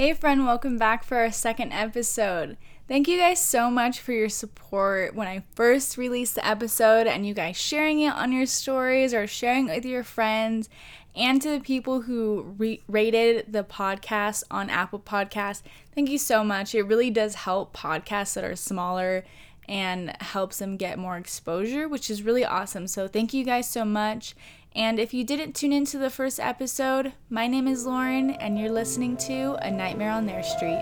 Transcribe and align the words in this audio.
Hey, 0.00 0.14
friend, 0.14 0.46
welcome 0.46 0.78
back 0.78 1.04
for 1.04 1.18
our 1.18 1.30
second 1.30 1.74
episode. 1.74 2.56
Thank 2.88 3.06
you 3.06 3.18
guys 3.18 3.38
so 3.38 3.70
much 3.70 4.00
for 4.00 4.12
your 4.12 4.30
support 4.30 5.14
when 5.14 5.28
I 5.28 5.42
first 5.54 5.98
released 5.98 6.36
the 6.36 6.46
episode 6.46 7.06
and 7.06 7.26
you 7.26 7.34
guys 7.34 7.58
sharing 7.58 8.00
it 8.00 8.14
on 8.14 8.32
your 8.32 8.46
stories 8.46 9.12
or 9.12 9.26
sharing 9.26 9.68
it 9.68 9.74
with 9.74 9.84
your 9.84 10.02
friends, 10.02 10.70
and 11.14 11.42
to 11.42 11.50
the 11.50 11.60
people 11.60 12.00
who 12.00 12.54
re- 12.56 12.80
rated 12.88 13.52
the 13.52 13.62
podcast 13.62 14.42
on 14.50 14.70
Apple 14.70 15.00
Podcasts. 15.00 15.60
Thank 15.94 16.08
you 16.08 16.16
so 16.16 16.42
much. 16.44 16.74
It 16.74 16.84
really 16.84 17.10
does 17.10 17.34
help 17.34 17.76
podcasts 17.76 18.32
that 18.36 18.44
are 18.44 18.56
smaller 18.56 19.22
and 19.68 20.16
helps 20.22 20.60
them 20.60 20.78
get 20.78 20.98
more 20.98 21.18
exposure, 21.18 21.86
which 21.86 22.08
is 22.08 22.22
really 22.22 22.46
awesome. 22.46 22.86
So, 22.86 23.06
thank 23.06 23.34
you 23.34 23.44
guys 23.44 23.68
so 23.68 23.84
much. 23.84 24.34
And 24.74 25.00
if 25.00 25.12
you 25.12 25.24
didn't 25.24 25.54
tune 25.54 25.72
into 25.72 25.98
the 25.98 26.10
first 26.10 26.38
episode, 26.38 27.12
my 27.28 27.48
name 27.48 27.66
is 27.66 27.86
Lauren, 27.86 28.30
and 28.30 28.56
you're 28.56 28.70
listening 28.70 29.16
to 29.16 29.56
A 29.62 29.70
Nightmare 29.70 30.12
on 30.12 30.26
Their 30.26 30.44
Street. 30.44 30.80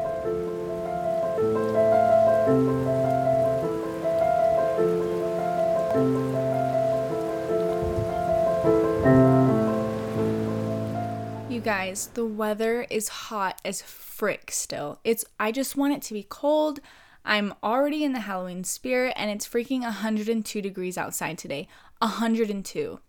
You 11.48 11.60
guys, 11.62 12.10
the 12.12 12.26
weather 12.26 12.86
is 12.90 13.08
hot 13.08 13.58
as 13.64 13.80
frick 13.80 14.50
still. 14.50 15.00
It's 15.02 15.24
I 15.40 15.50
just 15.50 15.76
want 15.76 15.94
it 15.94 16.02
to 16.02 16.14
be 16.14 16.26
cold. 16.28 16.80
I'm 17.24 17.54
already 17.62 18.04
in 18.04 18.12
the 18.12 18.20
Halloween 18.20 18.64
spirit 18.64 19.14
and 19.16 19.30
it's 19.30 19.48
freaking 19.48 19.80
102 19.80 20.60
degrees 20.60 20.98
outside 20.98 21.38
today. 21.38 21.68
102. 22.00 23.00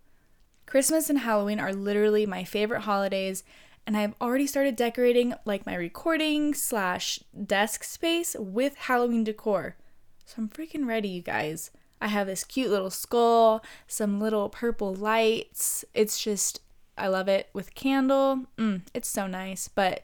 Christmas 0.70 1.10
and 1.10 1.18
Halloween 1.18 1.60
are 1.60 1.74
literally 1.74 2.28
my 2.28 2.44
favorite 2.44 2.82
holidays, 2.82 3.44
and 3.88 3.98
I've 3.98 4.14
already 4.22 4.46
started 4.46 4.76
decorating 4.76 5.34
like 5.44 5.66
my 5.66 5.74
recording 5.74 6.54
slash 6.54 7.20
desk 7.44 7.84
space 7.84 8.36
with 8.38 8.76
Halloween 8.76 9.24
decor. 9.24 9.78
So 10.26 10.36
I'm 10.38 10.48
freaking 10.48 10.86
ready, 10.86 11.08
you 11.08 11.24
guys. 11.24 11.72
I 12.00 12.10
have 12.10 12.28
this 12.28 12.44
cute 12.44 12.70
little 12.70 12.92
skull, 12.92 13.64
some 13.88 14.20
little 14.20 14.48
purple 14.48 14.94
lights. 14.94 15.86
It's 15.96 16.24
just, 16.24 16.62
I 16.96 17.08
love 17.08 17.28
it 17.28 17.50
with 17.52 17.74
candle. 17.74 18.46
Mm, 18.60 18.84
it's 18.94 19.10
so 19.10 19.26
nice, 19.26 19.68
but 19.68 20.04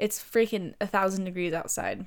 it's 0.00 0.20
freaking 0.20 0.74
a 0.80 0.86
thousand 0.88 1.26
degrees 1.26 1.52
outside. 1.52 2.06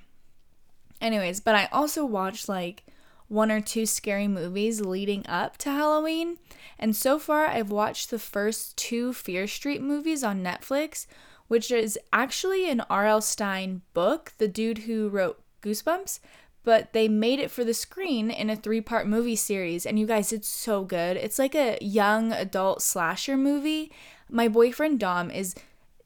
Anyways, 0.99 1.39
but 1.39 1.55
I 1.55 1.69
also 1.71 2.03
watched 2.03 2.49
like 2.49 2.83
one 3.27 3.51
or 3.51 3.61
two 3.61 3.85
scary 3.85 4.27
movies 4.27 4.81
leading 4.81 5.25
up 5.27 5.57
to 5.57 5.69
Halloween. 5.69 6.37
And 6.77 6.95
so 6.95 7.17
far, 7.17 7.47
I've 7.47 7.71
watched 7.71 8.09
the 8.09 8.19
first 8.19 8.77
two 8.77 9.13
Fear 9.13 9.47
Street 9.47 9.81
movies 9.81 10.23
on 10.23 10.43
Netflix, 10.43 11.07
which 11.47 11.71
is 11.71 11.97
actually 12.11 12.69
an 12.69 12.81
R.L. 12.89 13.21
Stine 13.21 13.81
book, 13.93 14.33
the 14.37 14.47
dude 14.47 14.79
who 14.79 15.09
wrote 15.09 15.41
Goosebumps, 15.61 16.19
but 16.63 16.93
they 16.93 17.07
made 17.07 17.39
it 17.39 17.51
for 17.51 17.63
the 17.63 17.73
screen 17.73 18.29
in 18.31 18.49
a 18.49 18.55
three 18.55 18.81
part 18.81 19.07
movie 19.07 19.35
series. 19.35 19.85
And 19.85 19.99
you 19.99 20.05
guys, 20.05 20.33
it's 20.33 20.47
so 20.47 20.83
good. 20.83 21.17
It's 21.17 21.39
like 21.39 21.55
a 21.55 21.77
young 21.81 22.31
adult 22.31 22.81
slasher 22.81 23.37
movie. 23.37 23.91
My 24.29 24.47
boyfriend 24.47 24.99
Dom 24.99 25.29
is 25.29 25.55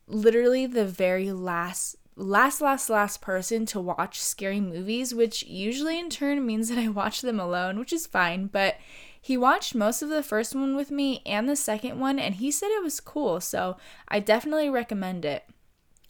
literally 0.08 0.66
the 0.66 0.86
very 0.86 1.32
last 1.32 1.96
last, 2.20 2.60
last, 2.62 2.90
last 2.90 3.22
person 3.22 3.66
to 3.68 3.80
watch 3.80 4.20
scary 4.20 4.60
movies, 4.60 5.16
which 5.16 5.44
usually 5.44 5.98
in 5.98 6.10
turn 6.10 6.46
means 6.46 6.70
that 6.70 6.78
I 6.78 6.90
watch 6.90 7.22
them 7.22 7.40
alone, 7.40 7.80
which 7.80 7.94
is 7.94 8.06
fine. 8.06 8.48
But 8.48 8.76
he 9.22 9.38
watched 9.38 9.74
most 9.74 10.02
of 10.02 10.10
the 10.10 10.22
first 10.22 10.54
one 10.54 10.76
with 10.76 10.92
me 10.92 11.22
and 11.26 11.48
the 11.48 11.56
second 11.56 12.00
one, 12.00 12.20
and 12.20 12.36
he 12.36 12.52
said 12.52 12.68
it 12.72 12.84
was 12.84 13.00
cool, 13.00 13.40
so 13.40 13.78
I 14.08 14.20
definitely 14.20 14.70
recommend 14.70 15.26
it. 15.26 15.46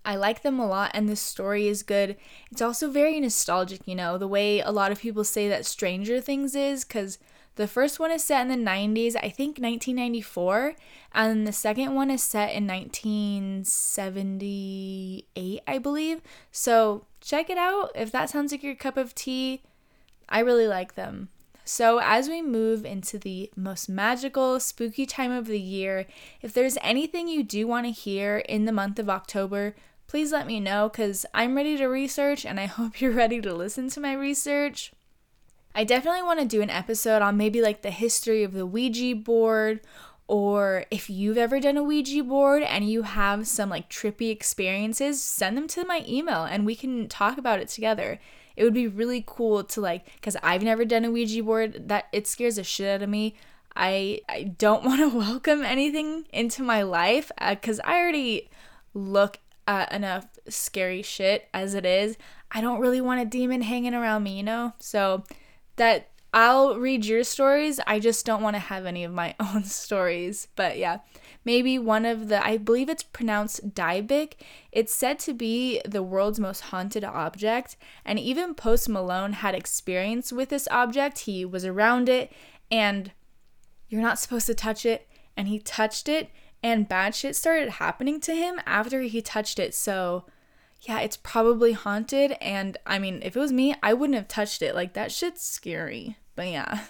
I 0.03 0.15
like 0.15 0.41
them 0.41 0.59
a 0.59 0.67
lot, 0.67 0.91
and 0.93 1.07
the 1.07 1.15
story 1.15 1.67
is 1.67 1.83
good. 1.83 2.15
It's 2.51 2.61
also 2.61 2.89
very 2.89 3.19
nostalgic, 3.19 3.81
you 3.85 3.95
know, 3.95 4.17
the 4.17 4.27
way 4.27 4.59
a 4.61 4.71
lot 4.71 4.91
of 4.91 4.99
people 4.99 5.23
say 5.23 5.47
that 5.49 5.65
Stranger 5.65 6.19
Things 6.21 6.55
is, 6.55 6.83
because 6.85 7.19
the 7.59 7.67
first 7.67 7.99
one 7.99 8.09
is 8.09 8.23
set 8.23 8.41
in 8.41 8.47
the 8.47 8.55
90s, 8.55 9.15
I 9.17 9.27
think 9.27 9.59
1994, 9.59 10.75
and 11.13 11.45
the 11.45 11.51
second 11.51 11.93
one 11.93 12.09
is 12.09 12.23
set 12.23 12.55
in 12.55 12.65
1978, 12.65 15.59
I 15.67 15.77
believe. 15.77 16.21
So 16.53 17.05
check 17.19 17.49
it 17.49 17.57
out 17.57 17.91
if 17.95 18.13
that 18.13 18.29
sounds 18.29 18.53
like 18.53 18.63
your 18.63 18.75
cup 18.75 18.95
of 18.95 19.13
tea. 19.13 19.61
I 20.29 20.39
really 20.39 20.69
like 20.69 20.95
them. 20.95 21.27
So, 21.65 21.99
as 22.01 22.29
we 22.29 22.41
move 22.41 22.85
into 22.85 23.19
the 23.19 23.51
most 23.57 23.89
magical, 23.89 24.61
spooky 24.61 25.05
time 25.05 25.33
of 25.33 25.47
the 25.47 25.59
year, 25.59 26.05
if 26.41 26.53
there's 26.53 26.77
anything 26.81 27.27
you 27.27 27.43
do 27.43 27.67
want 27.67 27.87
to 27.87 27.91
hear 27.91 28.37
in 28.37 28.63
the 28.63 28.71
month 28.71 28.99
of 28.99 29.09
October, 29.09 29.75
please 30.07 30.31
let 30.31 30.47
me 30.47 30.61
know 30.61 30.87
because 30.87 31.25
I'm 31.33 31.57
ready 31.57 31.75
to 31.75 31.87
research 31.87 32.45
and 32.45 32.57
I 32.57 32.65
hope 32.67 33.01
you're 33.01 33.11
ready 33.11 33.41
to 33.41 33.53
listen 33.53 33.89
to 33.89 33.99
my 33.99 34.13
research. 34.13 34.93
I 35.75 35.83
definitely 35.83 36.23
want 36.23 36.39
to 36.39 36.45
do 36.45 36.61
an 36.61 36.69
episode 36.69 37.21
on 37.21 37.37
maybe 37.37 37.61
like 37.61 37.81
the 37.81 37.91
history 37.91 38.43
of 38.43 38.53
the 38.53 38.65
Ouija 38.65 39.15
board 39.15 39.81
or 40.27 40.85
if 40.91 41.09
you've 41.09 41.37
ever 41.37 41.59
done 41.59 41.77
a 41.77 41.83
Ouija 41.83 42.23
board 42.23 42.61
and 42.63 42.87
you 42.87 43.01
have 43.03 43.47
some 43.47 43.69
like 43.69 43.89
trippy 43.89 44.29
experiences, 44.29 45.21
send 45.23 45.57
them 45.57 45.67
to 45.69 45.85
my 45.85 46.03
email 46.07 46.43
and 46.43 46.65
we 46.65 46.75
can 46.75 47.07
talk 47.07 47.37
about 47.37 47.59
it 47.59 47.67
together. 47.67 48.19
It 48.55 48.63
would 48.63 48.73
be 48.73 48.87
really 48.87 49.23
cool 49.25 49.63
to 49.63 49.81
like 49.81 50.21
cuz 50.21 50.35
I've 50.43 50.63
never 50.63 50.85
done 50.85 51.05
a 51.05 51.11
Ouija 51.11 51.43
board 51.43 51.87
that 51.87 52.05
it 52.11 52.27
scares 52.27 52.57
the 52.57 52.63
shit 52.63 52.87
out 52.87 53.01
of 53.01 53.09
me. 53.09 53.35
I 53.75 54.21
I 54.27 54.43
don't 54.43 54.83
want 54.89 54.99
to 54.99 55.17
welcome 55.17 55.63
anything 55.63 56.25
into 56.33 56.61
my 56.61 56.83
life 56.83 57.31
uh, 57.39 57.55
cuz 57.55 57.79
I 57.83 57.99
already 57.99 58.49
look 58.93 59.39
at 59.67 59.91
enough 59.91 60.27
scary 60.47 61.01
shit 61.03 61.47
as 61.53 61.73
it 61.73 61.85
is. 61.85 62.17
I 62.51 62.61
don't 62.61 62.79
really 62.79 63.01
want 63.01 63.21
a 63.21 63.25
demon 63.25 63.61
hanging 63.61 63.93
around 63.93 64.23
me, 64.23 64.37
you 64.37 64.43
know? 64.43 64.73
So 64.79 65.23
that 65.79 66.09
I'll 66.31 66.77
read 66.77 67.05
your 67.05 67.23
stories. 67.23 67.79
I 67.87 67.99
just 67.99 68.25
don't 68.25 68.43
want 68.43 68.55
to 68.55 68.59
have 68.59 68.85
any 68.85 69.03
of 69.03 69.11
my 69.11 69.35
own 69.39 69.63
stories. 69.63 70.47
But 70.55 70.77
yeah, 70.77 70.99
maybe 71.43 71.79
one 71.79 72.05
of 72.05 72.27
the, 72.27 72.45
I 72.45 72.57
believe 72.57 72.89
it's 72.89 73.03
pronounced 73.03 73.73
Dybbuk. 73.73 74.33
It's 74.71 74.93
said 74.93 75.17
to 75.19 75.33
be 75.33 75.81
the 75.85 76.03
world's 76.03 76.39
most 76.39 76.61
haunted 76.61 77.03
object. 77.03 77.77
And 78.05 78.19
even 78.19 78.53
Post 78.53 78.87
Malone 78.87 79.33
had 79.33 79.55
experience 79.55 80.31
with 80.31 80.49
this 80.49 80.67
object. 80.69 81.19
He 81.19 81.43
was 81.45 81.65
around 81.65 82.09
it 82.09 82.31
and 82.69 83.11
you're 83.87 84.01
not 84.01 84.19
supposed 84.19 84.45
to 84.47 84.53
touch 84.53 84.85
it. 84.85 85.07
And 85.35 85.47
he 85.47 85.57
touched 85.57 86.07
it 86.07 86.29
and 86.61 86.89
bad 86.89 87.15
shit 87.15 87.35
started 87.35 87.69
happening 87.69 88.19
to 88.21 88.35
him 88.35 88.59
after 88.65 89.01
he 89.01 89.21
touched 89.21 89.57
it. 89.57 89.73
So 89.73 90.25
yeah, 90.81 90.99
it's 90.99 91.17
probably 91.17 91.73
haunted. 91.73 92.33
And 92.41 92.77
I 92.85 92.99
mean, 92.99 93.21
if 93.23 93.35
it 93.35 93.39
was 93.39 93.51
me, 93.51 93.75
I 93.83 93.93
wouldn't 93.93 94.17
have 94.17 94.27
touched 94.27 94.61
it. 94.61 94.75
Like, 94.75 94.93
that 94.93 95.11
shit's 95.11 95.43
scary. 95.43 96.17
But 96.35 96.47
yeah. 96.49 96.85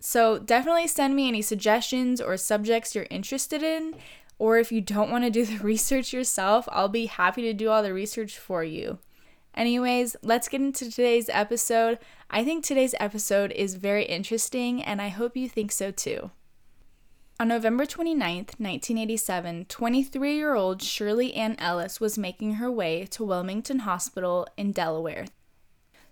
So 0.00 0.38
definitely 0.38 0.86
send 0.86 1.14
me 1.14 1.28
any 1.28 1.42
suggestions 1.42 2.20
or 2.20 2.36
subjects 2.36 2.94
you're 2.94 3.06
interested 3.10 3.62
in. 3.62 3.94
Or 4.38 4.58
if 4.58 4.70
you 4.70 4.80
don't 4.80 5.10
want 5.10 5.24
to 5.24 5.30
do 5.30 5.44
the 5.44 5.58
research 5.64 6.12
yourself, 6.12 6.68
I'll 6.70 6.88
be 6.88 7.06
happy 7.06 7.42
to 7.42 7.52
do 7.52 7.70
all 7.70 7.82
the 7.82 7.92
research 7.92 8.38
for 8.38 8.62
you. 8.62 8.98
Anyways, 9.54 10.14
let's 10.22 10.48
get 10.48 10.60
into 10.60 10.88
today's 10.90 11.28
episode. 11.30 11.98
I 12.30 12.44
think 12.44 12.64
today's 12.64 12.94
episode 13.00 13.50
is 13.52 13.74
very 13.74 14.04
interesting, 14.04 14.82
and 14.82 15.02
I 15.02 15.08
hope 15.08 15.36
you 15.36 15.48
think 15.48 15.72
so 15.72 15.90
too. 15.90 16.30
On 17.40 17.46
November 17.46 17.86
29, 17.86 18.18
1987, 18.58 19.66
23 19.66 20.34
year 20.34 20.54
old 20.56 20.82
Shirley 20.82 21.32
Ann 21.34 21.54
Ellis 21.60 22.00
was 22.00 22.18
making 22.18 22.54
her 22.54 22.68
way 22.68 23.06
to 23.12 23.22
Wilmington 23.22 23.80
Hospital 23.80 24.48
in 24.56 24.72
Delaware. 24.72 25.26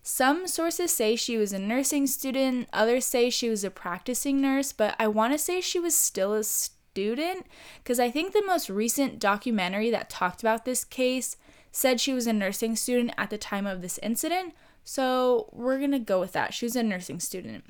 Some 0.04 0.46
sources 0.46 0.92
say 0.92 1.16
she 1.16 1.36
was 1.36 1.52
a 1.52 1.58
nursing 1.58 2.06
student, 2.06 2.68
others 2.72 3.06
say 3.06 3.28
she 3.28 3.48
was 3.48 3.64
a 3.64 3.72
practicing 3.72 4.40
nurse, 4.40 4.72
but 4.72 4.94
I 5.00 5.08
want 5.08 5.32
to 5.32 5.38
say 5.38 5.60
she 5.60 5.80
was 5.80 5.96
still 5.96 6.32
a 6.32 6.44
student 6.44 7.44
because 7.82 7.98
I 7.98 8.08
think 8.08 8.32
the 8.32 8.46
most 8.46 8.70
recent 8.70 9.18
documentary 9.18 9.90
that 9.90 10.08
talked 10.08 10.44
about 10.44 10.64
this 10.64 10.84
case 10.84 11.36
said 11.72 12.00
she 12.00 12.12
was 12.12 12.28
a 12.28 12.32
nursing 12.32 12.76
student 12.76 13.12
at 13.18 13.30
the 13.30 13.38
time 13.38 13.66
of 13.66 13.82
this 13.82 13.98
incident, 14.00 14.54
so 14.84 15.50
we're 15.52 15.80
gonna 15.80 15.98
go 15.98 16.20
with 16.20 16.30
that. 16.34 16.54
She 16.54 16.66
was 16.66 16.76
a 16.76 16.84
nursing 16.84 17.18
student. 17.18 17.64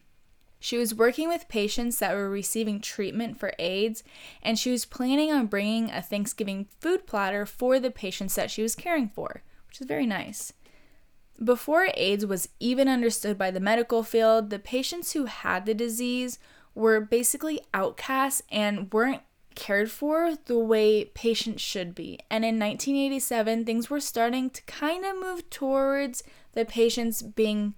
She 0.66 0.78
was 0.78 0.96
working 0.96 1.28
with 1.28 1.46
patients 1.46 2.00
that 2.00 2.16
were 2.16 2.28
receiving 2.28 2.80
treatment 2.80 3.38
for 3.38 3.52
AIDS, 3.56 4.02
and 4.42 4.58
she 4.58 4.72
was 4.72 4.84
planning 4.84 5.30
on 5.30 5.46
bringing 5.46 5.92
a 5.92 6.02
Thanksgiving 6.02 6.66
food 6.80 7.06
platter 7.06 7.46
for 7.46 7.78
the 7.78 7.92
patients 7.92 8.34
that 8.34 8.50
she 8.50 8.62
was 8.62 8.74
caring 8.74 9.08
for, 9.08 9.44
which 9.68 9.80
is 9.80 9.86
very 9.86 10.06
nice. 10.06 10.52
Before 11.40 11.90
AIDS 11.94 12.26
was 12.26 12.48
even 12.58 12.88
understood 12.88 13.38
by 13.38 13.52
the 13.52 13.60
medical 13.60 14.02
field, 14.02 14.50
the 14.50 14.58
patients 14.58 15.12
who 15.12 15.26
had 15.26 15.66
the 15.66 15.72
disease 15.72 16.40
were 16.74 17.00
basically 17.00 17.60
outcasts 17.72 18.42
and 18.50 18.92
weren't 18.92 19.22
cared 19.54 19.88
for 19.88 20.34
the 20.46 20.58
way 20.58 21.04
patients 21.04 21.62
should 21.62 21.94
be. 21.94 22.18
And 22.28 22.44
in 22.44 22.58
1987, 22.58 23.64
things 23.64 23.88
were 23.88 24.00
starting 24.00 24.50
to 24.50 24.62
kind 24.64 25.04
of 25.04 25.14
move 25.14 25.48
towards 25.48 26.24
the 26.54 26.64
patients 26.64 27.22
being 27.22 27.76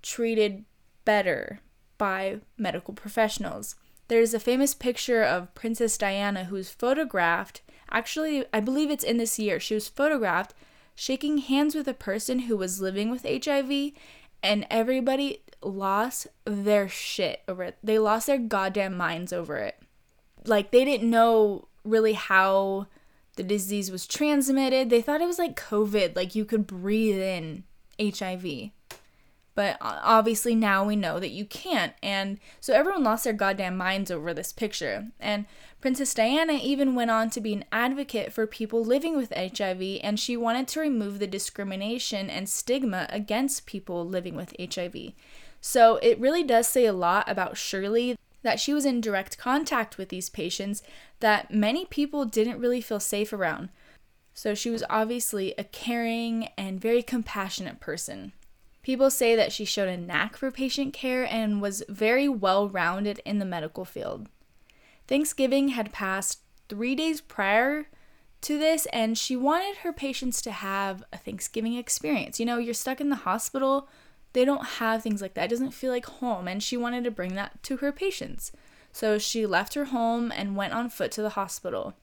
treated 0.00 0.64
better 1.04 1.58
by 2.00 2.40
medical 2.56 2.94
professionals. 2.94 3.74
There's 4.08 4.32
a 4.32 4.40
famous 4.40 4.72
picture 4.74 5.22
of 5.22 5.54
Princess 5.54 5.98
Diana 5.98 6.44
who's 6.44 6.70
photographed. 6.70 7.60
Actually, 7.90 8.46
I 8.54 8.60
believe 8.60 8.90
it's 8.90 9.04
in 9.04 9.18
this 9.18 9.38
year. 9.38 9.60
She 9.60 9.74
was 9.74 9.86
photographed 9.86 10.54
shaking 10.94 11.38
hands 11.38 11.74
with 11.74 11.86
a 11.86 11.94
person 11.94 12.40
who 12.40 12.56
was 12.56 12.80
living 12.80 13.10
with 13.10 13.26
HIV, 13.26 13.92
and 14.42 14.66
everybody 14.70 15.42
lost 15.62 16.26
their 16.46 16.88
shit 16.88 17.42
over 17.46 17.64
it. 17.64 17.76
They 17.84 17.98
lost 17.98 18.26
their 18.26 18.38
goddamn 18.38 18.96
minds 18.96 19.30
over 19.30 19.58
it. 19.58 19.76
Like, 20.46 20.70
they 20.70 20.86
didn't 20.86 21.10
know 21.10 21.68
really 21.84 22.14
how 22.14 22.86
the 23.36 23.42
disease 23.42 23.90
was 23.90 24.06
transmitted. 24.06 24.88
They 24.88 25.02
thought 25.02 25.20
it 25.20 25.26
was 25.26 25.38
like 25.38 25.60
COVID, 25.60 26.16
like 26.16 26.34
you 26.34 26.46
could 26.46 26.66
breathe 26.66 27.20
in 27.20 27.64
HIV. 28.00 28.70
But 29.54 29.76
uh, 29.80 30.00
obviously 30.02 30.54
now 30.54 30.84
we 30.84 30.96
know 30.96 31.18
that 31.20 31.30
you 31.30 31.44
can't. 31.44 31.92
And 32.02 32.38
so 32.60 32.72
everyone 32.72 33.04
lost 33.04 33.24
their 33.24 33.32
goddamn 33.32 33.76
minds 33.76 34.10
over 34.10 34.32
this 34.32 34.52
picture. 34.52 35.08
And 35.18 35.46
Princess 35.80 36.14
Diana 36.14 36.54
even 36.54 36.94
went 36.94 37.10
on 37.10 37.30
to 37.30 37.40
be 37.40 37.54
an 37.54 37.64
advocate 37.72 38.32
for 38.32 38.46
people 38.46 38.84
living 38.84 39.16
with 39.16 39.32
HIV, 39.34 40.00
and 40.02 40.20
she 40.20 40.36
wanted 40.36 40.68
to 40.68 40.80
remove 40.80 41.18
the 41.18 41.26
discrimination 41.26 42.28
and 42.28 42.48
stigma 42.48 43.06
against 43.10 43.66
people 43.66 44.06
living 44.06 44.36
with 44.36 44.54
HIV. 44.58 45.12
So 45.60 45.96
it 45.96 46.20
really 46.20 46.42
does 46.42 46.68
say 46.68 46.86
a 46.86 46.92
lot 46.92 47.28
about 47.28 47.56
Shirley 47.56 48.16
that 48.42 48.60
she 48.60 48.72
was 48.72 48.86
in 48.86 49.00
direct 49.00 49.38
contact 49.38 49.98
with 49.98 50.08
these 50.08 50.30
patients 50.30 50.82
that 51.20 51.52
many 51.52 51.84
people 51.84 52.24
didn't 52.24 52.58
really 52.58 52.80
feel 52.80 53.00
safe 53.00 53.32
around. 53.32 53.68
So 54.32 54.54
she 54.54 54.70
was 54.70 54.84
obviously 54.88 55.54
a 55.58 55.64
caring 55.64 56.48
and 56.56 56.80
very 56.80 57.02
compassionate 57.02 57.80
person. 57.80 58.32
People 58.90 59.08
say 59.08 59.36
that 59.36 59.52
she 59.52 59.64
showed 59.64 59.88
a 59.88 59.96
knack 59.96 60.36
for 60.36 60.50
patient 60.50 60.92
care 60.92 61.22
and 61.22 61.62
was 61.62 61.84
very 61.88 62.28
well 62.28 62.68
rounded 62.68 63.20
in 63.24 63.38
the 63.38 63.44
medical 63.44 63.84
field. 63.84 64.28
Thanksgiving 65.06 65.68
had 65.68 65.92
passed 65.92 66.40
three 66.68 66.96
days 66.96 67.20
prior 67.20 67.86
to 68.40 68.58
this, 68.58 68.86
and 68.92 69.16
she 69.16 69.36
wanted 69.36 69.76
her 69.84 69.92
patients 69.92 70.42
to 70.42 70.50
have 70.50 71.04
a 71.12 71.18
Thanksgiving 71.18 71.76
experience. 71.76 72.40
You 72.40 72.46
know, 72.46 72.58
you're 72.58 72.74
stuck 72.74 73.00
in 73.00 73.10
the 73.10 73.14
hospital 73.14 73.88
they 74.32 74.44
don't 74.44 74.64
have 74.64 75.04
things 75.04 75.22
like 75.22 75.34
that. 75.34 75.44
It 75.44 75.50
doesn't 75.50 75.70
feel 75.70 75.92
like 75.92 76.06
home. 76.06 76.48
And 76.48 76.60
she 76.60 76.76
wanted 76.76 77.04
to 77.04 77.12
bring 77.12 77.36
that 77.36 77.62
to 77.62 77.76
her 77.76 77.92
patients. 77.92 78.50
So 78.90 79.18
she 79.18 79.46
left 79.46 79.74
her 79.74 79.86
home 79.86 80.32
and 80.34 80.56
went 80.56 80.72
on 80.72 80.90
foot 80.90 81.12
to 81.12 81.22
the 81.22 81.30
hospital. 81.30 81.94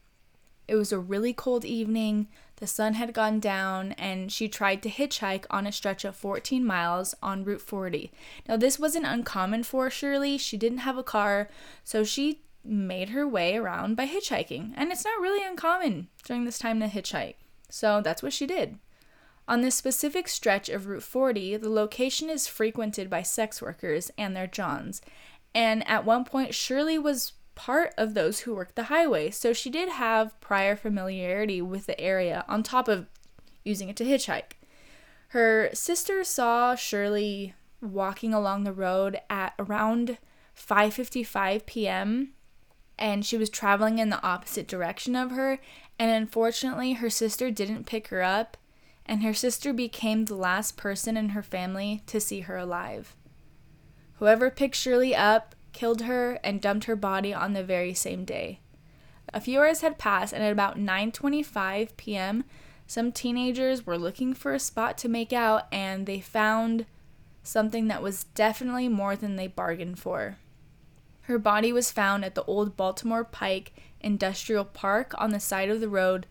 It 0.69 0.75
was 0.75 0.93
a 0.93 0.99
really 0.99 1.33
cold 1.33 1.65
evening. 1.65 2.29
The 2.57 2.67
sun 2.67 2.95
had 2.95 3.13
gone 3.13 3.39
down, 3.39 3.93
and 3.93 4.31
she 4.31 4.47
tried 4.47 4.81
to 4.83 4.89
hitchhike 4.89 5.45
on 5.49 5.67
a 5.67 5.71
stretch 5.71 6.03
of 6.03 6.15
14 6.15 6.65
miles 6.65 7.13
on 7.21 7.43
Route 7.43 7.61
40. 7.61 8.11
Now, 8.49 8.57
this 8.57 8.79
wasn't 8.79 9.05
uncommon 9.05 9.63
for 9.63 9.89
Shirley. 9.89 10.37
She 10.37 10.57
didn't 10.57 10.79
have 10.79 10.97
a 10.97 11.03
car, 11.03 11.49
so 11.83 12.03
she 12.03 12.41
made 12.63 13.09
her 13.09 13.27
way 13.27 13.55
around 13.55 13.95
by 13.95 14.07
hitchhiking. 14.07 14.73
And 14.75 14.91
it's 14.91 15.05
not 15.05 15.21
really 15.21 15.45
uncommon 15.45 16.07
during 16.23 16.45
this 16.45 16.59
time 16.59 16.79
to 16.79 16.87
hitchhike. 16.87 17.35
So 17.69 18.01
that's 18.01 18.23
what 18.23 18.33
she 18.33 18.47
did. 18.47 18.79
On 19.47 19.61
this 19.61 19.75
specific 19.75 20.27
stretch 20.27 20.67
of 20.67 20.87
Route 20.87 21.03
40, 21.03 21.57
the 21.57 21.69
location 21.69 22.29
is 22.29 22.47
frequented 22.47 23.09
by 23.09 23.21
sex 23.21 23.61
workers 23.61 24.11
and 24.17 24.35
their 24.35 24.47
Johns. 24.47 25.01
And 25.55 25.87
at 25.87 26.05
one 26.05 26.25
point, 26.25 26.53
Shirley 26.53 26.99
was 26.99 27.33
part 27.57 27.93
of 27.97 28.13
those 28.13 28.41
who 28.41 28.55
worked 28.55 28.75
the 28.75 28.83
highway, 28.83 29.31
so 29.31 29.51
she 29.51 29.69
did 29.69 29.89
have 29.89 30.39
prior 30.39 30.75
familiarity 30.75 31.61
with 31.61 31.87
the 31.87 31.99
area 31.99 32.45
on 32.47 32.63
top 32.63 32.87
of 32.87 33.07
using 33.65 33.89
it 33.89 33.97
to 33.97 34.05
hitchhike. 34.05 34.53
Her 35.29 35.71
sister 35.73 36.23
saw 36.23 36.75
Shirley 36.75 37.55
walking 37.81 38.33
along 38.33 38.63
the 38.63 38.71
road 38.71 39.19
at 39.29 39.53
around 39.59 40.19
5:55 40.55 41.65
p.m. 41.65 42.33
and 42.97 43.25
she 43.25 43.37
was 43.37 43.49
traveling 43.49 43.99
in 43.99 44.09
the 44.09 44.23
opposite 44.23 44.67
direction 44.67 45.15
of 45.15 45.31
her 45.31 45.59
and 45.99 46.11
unfortunately 46.11 46.93
her 46.93 47.09
sister 47.09 47.51
didn't 47.51 47.85
pick 47.85 48.07
her 48.07 48.23
up 48.23 48.57
and 49.05 49.23
her 49.23 49.33
sister 49.33 49.73
became 49.73 50.25
the 50.25 50.35
last 50.35 50.77
person 50.77 51.17
in 51.17 51.29
her 51.29 51.43
family 51.43 52.01
to 52.07 52.19
see 52.19 52.41
her 52.41 52.57
alive. 52.57 53.15
Whoever 54.15 54.49
picked 54.49 54.75
Shirley 54.75 55.15
up 55.15 55.55
killed 55.77 56.01
her 56.01 56.39
and 56.43 56.59
dumped 56.59 56.85
her 56.85 56.95
body 56.95 57.31
on 57.31 57.53
the 57.53 57.63
very 57.63 57.93
same 57.93 58.25
day. 58.25 58.59
A 59.31 59.39
few 59.39 59.59
hours 59.59 59.81
had 59.81 59.99
passed 59.99 60.33
and 60.33 60.43
at 60.43 60.51
about 60.51 60.79
9:25 60.79 61.95
p.m., 61.97 62.45
some 62.87 63.11
teenagers 63.11 63.85
were 63.85 63.97
looking 63.97 64.33
for 64.33 64.55
a 64.55 64.59
spot 64.59 64.97
to 64.97 65.07
make 65.07 65.31
out 65.31 65.67
and 65.71 66.07
they 66.07 66.19
found 66.19 66.87
something 67.43 67.89
that 67.89 68.01
was 68.01 68.23
definitely 68.33 68.89
more 68.89 69.15
than 69.15 69.35
they 69.35 69.45
bargained 69.45 69.99
for. 69.99 70.37
Her 71.23 71.37
body 71.37 71.71
was 71.71 71.91
found 71.91 72.25
at 72.25 72.33
the 72.33 72.45
old 72.45 72.75
Baltimore 72.75 73.23
Pike 73.23 73.73
Industrial 74.01 74.65
Park 74.65 75.13
on 75.19 75.29
the 75.29 75.39
side 75.39 75.69
of 75.69 75.79
the 75.79 75.89
road, 75.89 76.25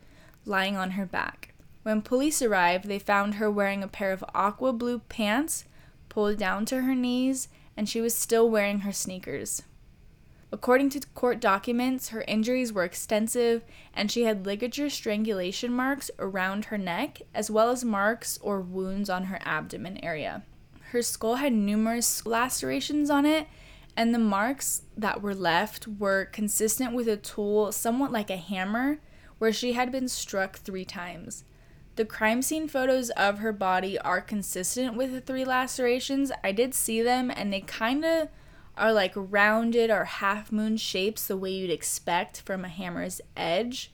lying 0.45 0.75
on 0.75 0.91
her 0.91 1.05
back. 1.05 1.53
When 1.83 2.01
police 2.01 2.41
arrived, 2.41 2.89
they 2.89 2.99
found 2.99 3.35
her 3.35 3.49
wearing 3.49 3.81
a 3.81 3.87
pair 3.87 4.11
of 4.11 4.25
aqua 4.35 4.73
blue 4.73 4.99
pants 5.07 5.63
pulled 6.09 6.37
down 6.37 6.65
to 6.65 6.81
her 6.81 6.95
knees, 6.95 7.47
and 7.77 7.87
she 7.87 8.01
was 8.01 8.15
still 8.15 8.49
wearing 8.49 8.79
her 8.79 8.91
sneakers. 8.91 9.61
According 10.51 10.89
to 10.91 11.01
court 11.13 11.39
documents, 11.39 12.09
her 12.09 12.23
injuries 12.27 12.71
were 12.71 12.85
extensive 12.85 13.63
and 13.93 14.09
she 14.09 14.23
had 14.23 14.45
ligature 14.45 14.89
strangulation 14.89 15.71
marks 15.71 16.09
around 16.19 16.65
her 16.65 16.77
neck, 16.77 17.21
as 17.35 17.51
well 17.51 17.69
as 17.69 17.85
marks 17.85 18.39
or 18.41 18.59
wounds 18.61 19.09
on 19.09 19.25
her 19.25 19.39
abdomen 19.43 20.03
area. 20.03 20.43
Her 20.91 21.01
skull 21.01 21.35
had 21.35 21.51
numerous 21.51 22.25
lacerations 22.25 23.09
on 23.09 23.25
it, 23.25 23.47
and 23.97 24.13
the 24.13 24.19
marks 24.19 24.83
that 24.95 25.21
were 25.21 25.35
left 25.35 25.85
were 25.87 26.25
consistent 26.25 26.93
with 26.93 27.09
a 27.09 27.17
tool 27.17 27.73
somewhat 27.73 28.11
like 28.11 28.29
a 28.29 28.37
hammer, 28.37 28.99
where 29.39 29.51
she 29.51 29.73
had 29.73 29.91
been 29.91 30.07
struck 30.07 30.57
three 30.57 30.85
times. 30.85 31.43
The 31.97 32.05
crime 32.05 32.43
scene 32.43 32.67
photos 32.67 33.09
of 33.09 33.39
her 33.39 33.51
body 33.51 33.97
are 33.97 34.21
consistent 34.21 34.95
with 34.95 35.11
the 35.11 35.19
three 35.19 35.43
lacerations. 35.43 36.31
I 36.43 36.51
did 36.51 36.75
see 36.75 37.01
them 37.01 37.31
and 37.35 37.51
they 37.51 37.61
kind 37.61 38.05
of 38.05 38.27
are 38.77 38.93
like 38.93 39.13
rounded 39.15 39.89
or 39.89 40.05
half 40.05 40.51
moon 40.51 40.77
shapes 40.77 41.25
the 41.25 41.35
way 41.35 41.49
you'd 41.49 41.71
expect 41.71 42.41
from 42.41 42.63
a 42.63 42.69
hammer's 42.69 43.19
edge. 43.35 43.91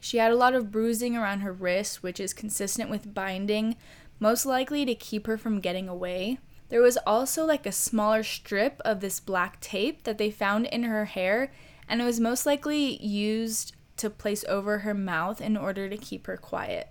She 0.00 0.16
had 0.18 0.32
a 0.32 0.36
lot 0.36 0.56
of 0.56 0.72
bruising 0.72 1.16
around 1.16 1.40
her 1.40 1.52
wrist, 1.52 2.02
which 2.02 2.18
is 2.18 2.34
consistent 2.34 2.90
with 2.90 3.14
binding, 3.14 3.76
most 4.18 4.44
likely 4.44 4.84
to 4.84 4.96
keep 4.96 5.28
her 5.28 5.38
from 5.38 5.60
getting 5.60 5.88
away. 5.88 6.40
There 6.70 6.82
was 6.82 6.98
also 7.06 7.44
like 7.44 7.66
a 7.66 7.72
smaller 7.72 8.24
strip 8.24 8.80
of 8.84 8.98
this 8.98 9.20
black 9.20 9.60
tape 9.60 10.02
that 10.02 10.18
they 10.18 10.32
found 10.32 10.66
in 10.66 10.82
her 10.82 11.04
hair, 11.04 11.52
and 11.88 12.02
it 12.02 12.04
was 12.04 12.18
most 12.18 12.46
likely 12.46 13.00
used 13.00 13.76
to 13.98 14.10
place 14.10 14.44
over 14.48 14.78
her 14.78 14.92
mouth 14.92 15.40
in 15.40 15.56
order 15.56 15.88
to 15.88 15.96
keep 15.96 16.26
her 16.26 16.36
quiet. 16.36 16.88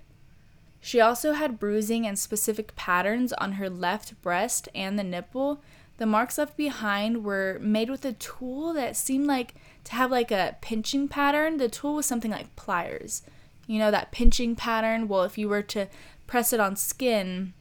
She 0.85 1.01
also 1.01 1.33
had 1.33 1.57
bruising 1.57 2.05
and 2.05 2.17
specific 2.17 2.75
patterns 2.75 3.33
on 3.33 3.53
her 3.53 3.71
left 3.71 4.21
breast 4.21 4.69
and 4.75 4.99
the 4.99 5.03
nipple. 5.03 5.63
The 5.97 6.05
marks 6.05 6.37
left 6.37 6.55
behind 6.55 7.23
were 7.23 7.57
made 7.59 7.89
with 7.89 8.05
a 8.05 8.13
tool 8.13 8.71
that 8.73 8.95
seemed 8.95 9.25
like 9.25 9.55
to 9.85 9.93
have 9.93 10.11
like 10.11 10.29
a 10.29 10.57
pinching 10.61 11.07
pattern. 11.07 11.57
The 11.57 11.69
tool 11.69 11.95
was 11.95 12.05
something 12.05 12.29
like 12.29 12.55
pliers. 12.55 13.23
You 13.65 13.79
know, 13.79 13.89
that 13.89 14.11
pinching 14.11 14.55
pattern? 14.55 15.07
Well, 15.07 15.23
if 15.23 15.39
you 15.39 15.49
were 15.49 15.63
to 15.63 15.87
press 16.27 16.53
it 16.53 16.59
on 16.59 16.75
skin, 16.75 17.53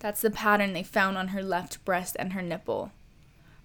that's 0.00 0.20
the 0.20 0.32
pattern 0.32 0.72
they 0.72 0.82
found 0.82 1.16
on 1.16 1.28
her 1.28 1.44
left 1.44 1.84
breast 1.84 2.16
and 2.18 2.32
her 2.32 2.42
nipple. 2.42 2.90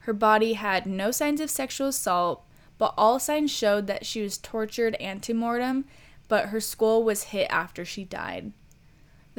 Her 0.02 0.14
body 0.14 0.54
had 0.54 0.86
no 0.86 1.10
signs 1.10 1.42
of 1.42 1.50
sexual 1.50 1.88
assault, 1.88 2.46
but 2.78 2.94
all 2.96 3.20
signs 3.20 3.50
showed 3.50 3.88
that 3.88 4.06
she 4.06 4.22
was 4.22 4.38
tortured 4.38 4.96
antemortem, 5.02 5.86
but 6.28 6.50
her 6.50 6.60
skull 6.60 7.04
was 7.04 7.24
hit 7.24 7.48
after 7.50 7.84
she 7.84 8.04
died. 8.04 8.54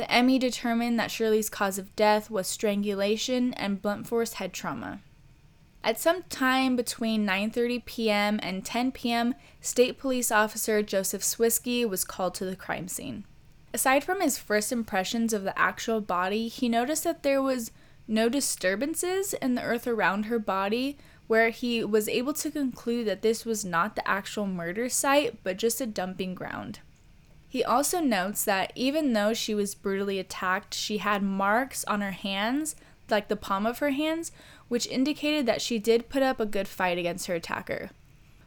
The 0.01 0.23
ME 0.23 0.39
determined 0.39 0.99
that 0.99 1.11
Shirley's 1.11 1.51
cause 1.51 1.77
of 1.77 1.95
death 1.95 2.31
was 2.31 2.47
strangulation 2.47 3.53
and 3.53 3.83
blunt 3.83 4.07
force 4.07 4.33
head 4.33 4.55
trauma. 4.55 5.03
At 5.85 6.01
some 6.01 6.23
time 6.31 6.75
between 6.75 7.27
9:30 7.27 7.85
p.m. 7.85 8.41
and 8.43 8.65
10 8.65 8.93
p.m., 8.93 9.35
State 9.61 9.99
Police 9.99 10.33
Officer 10.33 10.83
Joseph 10.83 11.21
Swiskey 11.21 11.87
was 11.87 12.05
called 12.07 12.35
to 12.37 12.47
the 12.47 12.57
crime 12.57 12.89
scene. 12.89 13.27
Aside 13.75 14.03
from 14.03 14.23
his 14.23 14.39
first 14.39 14.73
impressions 14.73 15.35
of 15.35 15.43
the 15.43 15.59
actual 15.59 16.01
body, 16.01 16.49
he 16.49 16.67
noticed 16.67 17.05
that 17.05 17.23
there 17.23 17.43
was 17.43 17.71
no 18.09 18.31
disturbances 18.31 19.35
in 19.35 19.55
the 19.55 19.63
earth 19.63 19.87
around 19.87 20.25
her 20.25 20.39
body, 20.39 20.97
where 21.27 21.51
he 21.51 21.85
was 21.85 22.09
able 22.09 22.33
to 22.33 22.51
conclude 22.51 23.07
that 23.07 23.21
this 23.21 23.45
was 23.45 23.67
not 23.67 23.97
the 23.97 24.09
actual 24.09 24.47
murder 24.47 24.89
site, 24.89 25.45
but 25.45 25.59
just 25.59 25.79
a 25.79 25.87
dumping 25.87 26.35
ground. 26.35 26.79
He 27.51 27.65
also 27.65 27.99
notes 27.99 28.45
that 28.45 28.73
even 28.77 29.13
though 29.13 29.35
she 29.35 29.57
was 29.57 29.75
brutally 29.75 30.21
attacked, 30.21 30.73
she 30.73 30.99
had 30.99 31.21
marks 31.21 31.85
on 31.87 32.01
her 32.01 32.13
hands, 32.13 32.77
like 33.11 33.27
the 33.27 33.35
palm 33.35 33.67
of 33.67 33.81
her 33.81 33.91
hands, 33.91 34.31
which 34.69 34.87
indicated 34.87 35.47
that 35.47 35.61
she 35.61 35.81
did 35.81 36.09
put 36.09 36.23
up 36.23 36.39
a 36.39 36.47
good 36.47 36.69
fight 36.69 36.97
against 36.97 37.27
her 37.27 37.35
attacker. 37.35 37.91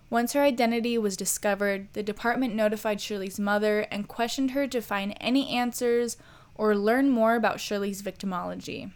Once 0.10 0.32
her 0.32 0.42
identity 0.42 0.98
was 0.98 1.18
discovered, 1.18 1.90
the 1.92 2.02
department 2.02 2.56
notified 2.56 3.02
Shirley's 3.02 3.38
mother 3.38 3.82
and 3.92 4.08
questioned 4.08 4.52
her 4.52 4.68
to 4.68 4.82
find 4.82 5.18
any 5.20 5.50
answers 5.50 6.16
or 6.56 6.74
learn 6.74 7.10
more 7.10 7.36
about 7.36 7.60
Shirley's 7.60 8.02
victimology. 8.02 8.92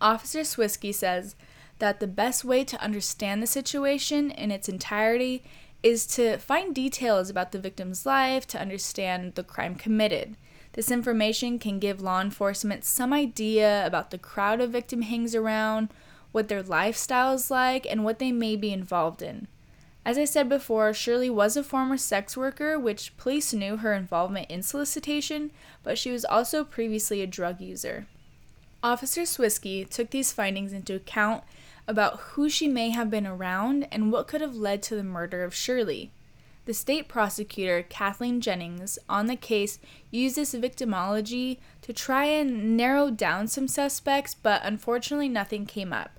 Officer 0.00 0.40
Swiskey 0.40 0.94
says 0.94 1.34
that 1.80 1.98
the 1.98 2.06
best 2.06 2.44
way 2.44 2.62
to 2.62 2.80
understand 2.80 3.42
the 3.42 3.48
situation 3.48 4.30
in 4.30 4.52
its 4.52 4.68
entirety 4.68 5.42
is 5.82 6.06
to 6.06 6.36
find 6.38 6.74
details 6.74 7.30
about 7.30 7.52
the 7.52 7.58
victim's 7.58 8.04
life 8.04 8.46
to 8.48 8.60
understand 8.60 9.34
the 9.34 9.44
crime 9.44 9.74
committed. 9.74 10.36
This 10.72 10.90
information 10.90 11.58
can 11.58 11.78
give 11.78 12.00
law 12.00 12.20
enforcement 12.20 12.84
some 12.84 13.12
idea 13.12 13.84
about 13.86 14.10
the 14.10 14.18
crowd 14.18 14.60
a 14.60 14.66
victim 14.66 15.02
hangs 15.02 15.34
around, 15.34 15.88
what 16.32 16.48
their 16.48 16.62
lifestyle 16.62 17.34
is 17.34 17.50
like, 17.50 17.86
and 17.90 18.04
what 18.04 18.18
they 18.18 18.30
may 18.30 18.56
be 18.56 18.72
involved 18.72 19.20
in. 19.20 19.48
As 20.04 20.16
I 20.16 20.24
said 20.24 20.48
before, 20.48 20.94
Shirley 20.94 21.28
was 21.28 21.56
a 21.56 21.64
former 21.64 21.96
sex 21.96 22.36
worker, 22.36 22.78
which 22.78 23.16
police 23.16 23.52
knew 23.52 23.78
her 23.78 23.92
involvement 23.92 24.50
in 24.50 24.62
solicitation, 24.62 25.50
but 25.82 25.98
she 25.98 26.10
was 26.10 26.24
also 26.24 26.64
previously 26.64 27.20
a 27.20 27.26
drug 27.26 27.60
user. 27.60 28.06
Officer 28.82 29.22
Swiskey 29.22 29.88
took 29.88 30.10
these 30.10 30.32
findings 30.32 30.72
into 30.72 30.94
account 30.94 31.44
about 31.90 32.20
who 32.20 32.48
she 32.48 32.68
may 32.68 32.90
have 32.90 33.10
been 33.10 33.26
around 33.26 33.88
and 33.90 34.12
what 34.12 34.28
could 34.28 34.40
have 34.40 34.54
led 34.54 34.80
to 34.84 34.94
the 34.94 35.02
murder 35.02 35.42
of 35.42 35.52
Shirley. 35.52 36.12
The 36.66 36.72
state 36.72 37.08
prosecutor, 37.08 37.82
Kathleen 37.82 38.40
Jennings, 38.40 38.96
on 39.08 39.26
the 39.26 39.34
case 39.34 39.80
used 40.12 40.36
this 40.36 40.54
victimology 40.54 41.58
to 41.82 41.92
try 41.92 42.26
and 42.26 42.76
narrow 42.76 43.10
down 43.10 43.48
some 43.48 43.66
suspects, 43.66 44.36
but 44.36 44.62
unfortunately 44.64 45.28
nothing 45.28 45.66
came 45.66 45.92
up. 45.92 46.12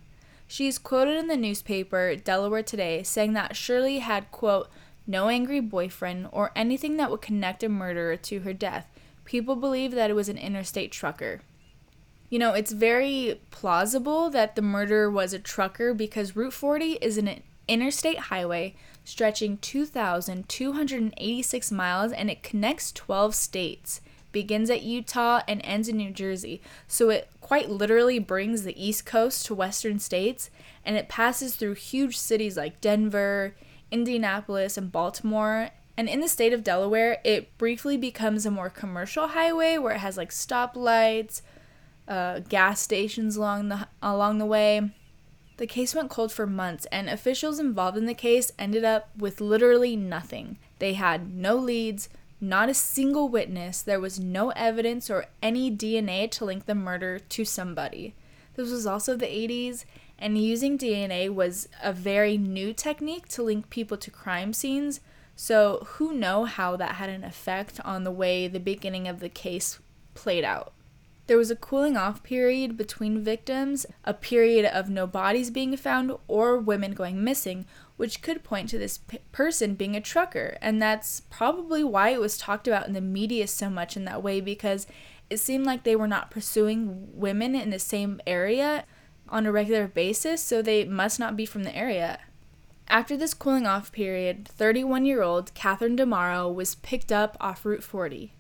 She 0.46 0.68
is 0.68 0.78
quoted 0.78 1.16
in 1.16 1.28
the 1.28 1.38
newspaper 1.38 2.18
Delaware 2.18 2.64
Today 2.64 3.02
saying 3.04 3.32
that 3.34 3.56
Shirley 3.56 4.00
had, 4.00 4.30
quote, 4.30 4.68
no 5.08 5.30
angry 5.30 5.62
boyfriend 5.62 6.28
or 6.34 6.52
anything 6.54 6.98
that 6.98 7.10
would 7.10 7.22
connect 7.22 7.64
a 7.64 7.70
murderer 7.70 8.18
to 8.18 8.42
her 8.42 8.52
death. 8.52 8.88
People 9.24 9.56
believe 9.56 9.92
that 9.92 10.10
it 10.10 10.16
was 10.16 10.28
an 10.28 10.38
interstate 10.38 10.92
trucker. 10.92 11.40
You 12.32 12.40
know, 12.40 12.54
it's 12.54 12.72
very 12.72 13.40
plausible 13.52 14.30
that 14.30 14.56
the 14.56 14.62
murderer 14.62 15.12
was 15.12 15.34
a 15.34 15.40
trucker 15.40 15.94
because 15.94 16.34
Route 16.34 16.54
40 16.54 16.94
is 17.02 17.18
an 17.18 17.42
interstate 17.68 18.20
highway 18.20 18.74
stretching 19.04 19.58
2,286 19.58 21.72
miles 21.74 22.14
and 22.14 22.32
it 22.32 22.42
connects 22.42 22.94
12 22.94 23.36
states 23.36 24.00
begins 24.32 24.70
at 24.70 24.82
Utah 24.82 25.42
and 25.46 25.60
ends 25.66 25.90
in 25.90 25.98
New 25.98 26.12
Jersey. 26.12 26.62
So 26.88 27.10
it 27.10 27.28
quite 27.42 27.70
literally 27.70 28.18
brings 28.18 28.64
the 28.64 28.82
East 28.82 29.06
Coast 29.06 29.46
to 29.48 29.54
Western 29.54 30.00
states 30.00 30.50
and 30.86 30.96
it 30.96 31.10
passes 31.10 31.58
through 31.58 31.74
huge 31.74 32.18
cities 32.18 32.56
like 32.56 32.80
Denver, 32.80 33.56
Indianapolis, 33.92 34.78
and 34.78 34.90
Baltimore. 34.90 35.72
And 35.98 36.08
in 36.08 36.22
the 36.22 36.30
state 36.30 36.54
of 36.54 36.64
Delaware, 36.64 37.20
it 37.26 37.58
briefly 37.58 37.98
becomes 37.98 38.46
a 38.46 38.52
more 38.52 38.70
commercial 38.70 39.28
highway 39.28 39.78
where 39.78 39.96
it 39.96 40.00
has 40.00 40.16
like 40.16 40.30
stoplights, 40.30 41.42
uh, 42.12 42.40
gas 42.50 42.82
stations 42.82 43.38
along 43.38 43.70
the 43.70 43.88
along 44.04 44.38
the 44.38 44.46
way. 44.46 44.92
The 45.56 45.68
case 45.68 45.96
went 45.96 46.10
cold 46.10 46.32
for 46.32 46.46
months, 46.46 46.86
and 46.92 47.08
officials 47.08 47.58
involved 47.58 47.98
in 47.98 48.06
the 48.06 48.14
case 48.14 48.52
ended 48.60 48.84
up 48.84 49.10
with 49.16 49.40
literally 49.40 49.96
nothing. 49.96 50.58
They 50.80 50.94
had 50.94 51.34
no 51.34 51.56
leads, 51.56 52.10
not 52.42 52.68
a 52.68 52.74
single 52.74 53.30
witness, 53.30 53.82
there 53.82 54.00
was 54.00 54.20
no 54.20 54.50
evidence 54.52 55.10
or 55.10 55.28
any 55.42 55.72
DNA 55.72 56.30
to 56.32 56.46
link 56.46 56.66
the 56.66 56.76
murder 56.76 57.20
to 57.20 57.46
somebody. 57.46 58.14
This 58.56 58.72
was 58.72 58.86
also 58.86 59.16
the 59.16 59.28
80s, 59.28 59.86
and 60.20 60.38
using 60.38 60.78
DNA 60.78 61.34
was 61.34 61.70
a 61.82 61.94
very 61.94 62.38
new 62.38 62.74
technique 62.74 63.28
to 63.30 63.44
link 63.44 63.70
people 63.70 63.98
to 63.98 64.12
crime 64.12 64.52
scenes. 64.52 65.00
So, 65.38 65.88
who 65.92 66.14
know 66.14 66.44
how 66.44 66.76
that 66.76 66.96
had 66.96 67.10
an 67.10 67.24
effect 67.24 67.80
on 67.86 68.04
the 68.04 68.12
way 68.12 68.48
the 68.48 68.60
beginning 68.60 69.08
of 69.08 69.22
the 69.22 69.30
case 69.30 69.80
played 70.14 70.44
out. 70.44 70.74
There 71.28 71.38
was 71.38 71.52
a 71.52 71.56
cooling 71.56 71.96
off 71.96 72.24
period 72.24 72.76
between 72.76 73.24
victims, 73.24 73.86
a 74.04 74.14
period 74.14 74.66
of 74.66 74.90
no 74.90 75.08
bodies 75.08 75.50
being 75.50 75.78
found 75.78 76.12
or 76.28 76.58
women 76.58 76.92
going 76.94 77.24
missing, 77.24 77.66
which 77.96 78.22
could 78.22 78.44
point 78.44 78.70
to 78.70 78.78
this 78.78 78.98
p- 78.98 79.20
person 79.32 79.76
being 79.76 79.96
a 79.96 80.02
trucker. 80.02 80.58
And 80.62 80.82
that's 80.82 81.22
probably 81.30 81.84
why 81.84 82.10
it 82.10 82.20
was 82.20 82.38
talked 82.38 82.68
about 82.68 82.88
in 82.88 82.94
the 82.94 83.02
media 83.02 83.48
so 83.48 83.70
much 83.70 83.96
in 83.96 84.06
that 84.06 84.24
way 84.24 84.42
because 84.42 84.88
it 85.30 85.40
seemed 85.40 85.66
like 85.66 85.84
they 85.84 85.96
were 85.96 86.08
not 86.08 86.32
pursuing 86.32 87.08
women 87.14 87.56
in 87.56 87.70
the 87.70 87.80
same 87.80 88.20
area 88.28 88.86
on 89.30 89.46
a 89.46 89.52
regular 89.52 89.88
basis, 89.88 90.42
so 90.42 90.62
they 90.62 90.84
must 90.84 91.20
not 91.20 91.38
be 91.38 91.46
from 91.46 91.64
the 91.64 91.76
area. 91.76 92.20
After 92.90 93.16
this 93.16 93.34
cooling 93.34 93.66
off 93.66 93.94
period, 93.94 94.46
31 94.50 95.06
year 95.06 95.22
old 95.22 95.54
Catherine 95.54 95.96
DeMauro 95.96 96.54
was 96.54 96.76
picked 96.76 97.12
up 97.12 97.38
off 97.40 97.64
Route 97.66 97.84
40. 97.84 98.34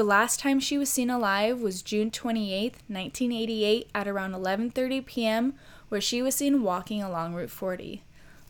The 0.00 0.04
last 0.04 0.40
time 0.40 0.60
she 0.60 0.78
was 0.78 0.88
seen 0.88 1.10
alive 1.10 1.60
was 1.60 1.82
June 1.82 2.10
28, 2.10 2.72
1988 2.88 3.90
at 3.94 4.08
around 4.08 4.32
11:30 4.32 5.04
p.m. 5.04 5.52
where 5.90 6.00
she 6.00 6.22
was 6.22 6.34
seen 6.34 6.62
walking 6.62 7.02
along 7.02 7.34
Route 7.34 7.50
40. 7.50 8.02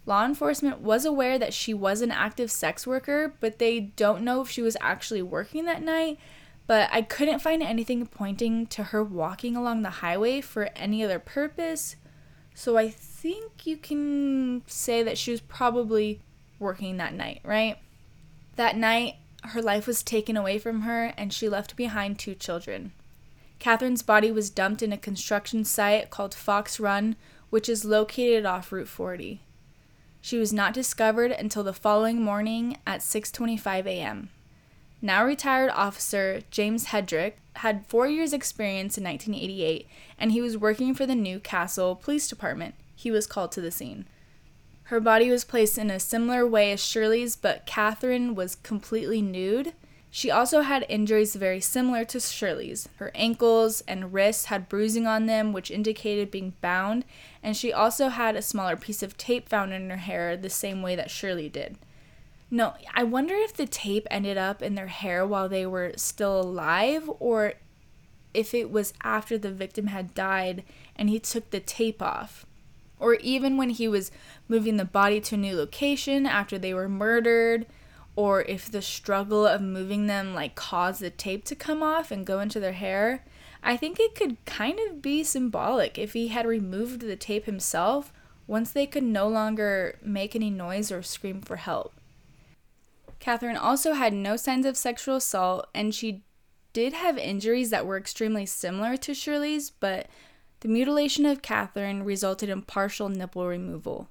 Law 0.06 0.24
enforcement 0.24 0.78
was 0.78 1.04
aware 1.04 1.40
that 1.40 1.52
she 1.52 1.74
was 1.74 2.02
an 2.02 2.12
active 2.12 2.52
sex 2.52 2.86
worker, 2.86 3.34
but 3.40 3.58
they 3.58 3.80
don't 3.80 4.22
know 4.22 4.40
if 4.40 4.48
she 4.48 4.62
was 4.62 4.76
actually 4.80 5.22
working 5.22 5.64
that 5.64 5.82
night. 5.82 6.20
But 6.68 6.88
I 6.92 7.02
couldn't 7.02 7.40
find 7.40 7.64
anything 7.64 8.06
pointing 8.06 8.68
to 8.68 8.84
her 8.84 9.02
walking 9.02 9.56
along 9.56 9.82
the 9.82 9.90
highway 9.90 10.40
for 10.40 10.70
any 10.76 11.02
other 11.02 11.18
purpose. 11.18 11.96
So 12.54 12.76
I 12.76 12.90
think 12.90 13.66
you 13.66 13.76
can 13.76 14.62
say 14.68 15.02
that 15.02 15.18
she 15.18 15.32
was 15.32 15.40
probably 15.40 16.20
working 16.60 16.98
that 16.98 17.12
night, 17.12 17.40
right? 17.42 17.76
That 18.54 18.76
night, 18.76 19.16
her 19.42 19.62
life 19.62 19.86
was 19.86 20.02
taken 20.02 20.36
away 20.36 20.58
from 20.58 20.82
her 20.82 21.12
and 21.16 21.32
she 21.32 21.48
left 21.48 21.76
behind 21.76 22.18
two 22.18 22.34
children. 22.34 22.92
Catherine's 23.58 24.02
body 24.02 24.30
was 24.32 24.50
dumped 24.50 24.82
in 24.82 24.92
a 24.92 24.98
construction 24.98 25.64
site 25.64 26.10
called 26.10 26.34
Fox 26.34 26.80
Run, 26.80 27.16
which 27.50 27.68
is 27.68 27.84
located 27.84 28.46
off 28.46 28.72
Route 28.72 28.88
40. 28.88 29.40
She 30.22 30.38
was 30.38 30.52
not 30.52 30.74
discovered 30.74 31.32
until 31.32 31.62
the 31.62 31.72
following 31.72 32.22
morning 32.22 32.76
at 32.86 33.00
6:25 33.00 33.86
a.m. 33.86 34.30
Now 35.02 35.24
retired 35.24 35.70
officer 35.70 36.42
James 36.50 36.86
Hedrick 36.86 37.34
had 37.56 37.86
4 37.86 38.06
years 38.06 38.32
experience 38.32 38.98
in 38.98 39.04
1988 39.04 39.88
and 40.18 40.32
he 40.32 40.40
was 40.40 40.58
working 40.58 40.94
for 40.94 41.06
the 41.06 41.14
New 41.14 41.40
Castle 41.40 41.96
Police 41.96 42.28
Department. 42.28 42.74
He 42.94 43.10
was 43.10 43.26
called 43.26 43.52
to 43.52 43.62
the 43.62 43.70
scene. 43.70 44.06
Her 44.90 44.98
body 44.98 45.30
was 45.30 45.44
placed 45.44 45.78
in 45.78 45.88
a 45.88 46.00
similar 46.00 46.44
way 46.44 46.72
as 46.72 46.84
Shirley's, 46.84 47.36
but 47.36 47.64
Catherine 47.64 48.34
was 48.34 48.56
completely 48.56 49.22
nude. 49.22 49.72
She 50.10 50.32
also 50.32 50.62
had 50.62 50.84
injuries 50.88 51.36
very 51.36 51.60
similar 51.60 52.04
to 52.06 52.18
Shirley's. 52.18 52.88
Her 52.96 53.12
ankles 53.14 53.82
and 53.86 54.12
wrists 54.12 54.46
had 54.46 54.68
bruising 54.68 55.06
on 55.06 55.26
them, 55.26 55.52
which 55.52 55.70
indicated 55.70 56.32
being 56.32 56.54
bound, 56.60 57.04
and 57.40 57.56
she 57.56 57.72
also 57.72 58.08
had 58.08 58.34
a 58.34 58.42
smaller 58.42 58.74
piece 58.74 59.00
of 59.00 59.16
tape 59.16 59.48
found 59.48 59.72
in 59.72 59.88
her 59.90 59.96
hair, 59.96 60.36
the 60.36 60.50
same 60.50 60.82
way 60.82 60.96
that 60.96 61.08
Shirley 61.08 61.48
did. 61.48 61.78
No, 62.50 62.74
I 62.92 63.04
wonder 63.04 63.36
if 63.36 63.54
the 63.54 63.66
tape 63.66 64.08
ended 64.10 64.38
up 64.38 64.60
in 64.60 64.74
their 64.74 64.88
hair 64.88 65.24
while 65.24 65.48
they 65.48 65.66
were 65.66 65.92
still 65.94 66.40
alive, 66.40 67.08
or 67.20 67.52
if 68.34 68.54
it 68.54 68.72
was 68.72 68.92
after 69.04 69.38
the 69.38 69.52
victim 69.52 69.86
had 69.86 70.14
died 70.14 70.64
and 70.96 71.08
he 71.08 71.20
took 71.20 71.50
the 71.50 71.60
tape 71.60 72.02
off 72.02 72.44
or 73.00 73.14
even 73.14 73.56
when 73.56 73.70
he 73.70 73.88
was 73.88 74.12
moving 74.48 74.76
the 74.76 74.84
body 74.84 75.20
to 75.20 75.34
a 75.34 75.38
new 75.38 75.56
location 75.56 76.26
after 76.26 76.58
they 76.58 76.72
were 76.72 76.88
murdered 76.88 77.66
or 78.14 78.42
if 78.42 78.70
the 78.70 78.82
struggle 78.82 79.46
of 79.46 79.60
moving 79.60 80.06
them 80.06 80.34
like 80.34 80.54
caused 80.54 81.00
the 81.00 81.10
tape 81.10 81.44
to 81.44 81.54
come 81.54 81.82
off 81.82 82.10
and 82.10 82.26
go 82.26 82.40
into 82.40 82.60
their 82.60 82.72
hair 82.72 83.24
i 83.62 83.76
think 83.76 83.98
it 83.98 84.14
could 84.14 84.36
kind 84.44 84.78
of 84.88 85.02
be 85.02 85.24
symbolic 85.24 85.98
if 85.98 86.12
he 86.12 86.28
had 86.28 86.46
removed 86.46 87.00
the 87.00 87.16
tape 87.16 87.46
himself 87.46 88.12
once 88.50 88.72
they 88.72 88.84
could 88.84 89.04
no 89.04 89.28
longer 89.28 89.96
make 90.02 90.34
any 90.34 90.50
noise 90.50 90.90
or 90.90 91.02
scream 91.02 91.40
for 91.40 91.54
help. 91.54 91.94
Catherine 93.20 93.56
also 93.56 93.92
had 93.92 94.12
no 94.12 94.36
signs 94.36 94.66
of 94.66 94.76
sexual 94.76 95.16
assault 95.16 95.68
and 95.72 95.94
she 95.94 96.24
did 96.72 96.92
have 96.92 97.16
injuries 97.16 97.70
that 97.70 97.86
were 97.86 97.96
extremely 97.96 98.44
similar 98.44 98.96
to 98.96 99.14
shirley's 99.14 99.70
but 99.70 100.08
the 100.60 100.68
mutilation 100.68 101.26
of 101.26 101.42
Catherine 101.42 102.04
resulted 102.04 102.48
in 102.48 102.62
partial 102.62 103.08
nipple 103.08 103.46
removal. 103.46 104.08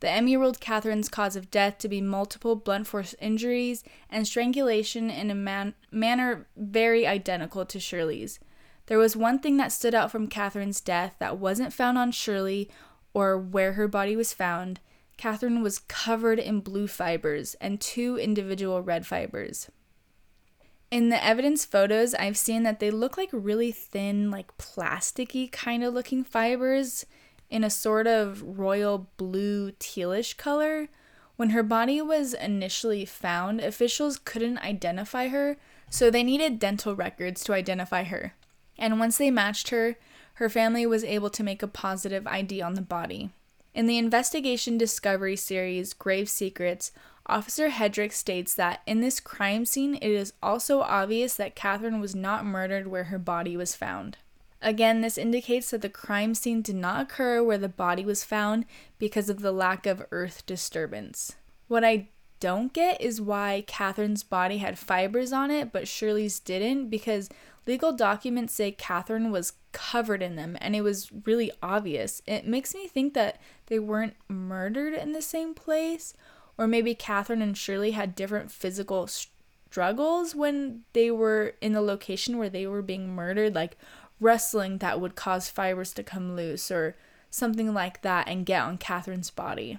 The 0.00 0.20
ME 0.22 0.36
ruled 0.36 0.60
Catherine's 0.60 1.10
cause 1.10 1.36
of 1.36 1.50
death 1.50 1.76
to 1.78 1.88
be 1.88 2.00
multiple 2.00 2.56
blunt 2.56 2.86
force 2.86 3.14
injuries 3.20 3.84
and 4.08 4.26
strangulation 4.26 5.10
in 5.10 5.30
a 5.30 5.34
man- 5.34 5.74
manner 5.90 6.46
very 6.56 7.06
identical 7.06 7.66
to 7.66 7.78
Shirley's. 7.78 8.40
There 8.86 8.98
was 8.98 9.14
one 9.14 9.38
thing 9.38 9.58
that 9.58 9.72
stood 9.72 9.94
out 9.94 10.10
from 10.10 10.26
Catherine's 10.26 10.80
death 10.80 11.16
that 11.18 11.38
wasn't 11.38 11.74
found 11.74 11.98
on 11.98 12.12
Shirley 12.12 12.70
or 13.12 13.38
where 13.38 13.74
her 13.74 13.86
body 13.86 14.16
was 14.16 14.32
found. 14.32 14.80
Catherine 15.18 15.62
was 15.62 15.80
covered 15.80 16.38
in 16.38 16.60
blue 16.60 16.88
fibers 16.88 17.54
and 17.60 17.78
two 17.78 18.16
individual 18.16 18.80
red 18.80 19.06
fibers. 19.06 19.70
In 20.90 21.08
the 21.08 21.24
evidence 21.24 21.64
photos, 21.64 22.14
I've 22.14 22.36
seen 22.36 22.64
that 22.64 22.80
they 22.80 22.90
look 22.90 23.16
like 23.16 23.28
really 23.32 23.70
thin, 23.70 24.28
like 24.30 24.58
plasticky 24.58 25.50
kind 25.50 25.84
of 25.84 25.94
looking 25.94 26.24
fibers 26.24 27.06
in 27.48 27.62
a 27.62 27.70
sort 27.70 28.08
of 28.08 28.58
royal 28.58 29.06
blue 29.16 29.70
tealish 29.72 30.36
color. 30.36 30.88
When 31.36 31.50
her 31.50 31.62
body 31.62 32.02
was 32.02 32.34
initially 32.34 33.04
found, 33.04 33.60
officials 33.60 34.18
couldn't 34.18 34.58
identify 34.58 35.28
her, 35.28 35.56
so 35.88 36.10
they 36.10 36.24
needed 36.24 36.58
dental 36.58 36.96
records 36.96 37.44
to 37.44 37.54
identify 37.54 38.02
her. 38.04 38.34
And 38.76 38.98
once 38.98 39.16
they 39.16 39.30
matched 39.30 39.68
her, 39.68 39.96
her 40.34 40.48
family 40.48 40.86
was 40.86 41.04
able 41.04 41.30
to 41.30 41.44
make 41.44 41.62
a 41.62 41.68
positive 41.68 42.26
ID 42.26 42.62
on 42.62 42.74
the 42.74 42.82
body. 42.82 43.30
In 43.74 43.86
the 43.86 43.98
investigation 43.98 44.76
discovery 44.76 45.36
series 45.36 45.92
Grave 45.92 46.28
Secrets, 46.28 46.90
Officer 47.30 47.70
Hedrick 47.70 48.12
states 48.12 48.54
that 48.54 48.82
in 48.86 49.00
this 49.00 49.20
crime 49.20 49.64
scene, 49.64 49.94
it 49.94 50.10
is 50.10 50.32
also 50.42 50.80
obvious 50.80 51.34
that 51.36 51.54
Catherine 51.54 52.00
was 52.00 52.14
not 52.14 52.44
murdered 52.44 52.86
where 52.86 53.04
her 53.04 53.18
body 53.18 53.56
was 53.56 53.74
found. 53.74 54.16
Again, 54.62 55.00
this 55.00 55.16
indicates 55.16 55.70
that 55.70 55.80
the 55.80 55.88
crime 55.88 56.34
scene 56.34 56.60
did 56.60 56.76
not 56.76 57.00
occur 57.00 57.42
where 57.42 57.58
the 57.58 57.68
body 57.68 58.04
was 58.04 58.24
found 58.24 58.66
because 58.98 59.30
of 59.30 59.40
the 59.40 59.52
lack 59.52 59.86
of 59.86 60.04
earth 60.10 60.44
disturbance. 60.44 61.36
What 61.68 61.84
I 61.84 62.08
don't 62.40 62.72
get 62.72 63.00
is 63.00 63.20
why 63.20 63.64
Catherine's 63.66 64.22
body 64.22 64.58
had 64.58 64.78
fibers 64.78 65.32
on 65.32 65.50
it, 65.50 65.72
but 65.72 65.88
Shirley's 65.88 66.40
didn't, 66.40 66.88
because 66.88 67.28
legal 67.66 67.92
documents 67.92 68.54
say 68.54 68.72
Catherine 68.72 69.30
was 69.30 69.54
covered 69.72 70.22
in 70.22 70.36
them 70.36 70.56
and 70.60 70.74
it 70.74 70.80
was 70.80 71.10
really 71.24 71.52
obvious. 71.62 72.20
It 72.26 72.46
makes 72.46 72.74
me 72.74 72.88
think 72.88 73.14
that 73.14 73.40
they 73.66 73.78
weren't 73.78 74.16
murdered 74.28 74.94
in 74.94 75.12
the 75.12 75.22
same 75.22 75.54
place, 75.54 76.14
or 76.60 76.66
maybe 76.66 76.94
Catherine 76.94 77.40
and 77.40 77.56
Shirley 77.56 77.92
had 77.92 78.14
different 78.14 78.50
physical 78.50 79.06
struggles 79.06 80.34
when 80.34 80.82
they 80.92 81.10
were 81.10 81.54
in 81.62 81.72
the 81.72 81.80
location 81.80 82.36
where 82.36 82.50
they 82.50 82.66
were 82.66 82.82
being 82.82 83.08
murdered, 83.08 83.54
like 83.54 83.78
wrestling 84.20 84.76
that 84.76 85.00
would 85.00 85.14
cause 85.14 85.48
fibers 85.48 85.94
to 85.94 86.02
come 86.02 86.36
loose 86.36 86.70
or 86.70 86.96
something 87.30 87.72
like 87.72 88.02
that 88.02 88.28
and 88.28 88.44
get 88.44 88.62
on 88.62 88.76
Catherine's 88.76 89.30
body. 89.30 89.78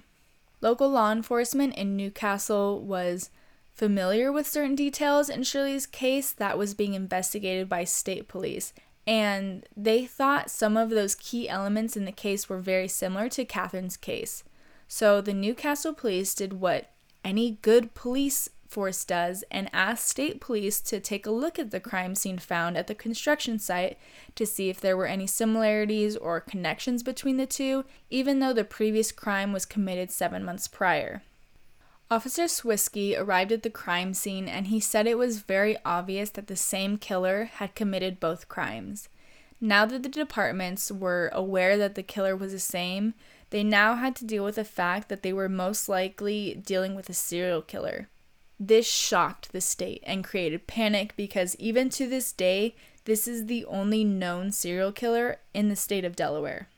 Local 0.60 0.90
law 0.90 1.12
enforcement 1.12 1.76
in 1.76 1.96
New 1.96 2.10
Castle 2.10 2.82
was 2.82 3.30
familiar 3.76 4.32
with 4.32 4.48
certain 4.48 4.74
details 4.74 5.30
in 5.30 5.44
Shirley's 5.44 5.86
case 5.86 6.32
that 6.32 6.58
was 6.58 6.74
being 6.74 6.96
investigated 6.96 7.70
by 7.70 7.84
state 7.84 8.28
police, 8.28 8.74
and 9.06 9.68
they 9.78 10.08
thought 10.08 10.50
some 10.50 10.78
of 10.78 10.90
those 10.90 11.14
key 11.14 11.48
elements 11.48 11.96
in 11.96 12.06
the 12.06 12.12
case 12.12 12.50
were 12.50 12.58
very 12.60 12.88
similar 12.88 13.30
to 13.30 13.46
Catherine's 13.46 13.98
case. 13.98 14.44
So 14.94 15.22
the 15.22 15.34
New 15.34 15.56
Castle 15.56 15.94
police 15.94 16.36
did 16.36 16.60
what 16.60 16.90
any 17.24 17.60
good 17.62 17.94
police 17.94 18.50
force 18.68 19.06
does 19.06 19.42
and 19.50 19.70
asked 19.72 20.06
state 20.06 20.42
police 20.42 20.82
to 20.82 21.00
take 21.00 21.26
a 21.26 21.32
look 21.32 21.58
at 21.58 21.72
the 21.72 21.80
crime 21.80 22.14
scene 22.14 22.38
found 22.38 22.76
at 22.76 22.88
the 22.88 22.94
construction 22.94 23.58
site 23.58 23.98
to 24.36 24.46
see 24.46 24.70
if 24.70 24.82
there 24.82 24.98
were 24.98 25.06
any 25.06 25.28
similarities 25.28 26.18
or 26.18 26.42
connections 26.42 27.04
between 27.04 27.38
the 27.38 27.46
two, 27.46 27.86
even 28.10 28.40
though 28.40 28.52
the 28.52 28.66
previous 28.66 29.14
crime 29.14 29.54
was 29.54 29.66
committed 29.66 30.12
seven 30.12 30.44
months 30.44 30.68
prior. 30.68 31.22
Officer 32.12 32.44
Swiskey 32.44 33.18
arrived 33.18 33.54
at 33.54 33.64
the 33.64 33.70
crime 33.70 34.14
scene 34.14 34.50
and 34.50 34.68
he 34.68 34.82
said 34.82 35.08
it 35.08 35.18
was 35.18 35.40
very 35.40 35.78
obvious 35.86 36.32
that 36.32 36.48
the 36.48 36.58
same 36.58 36.98
killer 36.98 37.46
had 37.46 37.76
committed 37.76 38.20
both 38.20 38.50
crimes. 38.50 39.08
Now 39.62 39.86
that 39.86 40.04
the 40.04 40.10
departments 40.10 40.92
were 40.92 41.30
aware 41.32 41.78
that 41.78 41.96
the 41.96 42.04
killer 42.04 42.36
was 42.36 42.52
the 42.52 42.60
same, 42.60 43.14
they 43.52 43.64
now 43.64 43.96
had 43.96 44.16
to 44.16 44.26
deal 44.26 44.44
with 44.44 44.56
the 44.56 44.66
fact 44.66 45.08
that 45.10 45.24
they 45.24 45.32
were 45.32 45.48
most 45.48 45.88
likely 45.88 46.56
dealing 46.66 46.96
with 46.96 47.10
a 47.10 47.14
serial 47.14 47.62
killer. 47.62 48.10
This 48.60 48.88
shocked 48.88 49.52
the 49.52 49.62
state 49.62 50.04
and 50.06 50.24
created 50.24 50.68
panic 50.68 51.14
because 51.16 51.56
even 51.58 51.90
to 51.92 52.08
this 52.08 52.32
day, 52.32 52.76
this 53.06 53.28
is 53.28 53.46
the 53.46 53.66
only 53.66 54.04
known 54.04 54.52
serial 54.52 54.92
killer 54.92 55.38
in 55.54 55.70
the 55.70 55.76
state 55.76 56.06
of 56.06 56.16
Delaware. 56.16 56.70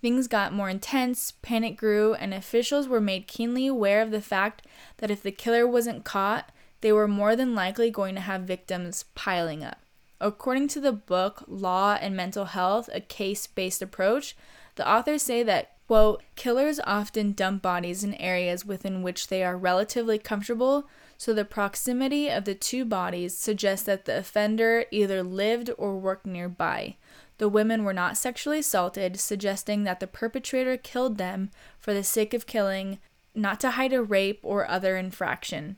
Things 0.00 0.28
got 0.28 0.52
more 0.52 0.70
intense, 0.70 1.32
panic 1.42 1.76
grew, 1.76 2.14
and 2.14 2.32
officials 2.32 2.86
were 2.86 3.00
made 3.00 3.26
keenly 3.26 3.66
aware 3.66 4.02
of 4.02 4.10
the 4.10 4.20
fact 4.20 4.66
that 4.98 5.10
if 5.10 5.22
the 5.22 5.32
killer 5.32 5.66
wasn't 5.66 6.04
caught, 6.04 6.52
they 6.80 6.92
were 6.92 7.08
more 7.08 7.34
than 7.34 7.54
likely 7.54 7.90
going 7.90 8.14
to 8.14 8.20
have 8.20 8.42
victims 8.42 9.04
piling 9.14 9.64
up. 9.64 9.78
According 10.20 10.68
to 10.68 10.80
the 10.80 10.92
book 10.92 11.42
Law 11.46 11.98
and 12.00 12.16
Mental 12.16 12.46
Health, 12.46 12.88
a 12.92 13.00
case 13.00 13.46
based 13.46 13.82
approach, 13.82 14.36
the 14.76 14.88
authors 14.88 15.22
say 15.22 15.42
that 15.42 15.75
Quote, 15.86 16.22
killers 16.34 16.80
often 16.84 17.32
dump 17.32 17.62
bodies 17.62 18.02
in 18.02 18.14
areas 18.14 18.64
within 18.64 19.02
which 19.02 19.28
they 19.28 19.44
are 19.44 19.56
relatively 19.56 20.18
comfortable, 20.18 20.88
so 21.16 21.32
the 21.32 21.44
proximity 21.44 22.28
of 22.28 22.44
the 22.44 22.56
two 22.56 22.84
bodies 22.84 23.38
suggests 23.38 23.86
that 23.86 24.04
the 24.04 24.18
offender 24.18 24.84
either 24.90 25.22
lived 25.22 25.70
or 25.78 25.96
worked 25.96 26.26
nearby. 26.26 26.96
The 27.38 27.48
women 27.48 27.84
were 27.84 27.92
not 27.92 28.16
sexually 28.16 28.58
assaulted, 28.58 29.20
suggesting 29.20 29.84
that 29.84 30.00
the 30.00 30.06
perpetrator 30.06 30.76
killed 30.76 31.18
them 31.18 31.50
for 31.78 31.94
the 31.94 32.02
sake 32.02 32.34
of 32.34 32.46
killing, 32.46 32.98
not 33.34 33.60
to 33.60 33.72
hide 33.72 33.92
a 33.92 34.02
rape 34.02 34.40
or 34.42 34.68
other 34.68 34.96
infraction. 34.96 35.76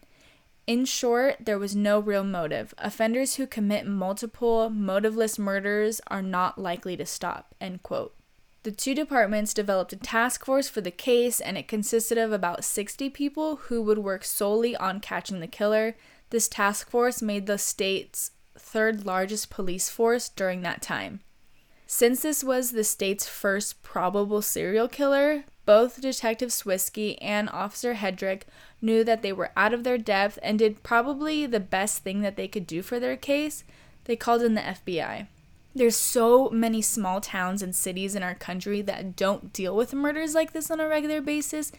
In 0.67 0.85
short, 0.85 1.37
there 1.41 1.59
was 1.59 1.75
no 1.77 1.99
real 1.99 2.25
motive. 2.25 2.75
Offenders 2.79 3.37
who 3.37 3.47
commit 3.47 3.87
multiple 3.87 4.71
motiveless 4.71 5.39
murders 5.39 6.01
are 6.09 6.23
not 6.23 6.59
likely 6.59 6.97
to 6.97 7.07
stop. 7.07 7.55
End 7.61 7.83
quote. 7.83 8.18
The 8.69 8.75
two 8.75 8.95
departments 8.95 9.55
developed 9.55 9.95
a 9.95 9.97
task 9.97 10.45
force 10.45 10.69
for 10.69 10.83
the 10.83 10.91
case, 10.91 11.41
and 11.41 11.57
it 11.57 11.69
consisted 11.69 12.19
of 12.19 12.33
about 12.33 12.65
60 12.65 13.09
people 13.09 13.57
who 13.57 13.81
would 13.81 13.97
work 13.97 14.27
solely 14.27 14.77
on 14.77 15.01
catching 15.01 15.41
the 15.41 15.47
killer. 15.47 15.97
This 16.29 16.49
task 16.49 16.91
force 16.91 17.23
made 17.23 17.47
the 17.47 17.57
state's 17.57 18.33
third 18.59 19.07
largest 19.07 19.49
police 19.49 19.89
force 19.89 20.29
during 20.29 20.61
that 20.61 20.83
time. 20.83 21.21
Since 21.87 22.21
this 22.21 22.45
was 22.45 22.73
the 22.73 22.85
state's 22.85 23.27
first 23.27 23.83
probable 23.83 24.43
serial 24.43 24.87
killer, 24.87 25.45
both 25.65 26.03
Detective 26.03 26.51
Swiskey 26.51 27.17
and 27.23 27.49
Officer 27.49 27.95
Hedrick 27.95 28.43
knew 28.83 29.03
that 29.03 29.23
they 29.23 29.33
were 29.33 29.51
out 29.57 29.73
of 29.73 29.83
their 29.83 29.97
depth 29.97 30.39
and 30.43 30.59
did 30.59 30.83
probably 30.83 31.47
the 31.47 31.59
best 31.59 32.03
thing 32.03 32.21
that 32.21 32.37
they 32.37 32.49
could 32.49 32.67
do 32.67 32.83
for 32.83 33.01
their 33.01 33.17
case. 33.17 33.65
They 34.05 34.15
called 34.15 34.43
in 34.43 34.53
the 34.53 34.61
FBI. 34.61 35.29
There's 35.79 35.95
so 35.95 36.51
many 36.51 36.83
small 36.83 37.21
towns 37.21 37.63
and 37.63 37.75
cities 37.75 38.17
in 38.17 38.23
our 38.25 38.35
country 38.35 38.83
that 38.83 39.15
don't 39.15 39.53
deal 39.53 39.77
with 39.77 39.95
murders 39.95 40.35
like 40.35 40.53
this 40.53 40.73
on 40.73 40.81
a 40.81 40.89
regular 40.89 41.21
basis. 41.21 41.71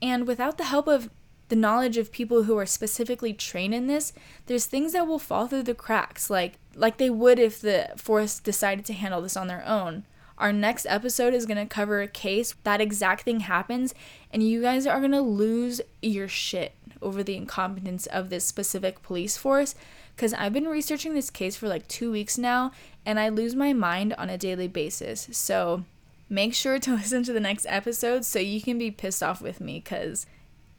And 0.00 0.26
without 0.26 0.56
the 0.56 0.64
help 0.64 0.88
of 0.88 1.10
the 1.48 1.56
knowledge 1.56 1.98
of 1.98 2.10
people 2.10 2.44
who 2.44 2.56
are 2.56 2.64
specifically 2.64 3.34
trained 3.34 3.74
in 3.74 3.86
this, 3.86 4.14
there's 4.46 4.64
things 4.64 4.94
that 4.94 5.06
will 5.06 5.18
fall 5.18 5.46
through 5.46 5.64
the 5.64 5.74
cracks, 5.74 6.30
like 6.30 6.54
like 6.74 6.96
they 6.96 7.10
would 7.10 7.38
if 7.38 7.60
the 7.60 7.90
force 7.96 8.38
decided 8.38 8.86
to 8.86 8.94
handle 8.94 9.20
this 9.20 9.36
on 9.36 9.46
their 9.46 9.64
own. 9.66 10.04
Our 10.38 10.52
next 10.52 10.86
episode 10.86 11.34
is 11.34 11.44
going 11.44 11.58
to 11.58 11.66
cover 11.66 12.00
a 12.00 12.08
case 12.08 12.54
that 12.64 12.80
exact 12.80 13.24
thing 13.24 13.40
happens, 13.40 13.94
and 14.32 14.42
you 14.42 14.62
guys 14.62 14.86
are 14.86 15.00
going 15.00 15.12
to 15.12 15.20
lose 15.20 15.82
your 16.00 16.28
shit 16.28 16.72
over 17.02 17.22
the 17.22 17.36
incompetence 17.36 18.06
of 18.06 18.30
this 18.30 18.46
specific 18.46 19.02
police 19.02 19.36
force 19.36 19.74
because 20.14 20.32
I've 20.34 20.52
been 20.52 20.68
researching 20.68 21.14
this 21.14 21.30
case 21.30 21.56
for 21.56 21.68
like 21.68 21.88
two 21.88 22.10
weeks 22.10 22.38
now 22.38 22.72
and 23.04 23.18
I 23.18 23.28
lose 23.28 23.54
my 23.54 23.72
mind 23.72 24.14
on 24.14 24.30
a 24.30 24.38
daily 24.38 24.68
basis. 24.68 25.28
So 25.32 25.84
make 26.28 26.54
sure 26.54 26.78
to 26.78 26.92
listen 26.94 27.22
to 27.24 27.32
the 27.32 27.40
next 27.40 27.66
episode 27.68 28.24
so 28.24 28.38
you 28.38 28.60
can 28.60 28.78
be 28.78 28.90
pissed 28.90 29.22
off 29.22 29.40
with 29.40 29.60
me 29.60 29.80
because 29.80 30.26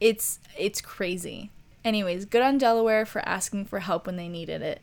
it's 0.00 0.38
it's 0.58 0.80
crazy. 0.80 1.50
Anyways, 1.84 2.24
good 2.24 2.42
on 2.42 2.58
Delaware 2.58 3.06
for 3.06 3.26
asking 3.28 3.66
for 3.66 3.80
help 3.80 4.06
when 4.06 4.16
they 4.16 4.28
needed 4.28 4.62
it. 4.62 4.82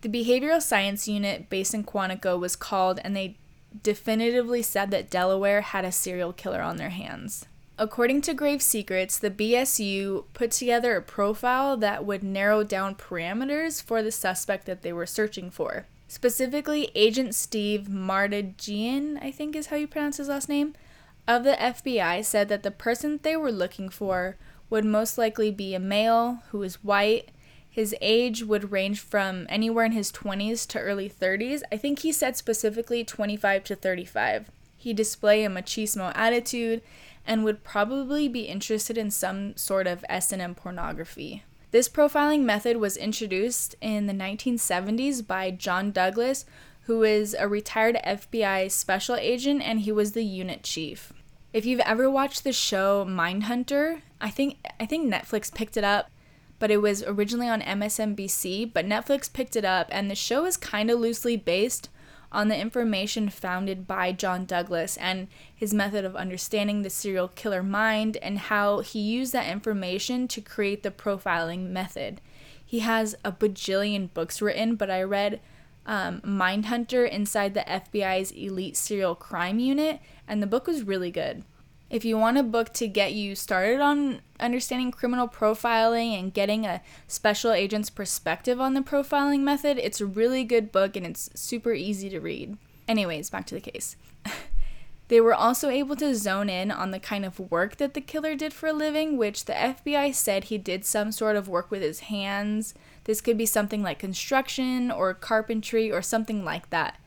The 0.00 0.08
behavioral 0.08 0.62
science 0.62 1.06
unit 1.06 1.48
based 1.50 1.74
in 1.74 1.84
Quantico 1.84 2.38
was 2.38 2.56
called 2.56 2.98
and 3.04 3.14
they 3.14 3.36
definitively 3.82 4.62
said 4.62 4.90
that 4.90 5.10
Delaware 5.10 5.60
had 5.60 5.84
a 5.84 5.92
serial 5.92 6.32
killer 6.32 6.60
on 6.60 6.76
their 6.76 6.90
hands. 6.90 7.46
According 7.82 8.20
to 8.22 8.32
Grave 8.32 8.62
Secrets, 8.62 9.18
the 9.18 9.28
BSU 9.28 10.26
put 10.34 10.52
together 10.52 10.94
a 10.94 11.02
profile 11.02 11.76
that 11.78 12.04
would 12.06 12.22
narrow 12.22 12.62
down 12.62 12.94
parameters 12.94 13.82
for 13.82 14.04
the 14.04 14.12
suspect 14.12 14.66
that 14.66 14.82
they 14.82 14.92
were 14.92 15.04
searching 15.04 15.50
for. 15.50 15.86
Specifically, 16.06 16.92
Agent 16.94 17.34
Steve 17.34 17.88
Mardigian, 17.90 19.20
I 19.20 19.32
think 19.32 19.56
is 19.56 19.66
how 19.66 19.74
you 19.74 19.88
pronounce 19.88 20.18
his 20.18 20.28
last 20.28 20.48
name, 20.48 20.74
of 21.26 21.42
the 21.42 21.56
FBI 21.58 22.24
said 22.24 22.48
that 22.50 22.62
the 22.62 22.70
person 22.70 23.18
they 23.20 23.36
were 23.36 23.50
looking 23.50 23.88
for 23.88 24.36
would 24.70 24.84
most 24.84 25.18
likely 25.18 25.50
be 25.50 25.74
a 25.74 25.80
male 25.80 26.44
who 26.52 26.62
is 26.62 26.84
white. 26.84 27.32
His 27.68 27.96
age 28.00 28.44
would 28.44 28.70
range 28.70 29.00
from 29.00 29.44
anywhere 29.48 29.86
in 29.86 29.90
his 29.90 30.12
20s 30.12 30.68
to 30.68 30.78
early 30.78 31.10
30s. 31.10 31.62
I 31.72 31.78
think 31.78 31.98
he 31.98 32.12
said 32.12 32.36
specifically 32.36 33.02
25 33.02 33.64
to 33.64 33.74
35. 33.74 34.52
He 34.76 34.92
display 34.92 35.44
a 35.44 35.48
machismo 35.48 36.12
attitude 36.14 36.82
and 37.26 37.44
would 37.44 37.64
probably 37.64 38.28
be 38.28 38.42
interested 38.42 38.98
in 38.98 39.10
some 39.10 39.56
sort 39.56 39.86
of 39.86 40.04
S&M 40.08 40.54
pornography. 40.54 41.44
This 41.70 41.88
profiling 41.88 42.42
method 42.42 42.76
was 42.76 42.96
introduced 42.96 43.74
in 43.80 44.06
the 44.06 44.12
1970s 44.12 45.26
by 45.26 45.50
John 45.50 45.90
Douglas, 45.90 46.44
who 46.82 47.02
is 47.02 47.34
a 47.38 47.48
retired 47.48 47.98
FBI 48.04 48.70
special 48.70 49.16
agent 49.16 49.62
and 49.62 49.80
he 49.80 49.92
was 49.92 50.12
the 50.12 50.24
unit 50.24 50.62
chief. 50.62 51.12
If 51.52 51.64
you've 51.64 51.80
ever 51.80 52.10
watched 52.10 52.44
the 52.44 52.52
show 52.52 53.04
Mindhunter, 53.04 54.02
I 54.20 54.30
think 54.30 54.58
I 54.80 54.86
think 54.86 55.12
Netflix 55.12 55.54
picked 55.54 55.76
it 55.76 55.84
up, 55.84 56.10
but 56.58 56.70
it 56.70 56.82
was 56.82 57.02
originally 57.04 57.48
on 57.48 57.60
MSNBC, 57.60 58.72
but 58.72 58.86
Netflix 58.86 59.32
picked 59.32 59.56
it 59.56 59.64
up 59.64 59.88
and 59.90 60.10
the 60.10 60.14
show 60.14 60.44
is 60.44 60.56
kind 60.56 60.90
of 60.90 60.98
loosely 60.98 61.36
based 61.36 61.88
on 62.32 62.48
the 62.48 62.58
information 62.58 63.28
founded 63.28 63.86
by 63.86 64.10
John 64.10 64.44
Douglas 64.46 64.96
and 64.96 65.28
his 65.54 65.72
method 65.72 66.04
of 66.04 66.16
understanding 66.16 66.82
the 66.82 66.90
serial 66.90 67.28
killer 67.28 67.62
mind 67.62 68.16
and 68.16 68.38
how 68.38 68.80
he 68.80 68.98
used 68.98 69.32
that 69.32 69.50
information 69.50 70.26
to 70.28 70.40
create 70.40 70.82
the 70.82 70.90
profiling 70.90 71.68
method. 71.68 72.20
He 72.64 72.80
has 72.80 73.14
a 73.24 73.30
bajillion 73.30 74.12
books 74.14 74.40
written, 74.40 74.76
but 74.76 74.90
I 74.90 75.02
read 75.02 75.40
um, 75.84 76.20
Mindhunter 76.22 77.08
inside 77.08 77.54
the 77.54 77.60
FBI's 77.60 78.30
elite 78.32 78.76
serial 78.76 79.14
crime 79.14 79.58
unit, 79.58 80.00
and 80.26 80.42
the 80.42 80.46
book 80.46 80.66
was 80.66 80.82
really 80.82 81.10
good. 81.10 81.44
If 81.92 82.06
you 82.06 82.16
want 82.16 82.38
a 82.38 82.42
book 82.42 82.72
to 82.72 82.88
get 82.88 83.12
you 83.12 83.34
started 83.34 83.82
on 83.82 84.22
understanding 84.40 84.92
criminal 84.92 85.28
profiling 85.28 86.18
and 86.18 86.32
getting 86.32 86.64
a 86.64 86.80
special 87.06 87.52
agent's 87.52 87.90
perspective 87.90 88.58
on 88.58 88.72
the 88.72 88.80
profiling 88.80 89.40
method, 89.40 89.76
it's 89.76 90.00
a 90.00 90.06
really 90.06 90.42
good 90.42 90.72
book 90.72 90.96
and 90.96 91.04
it's 91.04 91.28
super 91.34 91.74
easy 91.74 92.08
to 92.08 92.18
read. 92.18 92.56
Anyways, 92.88 93.28
back 93.28 93.44
to 93.48 93.54
the 93.54 93.60
case. 93.60 93.96
they 95.08 95.20
were 95.20 95.34
also 95.34 95.68
able 95.68 95.94
to 95.96 96.14
zone 96.14 96.48
in 96.48 96.70
on 96.70 96.92
the 96.92 96.98
kind 96.98 97.26
of 97.26 97.38
work 97.50 97.76
that 97.76 97.92
the 97.92 98.00
killer 98.00 98.36
did 98.36 98.54
for 98.54 98.68
a 98.68 98.72
living, 98.72 99.18
which 99.18 99.44
the 99.44 99.52
FBI 99.52 100.14
said 100.14 100.44
he 100.44 100.56
did 100.56 100.86
some 100.86 101.12
sort 101.12 101.36
of 101.36 101.46
work 101.46 101.70
with 101.70 101.82
his 101.82 102.00
hands. 102.00 102.72
This 103.04 103.20
could 103.20 103.36
be 103.36 103.44
something 103.44 103.82
like 103.82 103.98
construction 103.98 104.90
or 104.90 105.12
carpentry 105.12 105.92
or 105.92 106.00
something 106.00 106.42
like 106.42 106.70
that. 106.70 106.98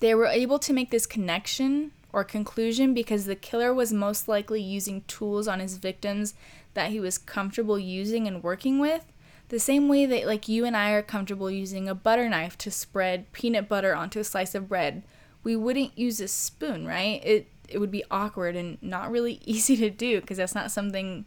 They 0.00 0.14
were 0.14 0.26
able 0.26 0.58
to 0.58 0.74
make 0.74 0.90
this 0.90 1.06
connection 1.06 1.92
or 2.14 2.22
conclusion 2.22 2.94
because 2.94 3.24
the 3.24 3.34
killer 3.34 3.74
was 3.74 3.92
most 3.92 4.28
likely 4.28 4.62
using 4.62 5.02
tools 5.08 5.48
on 5.48 5.58
his 5.58 5.78
victims 5.78 6.32
that 6.74 6.90
he 6.90 7.00
was 7.00 7.18
comfortable 7.18 7.76
using 7.76 8.28
and 8.28 8.42
working 8.42 8.78
with. 8.78 9.04
The 9.48 9.58
same 9.58 9.88
way 9.88 10.06
that, 10.06 10.24
like, 10.24 10.48
you 10.48 10.64
and 10.64 10.76
I 10.76 10.92
are 10.92 11.02
comfortable 11.02 11.50
using 11.50 11.88
a 11.88 11.94
butter 11.94 12.28
knife 12.28 12.56
to 12.58 12.70
spread 12.70 13.32
peanut 13.32 13.68
butter 13.68 13.96
onto 13.96 14.20
a 14.20 14.24
slice 14.24 14.54
of 14.54 14.68
bread, 14.68 15.02
we 15.42 15.56
wouldn't 15.56 15.98
use 15.98 16.20
a 16.20 16.28
spoon, 16.28 16.86
right? 16.86 17.20
It, 17.24 17.48
it 17.68 17.78
would 17.78 17.90
be 17.90 18.04
awkward 18.12 18.54
and 18.54 18.78
not 18.80 19.10
really 19.10 19.40
easy 19.44 19.76
to 19.76 19.90
do 19.90 20.20
because 20.20 20.36
that's 20.36 20.54
not 20.54 20.70
something 20.70 21.24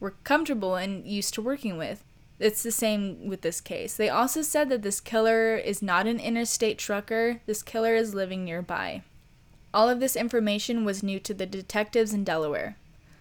we're 0.00 0.12
comfortable 0.24 0.74
and 0.76 1.06
used 1.06 1.34
to 1.34 1.42
working 1.42 1.76
with. 1.76 2.02
It's 2.38 2.62
the 2.62 2.72
same 2.72 3.28
with 3.28 3.42
this 3.42 3.60
case. 3.60 3.94
They 3.94 4.08
also 4.08 4.40
said 4.40 4.70
that 4.70 4.82
this 4.82 5.00
killer 5.00 5.56
is 5.56 5.82
not 5.82 6.06
an 6.06 6.18
interstate 6.18 6.78
trucker, 6.78 7.42
this 7.44 7.62
killer 7.62 7.94
is 7.94 8.14
living 8.14 8.44
nearby. 8.44 9.02
All 9.72 9.88
of 9.88 10.00
this 10.00 10.16
information 10.16 10.84
was 10.84 11.02
new 11.02 11.20
to 11.20 11.34
the 11.34 11.46
detectives 11.46 12.14
in 12.14 12.24
Delaware. 12.24 12.76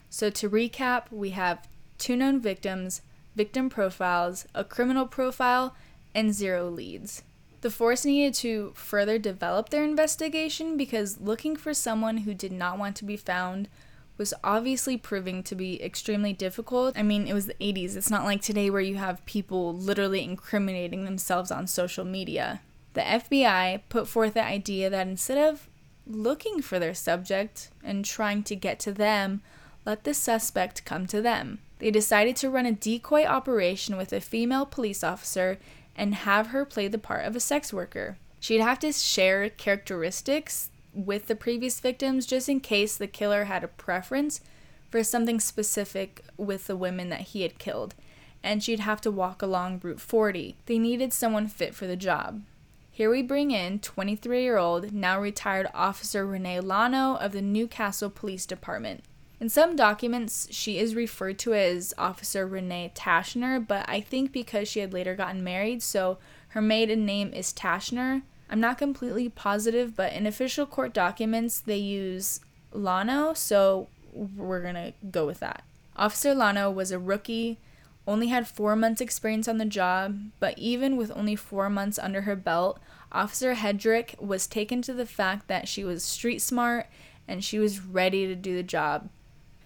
So, 0.10 0.29
to 0.29 0.49
recap, 0.49 1.12
we 1.12 1.31
have 1.31 1.67
two 1.97 2.15
known 2.15 2.39
victims, 2.39 3.01
victim 3.36 3.69
profiles, 3.69 4.45
a 4.55 4.63
criminal 4.63 5.05
profile, 5.05 5.75
and 6.15 6.33
zero 6.33 6.69
leads. 6.69 7.23
The 7.62 7.69
force 7.69 8.05
needed 8.05 8.33
to 8.36 8.71
further 8.75 9.17
develop 9.17 9.69
their 9.69 9.83
investigation 9.83 10.77
because 10.77 11.19
looking 11.19 11.55
for 11.55 11.73
someone 11.73 12.19
who 12.19 12.33
did 12.33 12.51
not 12.51 12.77
want 12.77 12.95
to 12.97 13.05
be 13.05 13.17
found 13.17 13.67
was 14.17 14.33
obviously 14.43 14.97
proving 14.97 15.43
to 15.43 15.55
be 15.55 15.81
extremely 15.83 16.33
difficult. 16.33 16.97
I 16.97 17.03
mean, 17.03 17.27
it 17.27 17.33
was 17.33 17.45
the 17.47 17.53
80s. 17.55 17.95
It's 17.95 18.10
not 18.10 18.25
like 18.25 18.41
today 18.41 18.69
where 18.69 18.81
you 18.81 18.95
have 18.95 19.25
people 19.25 19.73
literally 19.73 20.23
incriminating 20.23 21.05
themselves 21.05 21.51
on 21.51 21.67
social 21.67 22.05
media. 22.05 22.62
The 22.93 23.01
FBI 23.01 23.81
put 23.89 24.07
forth 24.07 24.33
the 24.33 24.43
idea 24.43 24.89
that 24.89 25.07
instead 25.07 25.38
of 25.38 25.67
looking 26.10 26.62
for 26.62 26.80
their 26.80 26.93
subject 26.93 27.70
and 27.84 28.04
trying 28.04 28.43
to 28.43 28.56
get 28.56 28.80
to 28.82 28.91
them, 28.91 29.41
let 29.86 30.04
the 30.04 30.13
suspect 30.13 30.86
come 30.86 31.08
to 31.08 31.22
them. 31.22 31.60
They 31.80 31.91
decided 31.91 32.36
to 32.38 32.50
run 32.50 32.65
a 32.65 32.72
decoy 32.72 33.26
operation 33.26 33.98
with 33.98 34.12
a 34.12 34.20
female 34.20 34.65
police 34.65 35.04
officer 35.04 35.60
and 35.96 36.15
have 36.15 36.48
her 36.48 36.65
play 36.65 36.88
the 36.88 36.98
part 36.98 37.26
of 37.26 37.36
a 37.36 37.39
sex 37.39 37.72
worker. 37.72 38.17
She'd 38.39 38.62
have 38.62 38.80
to 38.80 38.91
share 38.91 39.50
characteristics 39.50 40.70
with 40.93 41.28
the 41.28 41.36
previous 41.36 41.80
victims 41.80 42.26
just 42.26 42.50
in 42.50 42.60
case 42.60 42.98
the 42.98 43.08
killer 43.08 43.46
had 43.46 43.63
a 43.63 43.67
preference 43.67 44.41
for 44.89 45.04
something 45.04 45.39
specific 45.39 46.24
with 46.38 46.67
the 46.67 46.78
women 46.78 47.10
that 47.10 47.22
he 47.22 47.41
had 47.41 47.60
killed, 47.60 47.93
and 48.43 48.63
she'd 48.63 48.80
have 48.80 49.02
to 49.02 49.12
walk 49.12 49.41
along 49.41 49.80
Route 49.84 50.00
40. 50.00 50.56
They 50.65 50.80
needed 50.80 51.13
someone 51.13 51.48
fit 51.48 51.76
for 51.76 51.88
the 51.88 51.98
job. 51.98 52.41
Here 52.97 53.12
we 53.12 53.21
bring 53.21 53.51
in 53.51 53.77
23 53.77 54.41
year 54.41 54.57
old, 54.57 54.91
now 54.91 55.21
retired 55.21 55.67
Officer 55.71 56.25
Renee 56.25 56.62
Lano 56.62 57.15
of 57.23 57.31
the 57.31 57.43
New 57.43 57.67
Castle 57.67 58.10
Police 58.10 58.47
Department. 58.47 59.03
In 59.39 59.49
some 59.49 59.75
documents, 59.75 60.47
she 60.49 60.79
is 60.79 60.95
referred 60.95 61.38
to 61.38 61.53
as 61.53 61.93
Officer 61.99 62.47
Renee 62.47 62.91
Tashner, 62.95 63.60
but 63.60 63.88
I 63.88 64.01
think 64.01 64.31
because 64.31 64.67
she 64.67 64.79
had 64.79 64.93
later 64.93 65.15
gotten 65.15 65.43
married, 65.43 65.83
so 65.83 66.17
her 66.47 66.60
maiden 66.60 67.05
name 67.05 67.33
is 67.33 67.53
Tashner. 67.53 68.23
I'm 68.49 68.60
not 68.60 68.79
completely 68.79 69.29
positive, 69.29 69.95
but 69.95 70.12
in 70.13 70.25
official 70.25 70.65
court 70.65 70.91
documents, 70.91 71.60
they 71.60 71.77
use 71.77 72.39
Lano, 72.73 73.38
so 73.38 73.89
we're 74.12 74.63
gonna 74.63 74.93
go 75.12 75.27
with 75.27 75.39
that. 75.41 75.62
Officer 75.95 76.33
Lano 76.33 76.73
was 76.73 76.89
a 76.91 76.97
rookie 76.97 77.60
only 78.08 78.28
had 78.28 78.48
four 78.48 78.76
months' 78.76 79.02
experience 79.02 79.48
on 79.48 79.58
the 79.58 79.65
job, 79.65 80.20
but 80.39 80.58
even 80.58 80.96
with 80.96 81.12
only 81.12 81.36
four 81.36 81.70
months 81.70 82.00
under 82.00 82.22
her 82.22 82.36
belt, 82.36 82.80
Officer 83.12 83.56
Hedrick 83.56 84.20
was 84.20 84.48
taken 84.48 84.82
to 84.84 84.93
the 84.93 85.06
fact 85.06 85.48
that 85.48 85.67
she 85.67 85.84
was 85.84 86.04
street 86.04 86.39
smart 86.39 86.88
and 87.28 87.43
she 87.43 87.60
was 87.60 87.82
ready 87.82 88.26
to 88.26 88.36
do 88.36 88.56
the 88.56 88.63
job. 88.63 89.10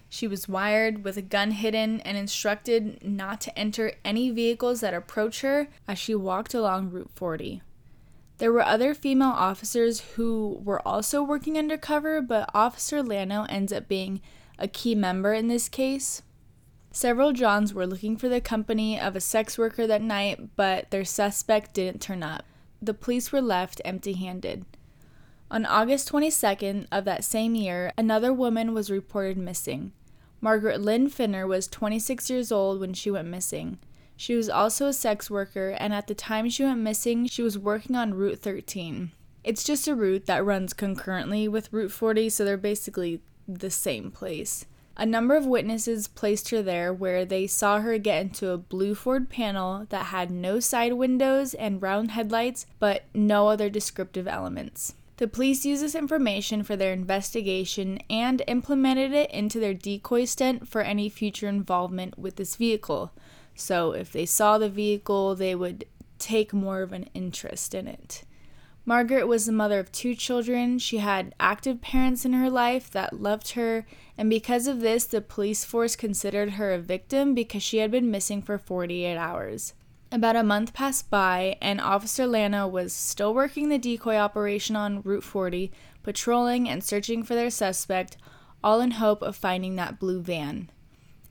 She 0.08 0.26
was 0.26 0.48
wired 0.48 1.04
with 1.04 1.16
a 1.16 1.22
gun 1.22 1.52
hidden 1.52 2.00
and 2.00 2.18
instructed 2.18 3.02
not 3.02 3.40
to 3.42 3.58
enter 3.58 3.92
any 4.04 4.30
vehicles 4.30 4.80
that 4.80 4.92
approach 4.92 5.40
her 5.40 5.68
as 5.88 5.98
she 5.98 6.14
walked 6.14 6.52
along 6.52 6.90
Route 6.90 7.10
40. 7.14 7.62
There 8.38 8.52
were 8.52 8.62
other 8.62 8.92
female 8.92 9.28
officers 9.28 10.00
who 10.16 10.60
were 10.64 10.86
also 10.86 11.22
working 11.22 11.56
undercover, 11.56 12.20
but 12.20 12.50
Officer 12.52 13.02
Lano 13.02 13.46
ends 13.48 13.72
up 13.72 13.88
being 13.88 14.20
a 14.58 14.68
key 14.68 14.94
member 14.94 15.32
in 15.32 15.48
this 15.48 15.68
case. 15.68 16.22
Several 16.94 17.32
Johns 17.32 17.72
were 17.72 17.86
looking 17.86 18.18
for 18.18 18.28
the 18.28 18.42
company 18.42 19.00
of 19.00 19.16
a 19.16 19.20
sex 19.20 19.56
worker 19.56 19.86
that 19.86 20.02
night, 20.02 20.54
but 20.56 20.90
their 20.90 21.06
suspect 21.06 21.72
didn't 21.72 22.02
turn 22.02 22.22
up. 22.22 22.44
The 22.82 22.92
police 22.92 23.32
were 23.32 23.40
left 23.40 23.80
empty 23.82 24.12
handed. 24.12 24.66
On 25.50 25.64
August 25.64 26.12
22nd 26.12 26.86
of 26.92 27.06
that 27.06 27.24
same 27.24 27.54
year, 27.54 27.92
another 27.96 28.30
woman 28.30 28.74
was 28.74 28.90
reported 28.90 29.38
missing. 29.38 29.92
Margaret 30.42 30.82
Lynn 30.82 31.08
Finner 31.08 31.46
was 31.46 31.66
26 31.66 32.28
years 32.28 32.52
old 32.52 32.78
when 32.78 32.92
she 32.92 33.10
went 33.10 33.28
missing. 33.28 33.78
She 34.14 34.34
was 34.34 34.50
also 34.50 34.86
a 34.86 34.92
sex 34.92 35.30
worker, 35.30 35.70
and 35.70 35.94
at 35.94 36.08
the 36.08 36.14
time 36.14 36.50
she 36.50 36.62
went 36.62 36.80
missing, 36.80 37.26
she 37.26 37.42
was 37.42 37.58
working 37.58 37.96
on 37.96 38.12
Route 38.12 38.40
13. 38.40 39.12
It's 39.44 39.64
just 39.64 39.88
a 39.88 39.94
route 39.94 40.26
that 40.26 40.44
runs 40.44 40.74
concurrently 40.74 41.48
with 41.48 41.72
Route 41.72 41.90
40, 41.90 42.28
so 42.28 42.44
they're 42.44 42.58
basically 42.58 43.22
the 43.48 43.70
same 43.70 44.10
place. 44.10 44.66
A 44.96 45.06
number 45.06 45.34
of 45.34 45.46
witnesses 45.46 46.06
placed 46.06 46.50
her 46.50 46.62
there 46.62 46.92
where 46.92 47.24
they 47.24 47.46
saw 47.46 47.80
her 47.80 47.96
get 47.98 48.22
into 48.22 48.50
a 48.50 48.58
blue 48.58 48.94
Ford 48.94 49.30
panel 49.30 49.86
that 49.88 50.06
had 50.06 50.30
no 50.30 50.60
side 50.60 50.92
windows 50.94 51.54
and 51.54 51.80
round 51.80 52.10
headlights, 52.10 52.66
but 52.78 53.04
no 53.14 53.48
other 53.48 53.70
descriptive 53.70 54.28
elements. 54.28 54.94
The 55.16 55.28
police 55.28 55.64
used 55.64 55.82
this 55.82 55.94
information 55.94 56.62
for 56.62 56.76
their 56.76 56.92
investigation 56.92 58.00
and 58.10 58.42
implemented 58.46 59.12
it 59.12 59.30
into 59.30 59.60
their 59.60 59.74
decoy 59.74 60.24
stunt 60.24 60.68
for 60.68 60.82
any 60.82 61.08
future 61.08 61.48
involvement 61.48 62.18
with 62.18 62.36
this 62.36 62.56
vehicle. 62.56 63.12
So, 63.54 63.92
if 63.92 64.12
they 64.12 64.26
saw 64.26 64.58
the 64.58 64.68
vehicle, 64.68 65.34
they 65.34 65.54
would 65.54 65.84
take 66.18 66.52
more 66.52 66.82
of 66.82 66.92
an 66.92 67.08
interest 67.14 67.74
in 67.74 67.86
it. 67.86 68.24
Margaret 68.84 69.28
was 69.28 69.46
the 69.46 69.52
mother 69.52 69.78
of 69.78 69.92
two 69.92 70.14
children. 70.14 70.78
She 70.78 70.98
had 70.98 71.34
active 71.38 71.80
parents 71.80 72.24
in 72.24 72.32
her 72.32 72.50
life 72.50 72.90
that 72.90 73.20
loved 73.20 73.52
her, 73.52 73.86
and 74.18 74.28
because 74.28 74.66
of 74.66 74.80
this, 74.80 75.04
the 75.04 75.20
police 75.20 75.64
force 75.64 75.94
considered 75.94 76.52
her 76.52 76.72
a 76.72 76.78
victim 76.78 77.32
because 77.32 77.62
she 77.62 77.78
had 77.78 77.92
been 77.92 78.10
missing 78.10 78.42
for 78.42 78.58
48 78.58 79.16
hours. 79.16 79.74
About 80.10 80.36
a 80.36 80.42
month 80.42 80.74
passed 80.74 81.08
by, 81.10 81.56
and 81.62 81.80
Officer 81.80 82.24
Lano 82.24 82.70
was 82.70 82.92
still 82.92 83.32
working 83.32 83.68
the 83.68 83.78
decoy 83.78 84.16
operation 84.16 84.74
on 84.74 85.00
Route 85.02 85.24
40, 85.24 85.72
patrolling 86.02 86.68
and 86.68 86.82
searching 86.82 87.22
for 87.22 87.34
their 87.34 87.50
suspect, 87.50 88.16
all 88.64 88.80
in 88.80 88.92
hope 88.92 89.22
of 89.22 89.36
finding 89.36 89.76
that 89.76 90.00
blue 90.00 90.20
van. 90.20 90.70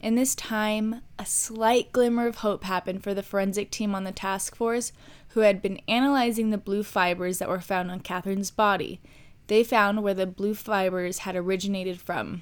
In 0.02 0.16
this 0.16 0.34
time, 0.34 1.04
a 1.20 1.28
slight 1.28 1.92
glimmer 1.92 2.26
of 2.26 2.38
hope 2.38 2.64
happened 2.64 3.04
for 3.04 3.14
the 3.14 3.22
forensic 3.22 3.70
team 3.70 3.94
on 3.94 4.04
the 4.04 4.12
task 4.12 4.56
force 4.56 4.92
who 5.30 5.42
had 5.42 5.62
been 5.62 5.80
analyzing 5.88 6.50
the 6.50 6.58
blue 6.58 6.82
fibers 6.82 7.38
that 7.38 7.48
were 7.48 7.62
found 7.62 7.92
on 7.92 8.00
Catherine's 8.00 8.50
body. 8.50 9.00
They 9.46 9.64
found 9.64 10.02
where 10.02 10.16
the 10.16 10.26
blue 10.26 10.56
fibers 10.56 11.20
had 11.20 11.36
originated 11.36 12.02
from. 12.02 12.42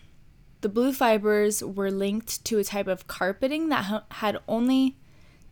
The 0.61 0.69
blue 0.69 0.93
fibers 0.93 1.61
were 1.61 1.91
linked 1.91 2.45
to 2.45 2.59
a 2.59 2.63
type 2.63 2.87
of 2.87 3.07
carpeting 3.07 3.67
that 3.69 4.05
had 4.11 4.39
only 4.47 4.95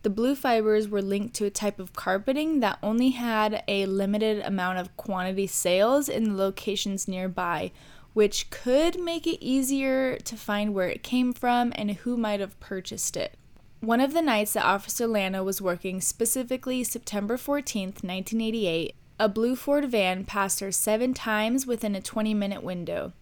the 0.02 0.10
blue 0.10 0.34
fibers 0.34 0.88
were 0.88 1.02
linked 1.02 1.34
to 1.34 1.44
a 1.44 1.50
type 1.50 1.78
of 1.78 1.92
carpeting 1.92 2.60
that 2.60 2.78
only 2.82 3.10
had 3.10 3.64
a 3.66 3.84
limited 3.84 4.42
amount 4.44 4.78
of 4.78 4.96
quantity 4.96 5.46
sales 5.46 6.08
in 6.08 6.36
locations 6.36 7.08
nearby, 7.08 7.72
which 8.18 8.50
could 8.50 9.00
make 9.00 9.28
it 9.28 9.40
easier 9.40 10.16
to 10.16 10.34
find 10.34 10.74
where 10.74 10.88
it 10.88 11.04
came 11.04 11.32
from 11.32 11.72
and 11.76 11.92
who 11.92 12.16
might 12.16 12.40
have 12.40 12.58
purchased 12.58 13.16
it. 13.16 13.38
One 13.78 14.00
of 14.00 14.12
the 14.12 14.20
nights 14.20 14.54
that 14.54 14.64
Officer 14.64 15.06
Lano 15.06 15.44
was 15.44 15.62
working, 15.62 16.00
specifically 16.00 16.82
September 16.82 17.36
14th, 17.36 18.02
1988, 18.02 18.96
a 19.20 19.28
blue 19.28 19.54
Ford 19.54 19.84
van 19.84 20.24
passed 20.24 20.58
her 20.58 20.72
seven 20.72 21.14
times 21.14 21.64
within 21.64 21.94
a 21.94 22.00
20 22.00 22.34
minute 22.34 22.64
window. 22.64 23.12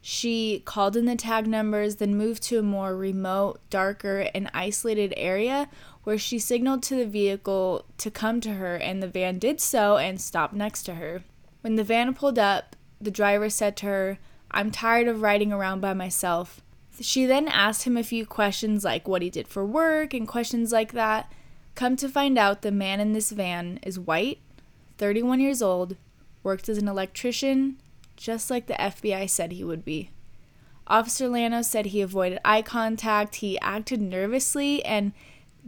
She 0.00 0.62
called 0.64 0.96
in 0.96 1.04
the 1.04 1.14
tag 1.14 1.46
numbers, 1.46 1.96
then 1.96 2.16
moved 2.16 2.42
to 2.44 2.58
a 2.58 2.62
more 2.62 2.96
remote, 2.96 3.60
darker, 3.68 4.30
and 4.34 4.50
isolated 4.54 5.12
area 5.18 5.68
where 6.04 6.16
she 6.16 6.38
signaled 6.38 6.82
to 6.84 6.96
the 6.96 7.04
vehicle 7.04 7.84
to 7.98 8.10
come 8.10 8.40
to 8.40 8.54
her, 8.54 8.76
and 8.76 9.02
the 9.02 9.08
van 9.08 9.38
did 9.38 9.60
so 9.60 9.98
and 9.98 10.18
stopped 10.18 10.54
next 10.54 10.84
to 10.84 10.94
her. 10.94 11.22
When 11.60 11.76
the 11.76 11.84
van 11.84 12.14
pulled 12.14 12.38
up, 12.38 12.76
the 12.98 13.10
driver 13.10 13.50
said 13.50 13.76
to 13.76 13.86
her, 13.86 14.18
I'm 14.50 14.70
tired 14.70 15.08
of 15.08 15.22
riding 15.22 15.52
around 15.52 15.80
by 15.80 15.94
myself. 15.94 16.60
She 17.00 17.26
then 17.26 17.48
asked 17.48 17.84
him 17.84 17.96
a 17.96 18.02
few 18.02 18.26
questions 18.26 18.84
like 18.84 19.06
what 19.06 19.22
he 19.22 19.30
did 19.30 19.46
for 19.46 19.64
work 19.64 20.14
and 20.14 20.26
questions 20.26 20.72
like 20.72 20.92
that. 20.92 21.32
Come 21.74 21.96
to 21.96 22.08
find 22.08 22.36
out, 22.36 22.62
the 22.62 22.72
man 22.72 22.98
in 22.98 23.12
this 23.12 23.30
van 23.30 23.78
is 23.82 23.98
white, 24.00 24.40
31 24.96 25.38
years 25.38 25.62
old, 25.62 25.96
worked 26.42 26.68
as 26.68 26.78
an 26.78 26.88
electrician, 26.88 27.76
just 28.16 28.50
like 28.50 28.66
the 28.66 28.74
FBI 28.74 29.30
said 29.30 29.52
he 29.52 29.62
would 29.62 29.84
be. 29.84 30.10
Officer 30.88 31.28
Lano 31.28 31.64
said 31.64 31.86
he 31.86 32.00
avoided 32.00 32.40
eye 32.44 32.62
contact, 32.62 33.36
he 33.36 33.60
acted 33.60 34.00
nervously, 34.00 34.84
and 34.84 35.12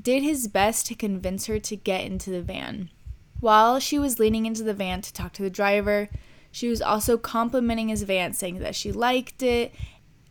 did 0.01 0.23
his 0.23 0.49
best 0.49 0.87
to 0.87 0.95
convince 0.95 1.47
her 1.47 1.59
to 1.61 1.77
get 1.77 2.05
into 2.05 2.31
the 2.31 2.43
van. 2.43 2.90
While 3.38 3.79
she 3.79 3.99
was 3.99 4.19
leaning 4.19 4.47
into 4.47 4.62
the 4.62 4.75
van 4.75 5.03
to 5.03 5.12
talk 5.12 5.33
to 5.35 5.43
the 5.43 5.51
driver, 5.51 6.09
she 6.51 6.69
was 6.69 6.83
also 6.83 7.17
complimenting 7.17 7.89
his 7.89 8.03
van, 8.03 8.33
saying 8.33 8.59
that 8.59 8.75
she 8.75 8.93
liked 8.93 9.43
it 9.43 9.73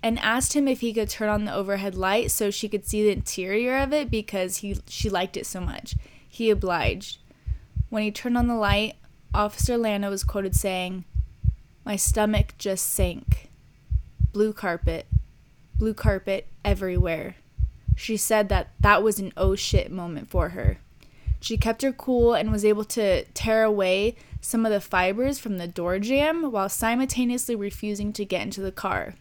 and 0.02 0.20
asked 0.20 0.54
him 0.54 0.68
if 0.68 0.82
he 0.82 0.94
could 0.94 1.10
turn 1.10 1.30
on 1.30 1.46
the 1.46 1.54
overhead 1.54 1.96
light 1.96 2.32
so 2.32 2.50
she 2.50 2.70
could 2.70 2.86
see 2.86 3.04
the 3.04 3.12
interior 3.12 3.78
of 3.78 3.94
it 3.94 4.10
because 4.10 4.58
he 4.58 4.78
she 4.88 5.10
liked 5.10 5.38
it 5.38 5.46
so 5.46 5.60
much. 5.60 5.96
He 6.28 6.50
obliged. 6.50 7.20
When 7.90 8.04
he 8.04 8.12
turned 8.12 8.38
on 8.38 8.48
the 8.48 8.56
light, 8.56 8.96
Officer 9.34 9.78
Lano 9.78 10.10
was 10.10 10.24
quoted 10.24 10.56
saying, 10.56 11.06
"My 11.86 11.96
stomach 11.96 12.54
just 12.58 12.90
sank. 12.90 13.50
Blue 14.32 14.54
carpet, 14.54 15.08
blue 15.76 15.94
carpet 15.94 16.48
everywhere." 16.64 17.36
She 17.96 18.16
said 18.16 18.48
that 18.50 18.72
that 18.80 19.04
was 19.04 19.20
an 19.20 19.34
oh 19.36 19.56
shit 19.56 19.92
moment 19.92 20.30
for 20.30 20.50
her. 20.50 20.80
She 21.42 21.58
kept 21.58 21.82
her 21.82 21.92
cool 21.92 22.34
and 22.34 22.52
was 22.52 22.64
able 22.66 22.86
to 22.86 23.26
tear 23.34 23.64
away 23.64 24.16
some 24.41 24.65
of 24.65 24.71
the 24.71 24.82
fibers 24.82 25.39
from 25.39 25.58
the 25.58 25.67
door 25.67 25.99
jamb 25.99 26.52
while 26.52 26.69
simultaneously 26.69 27.56
refusing 27.56 28.13
to 28.13 28.25
get 28.25 28.41
into 28.41 28.62
the 28.62 28.71
car. 28.71 29.15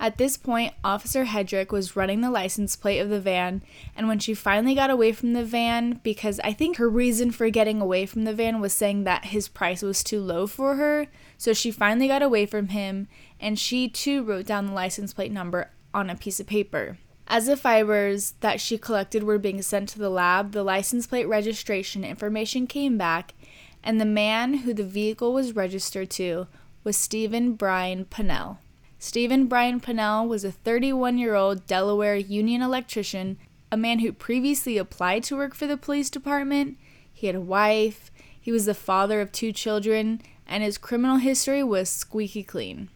At 0.00 0.16
this 0.16 0.38
point, 0.38 0.72
Officer 0.82 1.26
Hedrick 1.26 1.70
was 1.70 1.94
running 1.94 2.22
the 2.22 2.30
license 2.30 2.74
plate 2.74 3.00
of 3.00 3.10
the 3.10 3.20
van, 3.20 3.60
and 3.94 4.08
when 4.08 4.18
she 4.18 4.32
finally 4.32 4.74
got 4.74 4.88
away 4.88 5.12
from 5.12 5.34
the 5.34 5.44
van, 5.44 6.00
because 6.02 6.40
I 6.42 6.54
think 6.54 6.78
her 6.78 6.88
reason 6.88 7.30
for 7.32 7.50
getting 7.50 7.82
away 7.82 8.06
from 8.06 8.24
the 8.24 8.32
van 8.32 8.62
was 8.62 8.72
saying 8.72 9.04
that 9.04 9.26
his 9.26 9.46
price 9.46 9.82
was 9.82 10.02
too 10.02 10.20
low 10.22 10.46
for 10.46 10.76
her, 10.76 11.06
so 11.36 11.52
she 11.52 11.70
finally 11.70 12.08
got 12.08 12.22
away 12.22 12.46
from 12.46 12.68
him, 12.68 13.08
and 13.38 13.58
she 13.58 13.90
too 13.90 14.22
wrote 14.22 14.46
down 14.46 14.66
the 14.66 14.72
license 14.72 15.12
plate 15.12 15.32
number 15.32 15.70
on 15.92 16.08
a 16.08 16.16
piece 16.16 16.40
of 16.40 16.46
paper. 16.46 16.96
As 17.26 17.46
the 17.46 17.56
fibers 17.56 18.32
that 18.40 18.58
she 18.58 18.78
collected 18.78 19.22
were 19.22 19.38
being 19.38 19.60
sent 19.60 19.90
to 19.90 19.98
the 19.98 20.08
lab, 20.08 20.52
the 20.52 20.64
license 20.64 21.06
plate 21.06 21.28
registration 21.28 22.04
information 22.04 22.66
came 22.66 22.96
back, 22.96 23.34
and 23.82 24.00
the 24.00 24.04
man 24.04 24.58
who 24.58 24.74
the 24.74 24.84
vehicle 24.84 25.32
was 25.32 25.56
registered 25.56 26.10
to 26.10 26.46
was 26.84 26.96
Steven 26.96 27.54
Brian 27.54 28.04
Pennell. 28.04 28.58
Steven 28.98 29.46
Brian 29.46 29.80
Pennell 29.80 30.26
was 30.26 30.44
a 30.44 30.52
31 30.52 31.18
year 31.18 31.34
old 31.34 31.66
Delaware 31.66 32.16
union 32.16 32.62
electrician, 32.62 33.38
a 33.72 33.76
man 33.76 34.00
who 34.00 34.12
previously 34.12 34.76
applied 34.76 35.24
to 35.24 35.36
work 35.36 35.54
for 35.54 35.66
the 35.66 35.76
police 35.76 36.10
department. 36.10 36.76
He 37.12 37.26
had 37.26 37.36
a 37.36 37.40
wife, 37.40 38.10
he 38.40 38.52
was 38.52 38.66
the 38.66 38.74
father 38.74 39.20
of 39.20 39.32
two 39.32 39.52
children, 39.52 40.20
and 40.46 40.62
his 40.62 40.78
criminal 40.78 41.16
history 41.16 41.62
was 41.62 41.88
squeaky 41.88 42.42
clean. 42.42 42.88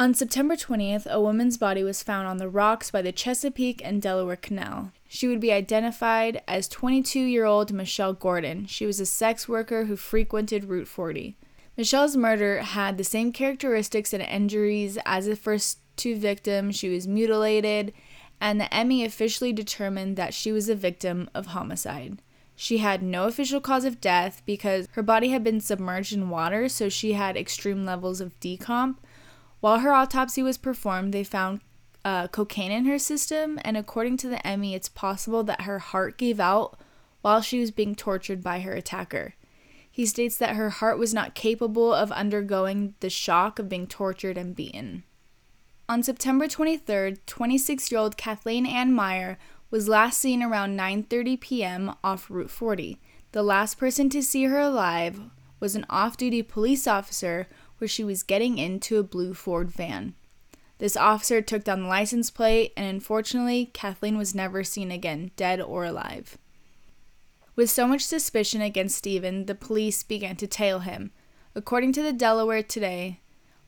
On 0.00 0.14
September 0.14 0.56
20th, 0.56 1.04
a 1.10 1.20
woman's 1.20 1.58
body 1.58 1.84
was 1.84 2.02
found 2.02 2.26
on 2.26 2.38
the 2.38 2.48
rocks 2.48 2.90
by 2.90 3.02
the 3.02 3.12
Chesapeake 3.12 3.82
and 3.84 4.00
Delaware 4.00 4.34
Canal. 4.34 4.92
She 5.06 5.28
would 5.28 5.40
be 5.40 5.52
identified 5.52 6.40
as 6.48 6.68
22 6.68 7.20
year 7.20 7.44
old 7.44 7.70
Michelle 7.70 8.14
Gordon. 8.14 8.64
She 8.64 8.86
was 8.86 8.98
a 8.98 9.04
sex 9.04 9.46
worker 9.46 9.84
who 9.84 9.96
frequented 9.96 10.64
Route 10.64 10.88
40. 10.88 11.36
Michelle's 11.76 12.16
murder 12.16 12.62
had 12.62 12.96
the 12.96 13.04
same 13.04 13.30
characteristics 13.30 14.14
and 14.14 14.22
injuries 14.22 14.96
as 15.04 15.26
the 15.26 15.36
first 15.36 15.80
two 15.96 16.16
victims. 16.16 16.76
She 16.76 16.88
was 16.88 17.06
mutilated, 17.06 17.92
and 18.40 18.58
the 18.58 18.84
ME 18.86 19.04
officially 19.04 19.52
determined 19.52 20.16
that 20.16 20.32
she 20.32 20.50
was 20.50 20.70
a 20.70 20.74
victim 20.74 21.28
of 21.34 21.48
homicide. 21.48 22.22
She 22.56 22.78
had 22.78 23.02
no 23.02 23.24
official 23.24 23.60
cause 23.60 23.84
of 23.84 24.00
death 24.00 24.40
because 24.46 24.88
her 24.92 25.02
body 25.02 25.28
had 25.28 25.44
been 25.44 25.60
submerged 25.60 26.14
in 26.14 26.30
water, 26.30 26.70
so 26.70 26.88
she 26.88 27.12
had 27.12 27.36
extreme 27.36 27.84
levels 27.84 28.22
of 28.22 28.40
decomp. 28.40 28.96
While 29.60 29.80
her 29.80 29.92
autopsy 29.92 30.42
was 30.42 30.58
performed, 30.58 31.12
they 31.12 31.24
found 31.24 31.60
uh, 32.04 32.28
cocaine 32.28 32.72
in 32.72 32.86
her 32.86 32.98
system, 32.98 33.58
and 33.62 33.76
according 33.76 34.16
to 34.18 34.28
the 34.28 34.56
ME, 34.56 34.74
it's 34.74 34.88
possible 34.88 35.42
that 35.44 35.62
her 35.62 35.78
heart 35.78 36.16
gave 36.16 36.40
out 36.40 36.78
while 37.20 37.42
she 37.42 37.60
was 37.60 37.70
being 37.70 37.94
tortured 37.94 38.42
by 38.42 38.60
her 38.60 38.72
attacker. 38.72 39.34
He 39.90 40.06
states 40.06 40.36
that 40.38 40.56
her 40.56 40.70
heart 40.70 40.98
was 40.98 41.12
not 41.12 41.34
capable 41.34 41.92
of 41.92 42.10
undergoing 42.12 42.94
the 43.00 43.10
shock 43.10 43.58
of 43.58 43.68
being 43.68 43.86
tortured 43.86 44.38
and 44.38 44.56
beaten. 44.56 45.04
On 45.88 46.02
September 46.02 46.46
23rd, 46.46 47.18
26-year-old 47.26 48.16
Kathleen 48.16 48.64
Ann 48.64 48.92
Meyer 48.92 49.38
was 49.70 49.88
last 49.88 50.18
seen 50.18 50.42
around 50.42 50.78
9:30 50.78 51.40
p.m. 51.40 51.94
off 52.02 52.30
Route 52.30 52.50
40. 52.50 53.00
The 53.32 53.42
last 53.42 53.76
person 53.76 54.08
to 54.10 54.22
see 54.22 54.44
her 54.44 54.58
alive 54.58 55.20
was 55.58 55.74
an 55.76 55.84
off-duty 55.90 56.42
police 56.44 56.86
officer 56.86 57.48
where 57.80 57.88
she 57.88 58.04
was 58.04 58.22
getting 58.22 58.58
into 58.58 58.98
a 58.98 59.02
blue 59.02 59.34
Ford 59.34 59.70
van. 59.70 60.14
This 60.78 60.96
officer 60.96 61.42
took 61.42 61.64
down 61.64 61.82
the 61.82 61.88
license 61.88 62.30
plate, 62.30 62.72
and 62.76 62.86
unfortunately, 62.86 63.70
Kathleen 63.72 64.16
was 64.16 64.34
never 64.34 64.64
seen 64.64 64.90
again, 64.90 65.30
dead 65.36 65.60
or 65.60 65.84
alive. 65.84 66.38
With 67.54 67.68
so 67.68 67.86
much 67.86 68.02
suspicion 68.02 68.62
against 68.62 68.96
Steven, 68.96 69.46
the 69.46 69.54
police 69.54 70.02
began 70.02 70.36
to 70.36 70.46
tail 70.46 70.78
him. 70.80 71.10
According 71.54 71.92
to 71.94 72.02
the 72.02 72.12
Delaware 72.12 72.62
Today, 72.62 73.20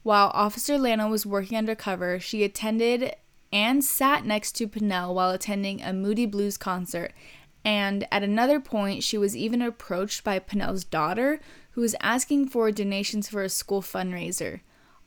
while 0.03 0.31
Officer 0.35 0.75
Lano 0.75 1.11
was 1.11 1.27
working 1.27 1.59
undercover, 1.59 2.19
she 2.19 2.43
attended 2.43 3.15
and 3.53 3.85
sat 3.85 4.25
next 4.25 4.53
to 4.53 4.67
Pennell 4.67 5.15
while 5.15 5.31
attending 5.31 5.83
a 5.83 5.93
Moody 5.93 6.27
Blues 6.27 6.57
concert. 6.57 7.13
And 7.65 8.09
at 8.11 8.23
another 8.23 8.59
point, 8.59 9.03
she 9.03 9.19
was 9.19 9.37
even 9.37 9.63
approached 9.63 10.25
by 10.25 10.39
Pennell's 10.39 10.85
daughter, 10.85 11.41
who 11.73 11.81
was 11.81 11.97
asking 12.01 12.49
for 12.49 12.71
donations 12.71 13.29
for 13.29 13.43
a 13.43 13.49
school 13.49 13.83
fundraiser. 13.83 14.61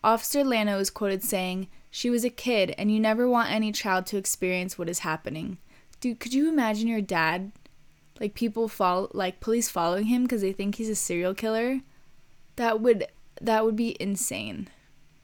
Officer 0.03 0.43
Lano 0.43 0.77
was 0.77 0.89
quoted 0.89 1.23
saying, 1.23 1.67
She 1.89 2.09
was 2.09 2.23
a 2.23 2.29
kid, 2.29 2.75
and 2.77 2.91
you 2.91 2.99
never 2.99 3.27
want 3.27 3.51
any 3.51 3.71
child 3.71 4.05
to 4.07 4.17
experience 4.17 4.77
what 4.77 4.89
is 4.89 4.99
happening. 4.99 5.57
Dude, 5.99 6.19
could 6.19 6.33
you 6.33 6.49
imagine 6.49 6.87
your 6.87 7.01
dad 7.01 7.51
like 8.19 8.33
people 8.33 8.67
follow 8.67 9.09
like 9.13 9.39
police 9.39 9.69
following 9.69 10.05
him 10.05 10.23
because 10.23 10.41
they 10.41 10.53
think 10.53 10.75
he's 10.75 10.89
a 10.89 10.95
serial 10.95 11.33
killer 11.33 11.81
that 12.55 12.79
would 12.79 13.07
that 13.41 13.65
would 13.65 13.75
be 13.75 13.97
insane 13.99 14.69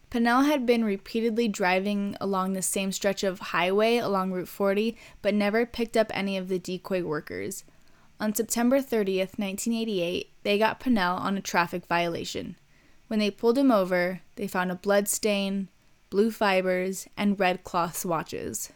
Pennell 0.09 0.41
had 0.41 0.65
been 0.65 0.83
repeatedly 0.83 1.47
driving 1.47 2.17
along 2.19 2.51
the 2.51 2.61
same 2.61 2.91
stretch 2.91 3.23
of 3.23 3.39
highway 3.39 3.95
along 3.95 4.33
Route 4.33 4.49
40, 4.49 4.97
but 5.21 5.33
never 5.33 5.65
picked 5.65 5.95
up 5.95 6.11
any 6.13 6.35
of 6.35 6.49
the 6.49 6.59
decoy 6.59 7.01
workers. 7.01 7.63
On 8.21 8.35
September 8.35 8.77
30th, 8.77 9.39
1988, 9.39 10.29
they 10.43 10.59
got 10.59 10.79
Pennell 10.79 11.17
on 11.17 11.37
a 11.37 11.41
traffic 11.41 11.87
violation. 11.87 12.55
When 13.07 13.17
they 13.17 13.31
pulled 13.31 13.57
him 13.57 13.71
over, 13.71 14.21
they 14.35 14.45
found 14.45 14.71
a 14.71 14.75
blood 14.75 15.07
stain, 15.07 15.69
blue 16.11 16.29
fibers, 16.29 17.07
and 17.17 17.39
red 17.39 17.63
cloth 17.63 17.97
swatches. 17.97 18.71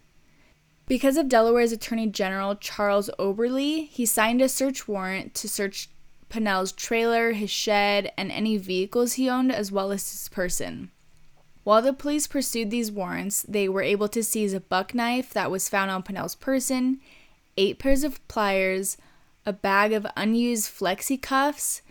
Because 0.88 1.16
of 1.16 1.30
Delaware's 1.30 1.72
Attorney 1.72 2.08
General 2.08 2.56
Charles 2.56 3.12
Oberly, 3.20 3.84
he 3.84 4.04
signed 4.04 4.42
a 4.42 4.50
search 4.50 4.88
warrant 4.88 5.36
to 5.36 5.48
search 5.48 5.90
Pennell's 6.28 6.72
trailer, 6.72 7.34
his 7.34 7.52
shed, 7.52 8.12
and 8.18 8.32
any 8.32 8.58
vehicles 8.58 9.14
he 9.14 9.30
owned, 9.30 9.52
as 9.52 9.72
well 9.72 9.92
as 9.92 10.10
his 10.10 10.28
person. 10.28 10.90
While 11.64 11.84
the 11.84 11.94
police 11.94 12.26
pursued 12.26 12.72
these 12.72 12.92
warrants, 12.92 13.46
they 13.48 13.70
were 13.70 13.84
able 13.84 14.08
to 14.08 14.24
seize 14.24 14.54
a 14.54 14.60
buck 14.60 14.96
knife 14.96 15.34
that 15.34 15.52
was 15.52 15.70
found 15.70 15.92
on 15.92 16.02
Pennell's 16.02 16.34
person, 16.34 17.00
eight 17.58 17.78
pairs 17.78 18.04
of 18.04 18.28
pliers, 18.28 18.98
a 19.46 19.54
bag 19.54 19.94
of 19.94 20.08
unused 20.16 20.70
flexi 20.70 21.22
cuffs, 21.22 21.82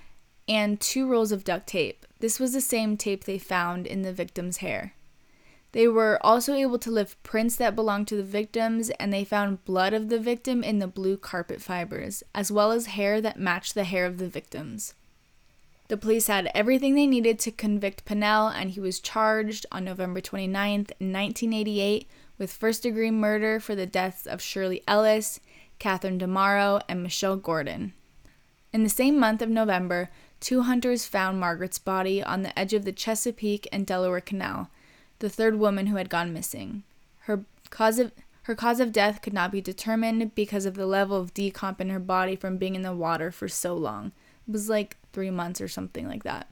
and 0.49 0.81
two 0.81 1.09
rolls 1.09 1.33
of 1.33 1.45
duct 1.45 1.67
tape. 1.67 2.05
This 2.21 2.39
was 2.39 2.53
the 2.53 2.61
same 2.61 2.97
tape 2.97 3.25
they 3.25 3.39
found 3.39 3.87
in 3.87 4.03
the 4.03 4.13
victim's 4.13 4.59
hair. 4.59 4.95
They 5.73 5.89
were 5.89 6.25
also 6.25 6.55
able 6.55 6.79
to 6.79 6.91
lift 6.91 7.21
prints 7.25 7.57
that 7.57 7.75
belonged 7.75 8.07
to 8.09 8.17
the 8.17 8.23
victims, 8.23 8.91
and 8.91 9.13
they 9.13 9.25
found 9.25 9.65
blood 9.65 9.93
of 9.93 10.09
the 10.09 10.21
victim 10.21 10.63
in 10.63 10.79
the 10.79 10.87
blue 10.87 11.17
carpet 11.17 11.61
fibers, 11.61 12.23
as 12.35 12.53
well 12.53 12.71
as 12.71 12.87
hair 12.87 13.21
that 13.21 13.41
matched 13.41 13.75
the 13.75 13.85
hair 13.85 14.07
of 14.07 14.19
the 14.19 14.29
victims. 14.29 14.95
The 15.89 15.97
police 15.97 16.29
had 16.29 16.51
everything 16.55 16.95
they 16.95 17.07
needed 17.07 17.39
to 17.41 17.51
convict 17.51 18.05
Pennell, 18.05 18.49
and 18.49 18.71
he 18.71 18.81
was 18.81 19.01
charged 19.01 19.67
on 19.73 19.85
November 19.85 20.21
29, 20.21 20.87
1988, 20.99 22.09
with 22.39 22.53
first 22.53 22.85
degree 22.85 23.11
murder 23.11 23.59
for 23.59 23.75
the 23.75 23.85
deaths 23.85 24.27
of 24.27 24.41
Shirley 24.41 24.83
Ellis, 24.87 25.41
Catherine 25.85 26.19
DeMauro, 26.19 26.81
and 26.89 27.03
Michelle 27.03 27.37
Gordon. 27.37 27.93
In 28.73 28.85
the 28.85 28.89
same 28.89 29.19
month 29.19 29.43
of 29.43 29.51
November, 29.51 30.09
two 30.41 30.63
hunters 30.63 31.05
found 31.05 31.39
Margaret's 31.39 31.79
body 31.79 32.23
on 32.23 32.41
the 32.41 32.59
edge 32.59 32.73
of 32.73 32.87
the 32.87 32.93
Chesapeake 32.93 33.69
and 33.71 33.87
Delaware 33.87 34.23
Canal, 34.23 34.71
the 35.19 35.29
third 35.29 35.57
woman 35.57 35.89
who 35.89 35.97
had 35.97 36.09
gone 36.09 36.33
missing. 36.33 36.85
Her 37.25 37.45
cause 37.69 37.99
of 37.99 38.13
her 38.45 38.55
cause 38.55 38.81
of 38.81 38.93
death 38.93 39.21
could 39.21 39.35
not 39.35 39.53
be 39.53 39.61
determined 39.61 40.35
because 40.35 40.65
of 40.65 40.73
the 40.73 40.87
level 40.87 41.19
of 41.19 41.35
decomp 41.35 41.83
in 41.83 41.91
her 41.91 42.01
body 42.01 42.35
from 42.35 42.57
being 42.57 42.75
in 42.75 42.81
the 42.81 42.97
water 42.97 43.31
for 43.31 43.47
so 43.47 43.75
long. 43.75 44.13
It 44.49 44.53
was 44.53 44.71
like 44.71 44.97
three 45.13 45.31
months 45.31 45.61
or 45.61 45.69
something 45.69 46.09
like 46.09 46.23
that. 46.23 46.49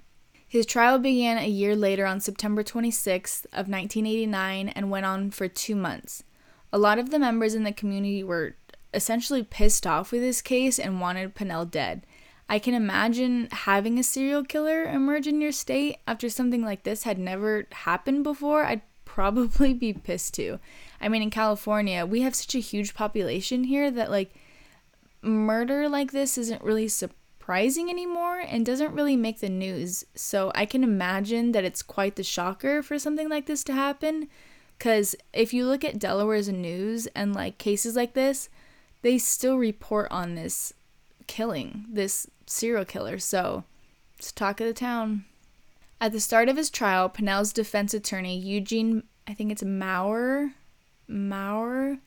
His 0.47 0.67
trial 0.67 0.99
began 0.99 1.39
a 1.39 1.49
year 1.49 1.75
later 1.75 2.05
on 2.05 2.21
September 2.21 2.63
26th 2.63 3.47
of 3.47 3.67
1989 3.67 4.69
and 4.69 4.91
went 4.91 5.07
on 5.07 5.31
for 5.31 5.49
2 5.49 5.75
months. 5.75 6.23
A 6.71 6.79
lot 6.79 6.99
of 6.99 7.09
the 7.11 7.19
members 7.19 7.55
in 7.55 7.65
the 7.65 7.73
community 7.73 8.23
were 8.23 8.57
essentially 8.95 9.43
pissed 9.43 9.87
off 9.87 10.13
with 10.13 10.21
this 10.21 10.43
case 10.43 10.79
and 10.79 11.01
wanted 11.01 11.35
Pennell 11.35 11.65
dead. 11.65 12.07
I 12.49 12.59
can 12.59 12.75
imagine 12.75 13.49
having 13.51 13.99
a 13.99 14.03
serial 14.03 14.45
killer 14.45 14.85
emerge 14.85 15.27
in 15.27 15.41
your 15.41 15.53
state 15.53 15.99
after 16.07 16.29
something 16.29 16.63
like 16.63 16.83
this 16.83 17.05
had 17.05 17.19
never 17.19 17.67
happened 17.73 18.25
before. 18.25 18.65
I'd 18.65 18.83
probably 19.05 19.75
be 19.75 19.93
pissed 19.93 20.35
too. 20.35 20.59
I 21.01 21.09
mean, 21.09 21.23
in 21.23 21.31
California, 21.31 22.07
we 22.07 22.23
have 22.23 22.35
such 22.35 22.55
a 22.55 22.61
huge 22.61 22.95
population 22.95 23.65
here 23.65 23.91
that, 23.91 24.11
like, 24.11 24.35
murder 25.21 25.89
like 25.89 26.13
this 26.13 26.37
isn't 26.39 26.63
really 26.63 26.89
surprising 26.89 27.89
anymore 27.91 28.41
and 28.41 28.67
doesn't 28.67 28.95
really 28.95 29.17
make 29.17 29.41
the 29.41 29.49
news. 29.49 30.05
So 30.15 30.53
I 30.55 30.67
can 30.67 30.83
imagine 30.85 31.53
that 31.53 31.65
it's 31.65 31.83
quite 31.83 32.17
the 32.17 32.23
shocker 32.23 32.83
for 32.83 32.99
something 32.99 33.29
like 33.29 33.47
this 33.47 33.65
to 33.65 33.73
happen. 33.73 34.29
Because 34.79 35.15
if 35.33 35.55
you 35.55 35.67
look 35.67 35.85
at 35.85 35.99
Delaware's 35.99 36.49
news 36.49 37.07
and, 37.09 37.35
like, 37.35 37.59
cases 37.59 37.97
like 37.97 38.15
this, 38.15 38.49
they 39.03 39.19
still 39.19 39.59
report 39.59 40.09
on 40.11 40.35
this 40.35 40.73
killing, 41.27 41.85
this 41.89 42.27
serial 42.47 42.85
killer. 42.85 43.19
So 43.19 43.65
it's 44.19 44.33
talk 44.33 44.61
of 44.61 44.67
the 44.67 44.73
town. 44.73 45.25
At 46.01 46.13
the 46.13 46.21
start 46.21 46.49
of 46.49 46.57
his 46.57 46.71
trial, 46.71 47.09
Pennell's 47.09 47.53
defense 47.53 47.95
attorney, 47.95 48.39
Eugene, 48.39 49.05
I 49.29 49.35
think 49.35 49.53
it's 49.53 49.63
Maurer, 49.63 50.53
Maurer, 51.07 51.99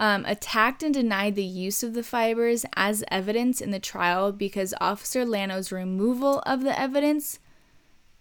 um, 0.00 0.24
attacked 0.26 0.82
and 0.82 0.94
denied 0.94 1.34
the 1.34 1.44
use 1.44 1.82
of 1.82 1.94
the 1.94 2.02
fibers 2.02 2.64
as 2.74 3.04
evidence 3.10 3.60
in 3.60 3.70
the 3.70 3.78
trial 3.78 4.32
because 4.32 4.74
Officer 4.80 5.24
Lano's 5.24 5.70
removal 5.70 6.40
of 6.46 6.62
the 6.62 6.78
evidence 6.78 7.38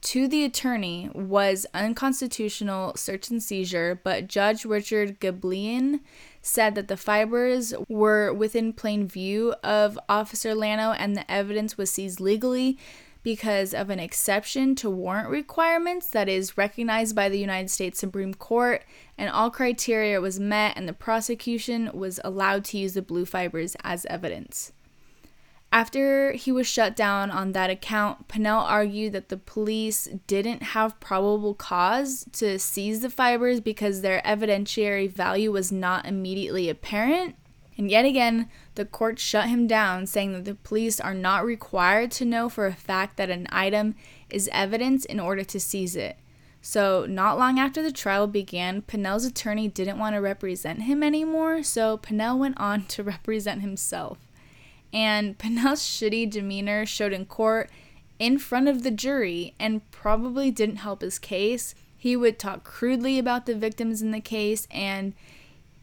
to 0.02 0.28
the 0.28 0.44
attorney 0.44 1.10
was 1.14 1.66
unconstitutional 1.74 2.96
search 2.96 3.30
and 3.30 3.42
seizure, 3.42 4.00
but 4.04 4.28
Judge 4.28 4.66
Richard 4.66 5.20
Gebelein 5.20 6.02
said 6.42 6.76
that 6.76 6.88
the 6.88 6.98
fibers 6.98 7.74
were 7.88 8.34
within 8.34 8.74
plain 8.74 9.08
view 9.08 9.54
of 9.64 10.00
Officer 10.08 10.52
Lano 10.52 10.96
and 10.98 11.16
the 11.16 11.30
evidence 11.30 11.78
was 11.78 11.92
seized 11.92 12.20
legally 12.20 12.78
because 13.22 13.74
of 13.74 13.90
an 13.90 14.00
exception 14.00 14.76
to 14.76 14.90
warrant 14.90 15.30
requirements 15.30 16.08
that 16.08 16.30
is 16.30 16.58
recognized 16.58 17.16
by 17.16 17.28
the 17.28 17.40
United 17.40 17.70
States 17.70 18.00
Supreme 18.00 18.34
Court, 18.34 18.84
and 19.18 19.30
all 19.30 19.52
criteria 19.52 20.22
was 20.22 20.40
met, 20.40 20.78
and 20.78 20.88
the 20.88 20.94
prosecution 20.94 21.90
was 21.94 22.20
allowed 22.24 22.64
to 22.66 22.78
use 22.78 22.94
the 22.94 23.02
blue 23.02 23.26
fibers 23.26 23.76
as 23.84 24.06
evidence. 24.06 24.72
After 25.72 26.32
he 26.32 26.52
was 26.52 26.66
shut 26.66 26.96
down 26.96 27.30
on 27.30 27.52
that 27.52 27.70
account, 27.70 28.28
Pennell 28.28 28.62
argued 28.62 29.14
that 29.14 29.30
the 29.30 29.38
police 29.38 30.10
didn't 30.26 30.64
have 30.64 31.00
probable 31.00 31.54
cause 31.54 32.26
to 32.34 32.58
seize 32.58 33.02
the 33.02 33.10
fibers 33.10 33.62
because 33.62 34.02
their 34.02 34.22
evidentiary 34.24 35.10
value 35.10 35.52
was 35.52 35.72
not 35.72 36.08
immediately 36.08 36.70
apparent. 36.70 37.36
And 37.78 37.92
yet 37.92 38.04
again, 38.04 38.50
the 38.76 38.84
court 38.84 39.20
shut 39.20 39.48
him 39.48 39.68
down, 39.68 40.08
saying 40.08 40.34
that 40.34 40.46
the 40.46 40.56
police 40.56 41.00
are 41.00 41.14
not 41.14 41.46
required 41.46 42.10
to 42.12 42.26
know 42.26 42.50
for 42.50 42.66
a 42.66 42.74
fact 42.74 43.16
that 43.18 43.30
an 43.30 43.48
item 43.52 43.96
is 44.30 44.50
evidence 44.52 45.06
in 45.06 45.20
order 45.20 45.44
to 45.44 45.60
seize 45.60 45.96
it. 45.96 46.18
So, 46.62 47.06
not 47.08 47.38
long 47.38 47.58
after 47.58 47.82
the 47.82 47.94
trial 47.94 48.28
began, 48.28 48.82
Pennell's 48.82 49.24
attorney 49.24 49.70
didn't 49.70 50.00
want 50.00 50.16
to 50.16 50.20
represent 50.20 50.82
him 50.82 51.04
anymore, 51.04 51.64
so 51.64 51.96
Pennell 51.96 52.38
went 52.38 52.60
on 52.60 52.86
to 52.88 53.04
represent 53.04 53.62
himself 53.62 54.18
and 54.94 55.38
Pennell's 55.40 55.82
shitty 55.82 56.30
demeanor 56.30 56.86
showed 56.86 57.14
in 57.14 57.26
court 57.26 57.70
in 58.18 58.38
front 58.38 58.68
of 58.68 58.84
the 58.84 58.92
jury 58.92 59.56
and 59.60 59.90
probably 59.92 60.52
didn't 60.52 60.78
help 60.78 61.02
his 61.02 61.20
case. 61.20 61.74
He 61.98 62.16
would 62.16 62.40
talk 62.40 62.64
crudely 62.64 63.18
about 63.20 63.46
the 63.46 63.56
victims 63.56 64.02
in 64.02 64.12
the 64.12 64.22
case, 64.22 64.68
and 64.72 65.14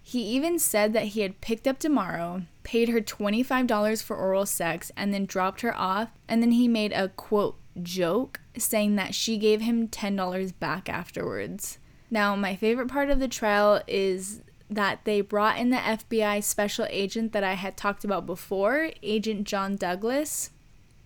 he 0.03 0.23
even 0.23 0.59
said 0.59 0.92
that 0.92 1.07
he 1.09 1.23
had 1.23 1.40
picked 1.40 1.66
up 1.66 1.81
DeMauro, 1.81 2.47
paid 2.62 2.88
her 2.90 3.01
$25 3.01 4.03
for 4.03 4.16
oral 4.16 4.47
sex, 4.47 4.92
and 4.97 5.12
then 5.12 5.27
dropped 5.27 5.62
her 5.62 5.77
off. 5.77 6.11
And 6.29 6.40
then 6.40 6.53
he 6.53 6.69
made 6.69 6.92
a 6.92 7.09
quote 7.09 7.57
joke 7.83 8.40
saying 8.57 8.97
that 8.97 9.14
she 9.14 9.37
gave 9.37 9.61
him 9.61 9.88
$10 9.88 10.53
back 10.61 10.88
afterwards. 10.88 11.79
Now, 12.11 12.37
my 12.37 12.55
favorite 12.55 12.88
part 12.88 13.11
of 13.11 13.19
the 13.19 13.29
trial 13.29 13.83
is 13.87 14.42
that 14.68 15.05
they 15.05 15.20
brought 15.20 15.59
in 15.59 15.70
the 15.70 15.76
FBI 15.76 16.42
special 16.42 16.87
agent 16.90 17.33
that 17.33 17.44
I 17.44 17.55
had 17.55 17.76
talked 17.76 18.05
about 18.05 18.26
before, 18.26 18.90
Agent 19.02 19.44
John 19.46 19.76
Douglas. 19.76 20.50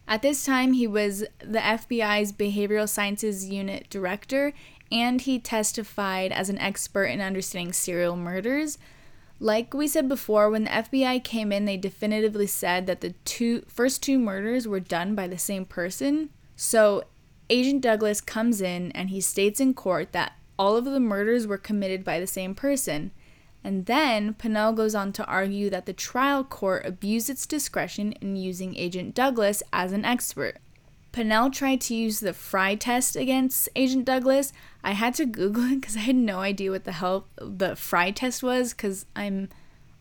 At 0.09 0.23
this 0.23 0.45
time, 0.45 0.73
he 0.73 0.87
was 0.87 1.21
the 1.39 1.59
FBI's 1.59 2.33
Behavioral 2.33 2.89
Sciences 2.89 3.49
Unit 3.49 3.89
director, 3.91 4.53
and 4.91 5.21
he 5.21 5.39
testified 5.39 6.33
as 6.33 6.49
an 6.49 6.59
expert 6.59 7.05
in 7.05 7.21
understanding 7.21 7.73
serial 7.73 8.17
murders. 8.17 8.79
Like 9.39 9.73
we 9.73 9.87
said 9.87 10.09
before, 10.09 10.51
when 10.51 10.65
the 10.65 10.71
FBI 10.71 11.23
came 11.23 11.53
in, 11.53 11.65
they 11.65 11.77
definitively 11.77 12.47
said 12.47 12.87
that 12.87 13.01
the 13.01 13.15
two 13.25 13.63
first 13.69 14.03
two 14.03 14.19
murders 14.19 14.67
were 14.67 14.81
done 14.81 15.15
by 15.15 15.29
the 15.29 15.39
same 15.39 15.65
person. 15.65 16.31
So, 16.57 17.05
Agent 17.49 17.81
Douglas 17.81 18.21
comes 18.21 18.61
in 18.61 18.93
and 18.93 19.11
he 19.11 19.21
states 19.21 19.61
in 19.61 19.75
court 19.75 20.13
that 20.13 20.35
all 20.59 20.77
of 20.77 20.85
the 20.85 21.01
murders 21.01 21.47
were 21.47 21.57
committed 21.57 22.05
by 22.05 22.21
the 22.21 22.27
same 22.27 22.55
person. 22.55 23.13
And 23.63 23.87
then 23.87 24.35
Pennell 24.35 24.73
goes 24.73 24.95
on 24.95 25.13
to 25.13 25.27
argue 25.27 25.69
that 25.71 25.87
the 25.87 25.93
trial 25.93 26.45
court 26.45 26.87
abused 26.87 27.29
its 27.29 27.47
discretion 27.47 28.13
in 28.13 28.37
using 28.37 28.75
Agent 28.77 29.15
Douglas 29.15 29.63
as 29.73 29.93
an 29.93 30.05
expert. 30.05 30.57
Pennell 31.13 31.51
tried 31.51 31.81
to 31.83 31.95
use 31.95 32.21
the 32.21 32.33
Frye 32.33 32.77
test 32.77 33.17
against 33.17 33.69
Agent 33.75 34.05
Douglas. 34.05 34.53
I 34.83 34.93
had 34.93 35.15
to 35.15 35.27
Google 35.27 35.65
it 35.65 35.81
because 35.81 35.97
I 35.97 36.01
had 36.01 36.17
no 36.17 36.39
idea 36.39 36.71
what 36.71 36.85
the 36.85 36.93
hell 36.93 37.27
the 37.37 37.77
Frye 37.77 38.13
test 38.13 38.43
was 38.43 38.73
because 38.73 39.07
I'm 39.17 39.49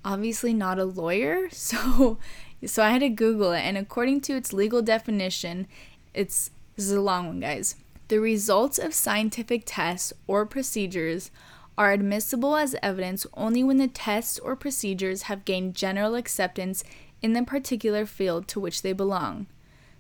obviously 0.06 0.54
not 0.54 0.80
a 0.80 0.86
lawyer. 0.86 1.50
So, 1.54 2.18
so 2.66 2.84
I 2.84 2.92
had 2.92 3.00
to 3.02 3.10
Google 3.10 3.52
it. 3.54 3.62
And 3.62 3.78
according 3.78 4.22
to 4.22 4.34
its 4.34 4.54
legal 4.54 4.82
definition, 4.82 5.68
it's 6.14 6.52
this 6.76 6.86
is 6.86 6.92
a 6.94 7.02
long 7.02 7.28
one, 7.28 7.40
guys. 7.40 7.76
The 8.08 8.20
results 8.20 8.80
of 8.80 8.94
scientific 8.94 9.64
tests 9.66 10.14
or 10.28 10.46
procedures 10.46 11.30
are 11.80 11.94
admissible 11.94 12.58
as 12.58 12.76
evidence 12.84 13.26
only 13.36 13.64
when 13.64 13.78
the 13.78 13.88
tests 13.88 14.38
or 14.38 14.54
procedures 14.54 15.24
have 15.24 15.46
gained 15.46 15.74
general 15.74 16.14
acceptance 16.14 16.84
in 17.22 17.32
the 17.32 17.42
particular 17.42 18.06
field 18.06 18.50
to 18.50 18.60
which 18.60 18.82
they 18.82 18.92
belong. 18.92 19.48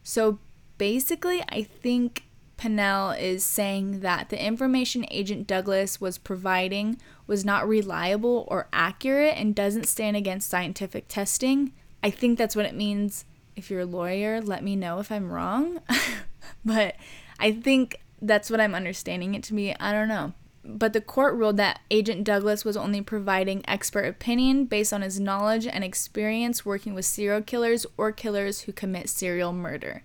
So 0.03 0.39
basically, 0.77 1.41
I 1.47 1.63
think 1.63 2.25
Pennell 2.57 3.11
is 3.11 3.45
saying 3.45 4.01
that 4.01 4.27
the 4.27 4.45
information 4.45 5.05
Agent 5.09 5.47
Douglas 5.47 6.01
was 6.01 6.17
providing 6.17 6.97
was 7.27 7.45
not 7.45 7.65
reliable 7.65 8.45
or 8.49 8.67
accurate 8.73 9.35
and 9.37 9.55
doesn't 9.55 9.87
stand 9.87 10.17
against 10.17 10.49
scientific 10.49 11.05
testing. 11.07 11.71
I 12.03 12.09
think 12.09 12.37
that's 12.37 12.57
what 12.57 12.65
it 12.65 12.75
means. 12.75 13.23
If 13.55 13.71
you're 13.71 13.81
a 13.81 13.85
lawyer, 13.85 14.41
let 14.41 14.65
me 14.65 14.75
know 14.75 14.99
if 14.99 15.13
I'm 15.13 15.31
wrong. 15.31 15.79
but 16.65 16.97
I 17.39 17.53
think 17.53 18.01
that's 18.21 18.49
what 18.49 18.59
I'm 18.59 18.75
understanding 18.75 19.33
it 19.33 19.43
to 19.43 19.53
be. 19.53 19.73
I 19.79 19.93
don't 19.93 20.09
know 20.09 20.33
but 20.77 20.93
the 20.93 21.01
court 21.01 21.35
ruled 21.35 21.57
that 21.57 21.81
Agent 21.89 22.23
Douglas 22.23 22.63
was 22.63 22.77
only 22.77 23.01
providing 23.01 23.67
expert 23.67 24.05
opinion 24.05 24.65
based 24.65 24.93
on 24.93 25.01
his 25.01 25.19
knowledge 25.19 25.65
and 25.65 25.83
experience 25.83 26.65
working 26.65 26.93
with 26.93 27.05
serial 27.05 27.41
killers 27.41 27.85
or 27.97 28.11
killers 28.11 28.61
who 28.61 28.71
commit 28.71 29.09
serial 29.09 29.51
murder. 29.51 30.03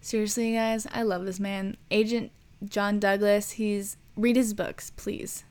Seriously, 0.00 0.54
guys, 0.54 0.86
I 0.92 1.02
love 1.02 1.24
this 1.24 1.40
man. 1.40 1.76
Agent 1.90 2.30
John 2.64 3.00
Douglas, 3.00 3.52
he's 3.52 3.96
read 4.16 4.36
his 4.36 4.54
books, 4.54 4.90
please. 4.90 5.44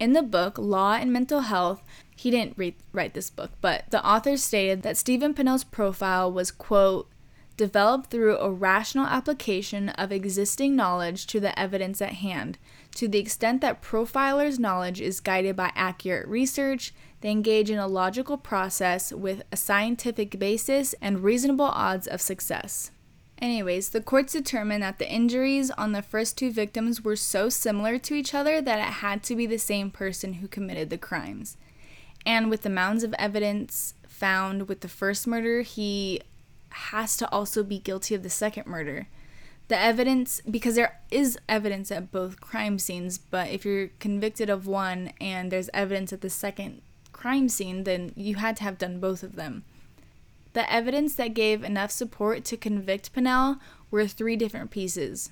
In 0.00 0.14
the 0.14 0.22
book 0.22 0.58
Law 0.58 0.94
and 0.94 1.12
Mental 1.12 1.40
Health, 1.40 1.82
he 2.16 2.30
didn't 2.30 2.56
write 2.92 3.14
this 3.14 3.30
book, 3.30 3.50
but 3.60 3.84
the 3.90 4.04
author 4.04 4.36
stated 4.36 4.82
that 4.82 4.96
Steven 4.96 5.34
Pennell's 5.34 5.64
profile 5.64 6.30
was, 6.30 6.50
quote, 6.50 7.08
developed 7.56 8.10
through 8.10 8.38
a 8.38 8.50
rational 8.50 9.06
application 9.06 9.90
of 9.90 10.12
existing 10.12 10.74
knowledge 10.74 11.26
to 11.26 11.40
the 11.40 11.58
evidence 11.58 12.00
at 12.00 12.14
hand 12.14 12.58
to 12.94 13.08
the 13.08 13.18
extent 13.18 13.60
that 13.62 13.82
profilers' 13.82 14.58
knowledge 14.58 15.00
is 15.00 15.20
guided 15.20 15.56
by 15.56 15.72
accurate 15.74 16.28
research, 16.28 16.92
they 17.20 17.30
engage 17.30 17.70
in 17.70 17.78
a 17.78 17.86
logical 17.86 18.36
process 18.36 19.12
with 19.12 19.42
a 19.50 19.56
scientific 19.56 20.38
basis 20.38 20.94
and 21.00 21.22
reasonable 21.22 21.66
odds 21.66 22.06
of 22.06 22.20
success. 22.20 22.90
Anyways, 23.38 23.90
the 23.90 24.02
courts 24.02 24.34
determined 24.34 24.82
that 24.82 24.98
the 24.98 25.10
injuries 25.10 25.70
on 25.72 25.92
the 25.92 26.02
first 26.02 26.38
two 26.38 26.52
victims 26.52 27.02
were 27.02 27.16
so 27.16 27.48
similar 27.48 27.98
to 27.98 28.14
each 28.14 28.34
other 28.34 28.60
that 28.60 28.78
it 28.78 28.92
had 28.94 29.22
to 29.24 29.34
be 29.34 29.46
the 29.46 29.58
same 29.58 29.90
person 29.90 30.34
who 30.34 30.46
committed 30.46 30.90
the 30.90 30.98
crimes. 30.98 31.56
And 32.24 32.50
with 32.50 32.62
the 32.62 32.70
mounds 32.70 33.02
of 33.02 33.14
evidence 33.18 33.94
found 34.06 34.68
with 34.68 34.80
the 34.80 34.88
first 34.88 35.26
murder, 35.26 35.62
he 35.62 36.20
has 36.72 37.16
to 37.18 37.30
also 37.30 37.62
be 37.62 37.78
guilty 37.78 38.14
of 38.14 38.22
the 38.22 38.30
second 38.30 38.66
murder. 38.66 39.08
The 39.68 39.78
evidence 39.78 40.40
because 40.50 40.74
there 40.74 41.00
is 41.10 41.38
evidence 41.48 41.90
at 41.90 42.12
both 42.12 42.40
crime 42.40 42.78
scenes 42.78 43.16
but 43.16 43.48
if 43.48 43.64
you're 43.64 43.88
convicted 44.00 44.50
of 44.50 44.66
one 44.66 45.12
and 45.20 45.50
there's 45.50 45.70
evidence 45.72 46.12
at 46.12 46.20
the 46.20 46.30
second 46.30 46.82
crime 47.12 47.48
scene 47.48 47.84
then 47.84 48.12
you 48.16 48.36
had 48.36 48.56
to 48.56 48.64
have 48.64 48.78
done 48.78 49.00
both 49.00 49.22
of 49.22 49.36
them. 49.36 49.64
The 50.52 50.70
evidence 50.70 51.14
that 51.14 51.34
gave 51.34 51.64
enough 51.64 51.90
support 51.90 52.44
to 52.46 52.56
convict 52.56 53.12
Pennell 53.14 53.56
were 53.90 54.06
three 54.06 54.36
different 54.36 54.70
pieces. 54.70 55.30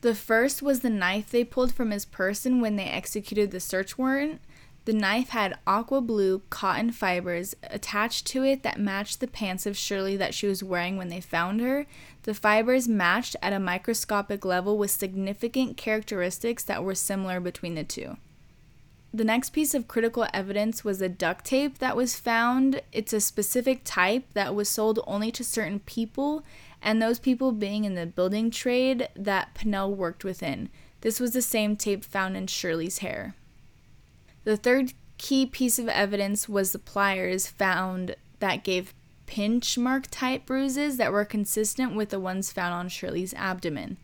The 0.00 0.14
first 0.14 0.62
was 0.62 0.80
the 0.80 0.90
knife 0.90 1.30
they 1.30 1.44
pulled 1.44 1.72
from 1.72 1.90
his 1.90 2.04
person 2.04 2.60
when 2.60 2.76
they 2.76 2.84
executed 2.84 3.50
the 3.50 3.60
search 3.60 3.96
warrant. 3.96 4.40
The 4.86 4.92
knife 4.92 5.30
had 5.30 5.58
aqua 5.66 6.00
blue 6.00 6.42
cotton 6.48 6.92
fibers 6.92 7.56
attached 7.64 8.24
to 8.28 8.44
it 8.44 8.62
that 8.62 8.78
matched 8.78 9.18
the 9.18 9.26
pants 9.26 9.66
of 9.66 9.76
Shirley 9.76 10.16
that 10.16 10.32
she 10.32 10.46
was 10.46 10.62
wearing 10.62 10.96
when 10.96 11.08
they 11.08 11.20
found 11.20 11.60
her. 11.60 11.86
The 12.22 12.34
fibers 12.34 12.86
matched 12.86 13.34
at 13.42 13.52
a 13.52 13.58
microscopic 13.58 14.44
level 14.44 14.78
with 14.78 14.92
significant 14.92 15.76
characteristics 15.76 16.62
that 16.62 16.84
were 16.84 16.94
similar 16.94 17.40
between 17.40 17.74
the 17.74 17.82
two. 17.82 18.16
The 19.12 19.24
next 19.24 19.50
piece 19.50 19.74
of 19.74 19.88
critical 19.88 20.28
evidence 20.32 20.84
was 20.84 21.00
the 21.00 21.08
duct 21.08 21.44
tape 21.46 21.78
that 21.78 21.96
was 21.96 22.20
found. 22.20 22.80
It's 22.92 23.12
a 23.12 23.20
specific 23.20 23.80
type 23.82 24.34
that 24.34 24.54
was 24.54 24.68
sold 24.68 25.00
only 25.04 25.32
to 25.32 25.42
certain 25.42 25.80
people, 25.80 26.44
and 26.80 27.02
those 27.02 27.18
people 27.18 27.50
being 27.50 27.84
in 27.84 27.96
the 27.96 28.06
building 28.06 28.52
trade 28.52 29.08
that 29.16 29.52
Pennell 29.54 29.92
worked 29.92 30.22
within. 30.22 30.68
This 31.00 31.18
was 31.18 31.32
the 31.32 31.42
same 31.42 31.74
tape 31.74 32.04
found 32.04 32.36
in 32.36 32.46
Shirley's 32.46 32.98
hair. 32.98 33.34
The 34.46 34.56
third 34.56 34.92
key 35.18 35.44
piece 35.44 35.76
of 35.76 35.88
evidence 35.88 36.48
was 36.48 36.70
the 36.70 36.78
pliers 36.78 37.48
found 37.48 38.14
that 38.38 38.62
gave 38.62 38.94
pinch 39.26 39.76
mark 39.76 40.06
type 40.08 40.46
bruises 40.46 40.98
that 40.98 41.10
were 41.10 41.24
consistent 41.24 41.96
with 41.96 42.10
the 42.10 42.20
ones 42.20 42.52
found 42.52 42.72
on 42.72 42.88
Shirley's 42.88 43.34
abdomen. 43.34 43.96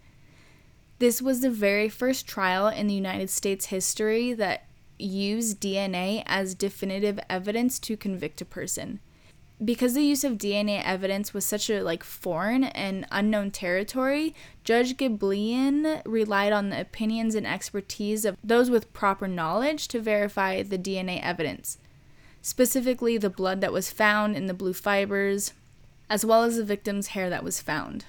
This 0.98 1.22
was 1.22 1.42
the 1.42 1.50
very 1.50 1.88
first 1.88 2.26
trial 2.26 2.66
in 2.66 2.88
the 2.88 2.94
United 2.94 3.30
States 3.30 3.66
history 3.66 4.32
that 4.32 4.66
used 4.98 5.60
DNA 5.60 6.24
as 6.26 6.56
definitive 6.56 7.20
evidence 7.30 7.78
to 7.78 7.96
convict 7.96 8.40
a 8.40 8.44
person 8.44 8.98
because 9.64 9.94
the 9.94 10.02
use 10.02 10.24
of 10.24 10.38
DNA 10.38 10.82
evidence 10.84 11.32
was 11.32 11.44
such 11.44 11.70
a 11.70 11.82
like 11.82 12.02
foreign 12.02 12.64
and 12.64 13.06
unknown 13.10 13.50
territory, 13.50 14.34
Judge 14.64 14.96
Gebelein 14.96 16.02
relied 16.04 16.52
on 16.52 16.70
the 16.70 16.80
opinions 16.80 17.34
and 17.34 17.46
expertise 17.46 18.24
of 18.24 18.36
those 18.42 18.70
with 18.70 18.92
proper 18.92 19.28
knowledge 19.28 19.88
to 19.88 20.00
verify 20.00 20.62
the 20.62 20.78
DNA 20.78 21.22
evidence, 21.22 21.78
specifically 22.40 23.18
the 23.18 23.30
blood 23.30 23.60
that 23.60 23.72
was 23.72 23.92
found 23.92 24.36
in 24.36 24.46
the 24.46 24.54
blue 24.54 24.74
fibers, 24.74 25.52
as 26.10 26.24
well 26.24 26.42
as 26.42 26.56
the 26.56 26.64
victim's 26.64 27.08
hair 27.08 27.30
that 27.30 27.44
was 27.44 27.60
found. 27.60 28.04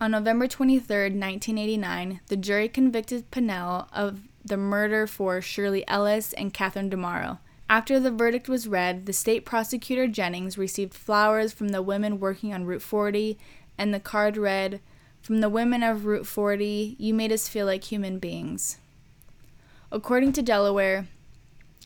On 0.00 0.10
November 0.10 0.46
23, 0.46 0.78
1989, 0.80 2.20
the 2.26 2.36
jury 2.36 2.68
convicted 2.68 3.30
Pennell 3.30 3.88
of 3.92 4.20
the 4.44 4.56
murder 4.56 5.06
for 5.06 5.40
Shirley 5.40 5.86
Ellis 5.88 6.32
and 6.34 6.52
Catherine 6.52 6.90
DeMauro. 6.90 7.38
After 7.68 7.98
the 7.98 8.12
verdict 8.12 8.48
was 8.48 8.68
read, 8.68 9.06
the 9.06 9.12
state 9.12 9.44
prosecutor 9.44 10.06
Jennings 10.06 10.56
received 10.56 10.94
flowers 10.94 11.52
from 11.52 11.68
the 11.68 11.82
women 11.82 12.20
working 12.20 12.54
on 12.54 12.64
Route 12.64 12.82
40, 12.82 13.36
and 13.76 13.92
the 13.92 13.98
card 13.98 14.36
read, 14.36 14.80
From 15.20 15.40
the 15.40 15.48
women 15.48 15.82
of 15.82 16.06
Route 16.06 16.26
40, 16.26 16.94
you 16.98 17.12
made 17.12 17.32
us 17.32 17.48
feel 17.48 17.66
like 17.66 17.84
human 17.84 18.20
beings. 18.20 18.78
According 19.90 20.32
to 20.34 20.42
Delaware, 20.42 21.08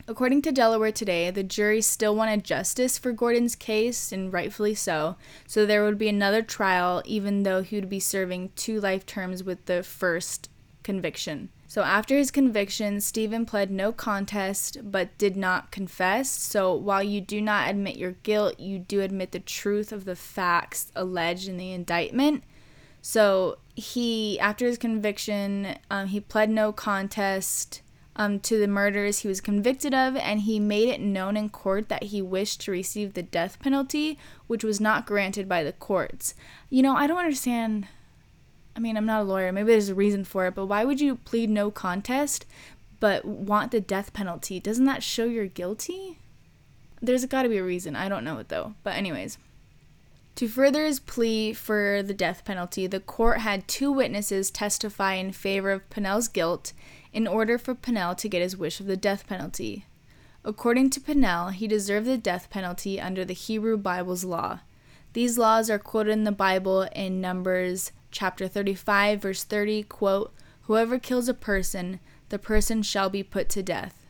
According 0.07 0.43
to 0.43 0.51
Delaware 0.51 0.91
Today, 0.91 1.29
the 1.31 1.43
jury 1.43 1.81
still 1.81 2.15
wanted 2.15 2.43
justice 2.43 2.97
for 2.97 3.11
Gordon's 3.11 3.55
case, 3.55 4.11
and 4.11 4.31
rightfully 4.31 4.73
so, 4.73 5.15
so 5.47 5.65
there 5.65 5.83
would 5.83 5.97
be 5.97 6.09
another 6.09 6.41
trial, 6.41 7.01
even 7.05 7.43
though 7.43 7.61
he 7.61 7.75
would 7.75 7.89
be 7.89 7.99
serving 7.99 8.51
two 8.55 8.79
life 8.79 9.05
terms 9.05 9.43
with 9.43 9.65
the 9.65 9.83
first 9.83 10.49
conviction. 10.83 11.49
So 11.71 11.83
after 11.83 12.17
his 12.17 12.31
conviction, 12.31 12.99
Steven 12.99 13.45
pled 13.45 13.71
no 13.71 13.93
contest 13.93 14.79
but 14.83 15.17
did 15.17 15.37
not 15.37 15.71
confess. 15.71 16.29
So 16.29 16.75
while 16.75 17.01
you 17.01 17.21
do 17.21 17.39
not 17.39 17.69
admit 17.69 17.95
your 17.95 18.11
guilt, 18.23 18.59
you 18.59 18.77
do 18.77 18.99
admit 18.99 19.31
the 19.31 19.39
truth 19.39 19.93
of 19.93 20.03
the 20.03 20.17
facts 20.17 20.91
alleged 20.97 21.47
in 21.47 21.55
the 21.55 21.71
indictment. 21.71 22.43
So 23.01 23.57
he, 23.73 24.37
after 24.41 24.65
his 24.65 24.77
conviction, 24.77 25.77
um, 25.89 26.07
he 26.07 26.19
pled 26.19 26.49
no 26.49 26.73
contest 26.73 27.81
um, 28.17 28.41
to 28.41 28.59
the 28.59 28.67
murders 28.67 29.19
he 29.19 29.29
was 29.29 29.39
convicted 29.39 29.93
of, 29.93 30.17
and 30.17 30.41
he 30.41 30.59
made 30.59 30.89
it 30.89 30.99
known 30.99 31.37
in 31.37 31.47
court 31.47 31.87
that 31.87 32.03
he 32.03 32.21
wished 32.21 32.59
to 32.63 32.71
receive 32.71 33.13
the 33.13 33.23
death 33.23 33.59
penalty, 33.61 34.19
which 34.47 34.65
was 34.65 34.81
not 34.81 35.05
granted 35.05 35.47
by 35.47 35.63
the 35.63 35.71
courts. 35.71 36.35
You 36.69 36.81
know, 36.81 36.97
I 36.97 37.07
don't 37.07 37.19
understand 37.19 37.87
I 38.75 38.79
mean, 38.79 38.97
I'm 38.97 39.05
not 39.05 39.21
a 39.21 39.25
lawyer. 39.25 39.51
Maybe 39.51 39.71
there's 39.71 39.89
a 39.89 39.95
reason 39.95 40.23
for 40.23 40.47
it, 40.47 40.55
but 40.55 40.67
why 40.67 40.85
would 40.85 41.01
you 41.01 41.15
plead 41.15 41.49
no 41.49 41.71
contest 41.71 42.45
but 42.99 43.25
want 43.25 43.71
the 43.71 43.81
death 43.81 44.13
penalty? 44.13 44.59
Doesn't 44.59 44.85
that 44.85 45.03
show 45.03 45.25
you're 45.25 45.47
guilty? 45.47 46.19
There's 47.01 47.25
got 47.25 47.43
to 47.43 47.49
be 47.49 47.57
a 47.57 47.63
reason. 47.63 47.95
I 47.95 48.07
don't 48.09 48.23
know 48.23 48.37
it 48.37 48.49
though. 48.49 48.75
But, 48.83 48.95
anyways. 48.95 49.37
To 50.35 50.47
further 50.47 50.85
his 50.85 50.99
plea 50.99 51.53
for 51.53 52.01
the 52.01 52.13
death 52.13 52.45
penalty, 52.45 52.87
the 52.87 53.01
court 53.01 53.39
had 53.39 53.67
two 53.67 53.91
witnesses 53.91 54.49
testify 54.49 55.15
in 55.15 55.33
favor 55.33 55.71
of 55.71 55.89
Pennell's 55.89 56.29
guilt 56.29 56.73
in 57.11 57.27
order 57.27 57.57
for 57.57 57.75
Pennell 57.75 58.15
to 58.15 58.29
get 58.29 58.41
his 58.41 58.55
wish 58.55 58.79
of 58.79 58.85
the 58.85 58.95
death 58.95 59.27
penalty. 59.27 59.85
According 60.45 60.89
to 60.91 61.01
Pennell, 61.01 61.49
he 61.49 61.67
deserved 61.67 62.07
the 62.07 62.17
death 62.17 62.49
penalty 62.49 62.99
under 62.99 63.25
the 63.25 63.33
Hebrew 63.33 63.77
Bible's 63.77 64.23
law. 64.23 64.59
These 65.13 65.37
laws 65.37 65.69
are 65.69 65.77
quoted 65.77 66.11
in 66.11 66.23
the 66.23 66.31
Bible 66.31 66.83
in 66.95 67.19
Numbers 67.19 67.91
chapter 68.11 68.47
35 68.47 69.21
verse 69.21 69.43
30 69.43 69.83
quote 69.83 70.33
whoever 70.63 70.99
kills 70.99 71.27
a 71.27 71.33
person 71.33 71.99
the 72.29 72.39
person 72.39 72.81
shall 72.81 73.09
be 73.09 73.23
put 73.23 73.49
to 73.49 73.63
death. 73.63 74.05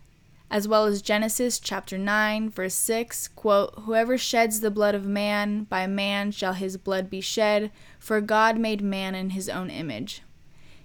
As 0.50 0.68
well 0.68 0.86
as 0.86 1.02
genesis 1.02 1.60
chapter 1.60 1.98
9 1.98 2.50
verse 2.50 2.76
6 2.76 3.30
quote 3.30 3.74
whoever 3.80 4.18
sheds 4.18 4.60
the 4.60 4.72
blood 4.72 4.96
of 4.96 5.06
man 5.06 5.64
by 5.64 5.88
man 5.88 6.32
shall 6.32 6.54
his 6.54 6.78
blood 6.78 7.10
be 7.10 7.22
shed 7.22 7.72
for 8.00 8.20
god 8.22 8.58
made 8.58 8.82
man 8.82 9.16
in 9.16 9.32
his 9.32 9.48
own 9.48 9.70
image. 9.70 10.22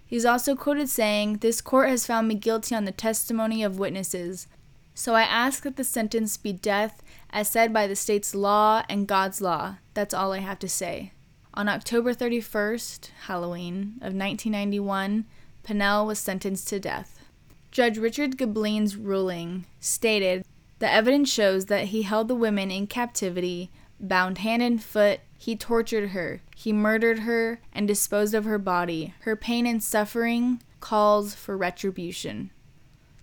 He's 0.05 0.25
also 0.25 0.55
quoted 0.55 0.89
saying 0.89 1.39
this 1.39 1.61
court 1.61 1.89
has 1.89 2.07
found 2.07 2.29
me 2.29 2.37
guilty 2.37 2.75
on 2.75 2.85
the 2.85 2.93
testimony 2.93 3.63
of 3.63 3.79
witnesses. 3.79 4.47
So 4.95 5.15
i 5.15 5.23
ask 5.23 5.63
that 5.65 5.77
the 5.77 5.85
sentence 5.85 6.37
be 6.37 6.53
death 6.53 7.03
as 7.31 7.49
said 7.49 7.73
by 7.73 7.87
the 7.87 7.97
state's 7.97 8.35
law 8.35 8.83
and 8.89 9.09
god's 9.09 9.41
law. 9.41 9.77
That's 9.95 10.15
all 10.15 10.33
i 10.33 10.39
have 10.39 10.61
to 10.61 10.69
say 10.69 11.13
on 11.57 11.69
October 11.69 12.13
31st, 12.13 13.11
Halloween, 13.27 13.95
of 14.03 14.13
1991, 14.13 15.25
Pennell 15.63 16.07
was 16.07 16.19
sentenced 16.19 16.69
to 16.69 16.79
death. 16.79 17.25
Judge 17.71 17.97
Richard 17.97 18.37
Gebelein's 18.37 18.97
ruling 18.97 19.65
stated 19.81 20.45
the 20.79 20.93
evidence 20.93 21.33
shows 21.33 21.67
that 21.67 21.87
he 21.87 22.03
held 22.03 22.29
the 22.29 22.35
women 22.35 22.71
in 22.71 22.87
captivity, 22.87 23.71
bound 23.99 24.39
hand 24.39 24.63
and 24.63 24.83
foot, 24.83 25.21
he 25.39 25.57
tortured 25.57 26.11
her, 26.11 26.43
he 26.55 26.73
murdered 26.73 27.21
her, 27.21 27.61
and 27.73 27.89
disposed 27.89 28.35
of 28.35 28.45
her 28.45 28.59
body. 28.59 29.15
Her 29.21 29.37
pain 29.37 29.67
and 29.67 29.83
suffering 29.83 30.63
calls 30.81 31.35
for 31.35 31.57
retribution. 31.57 32.51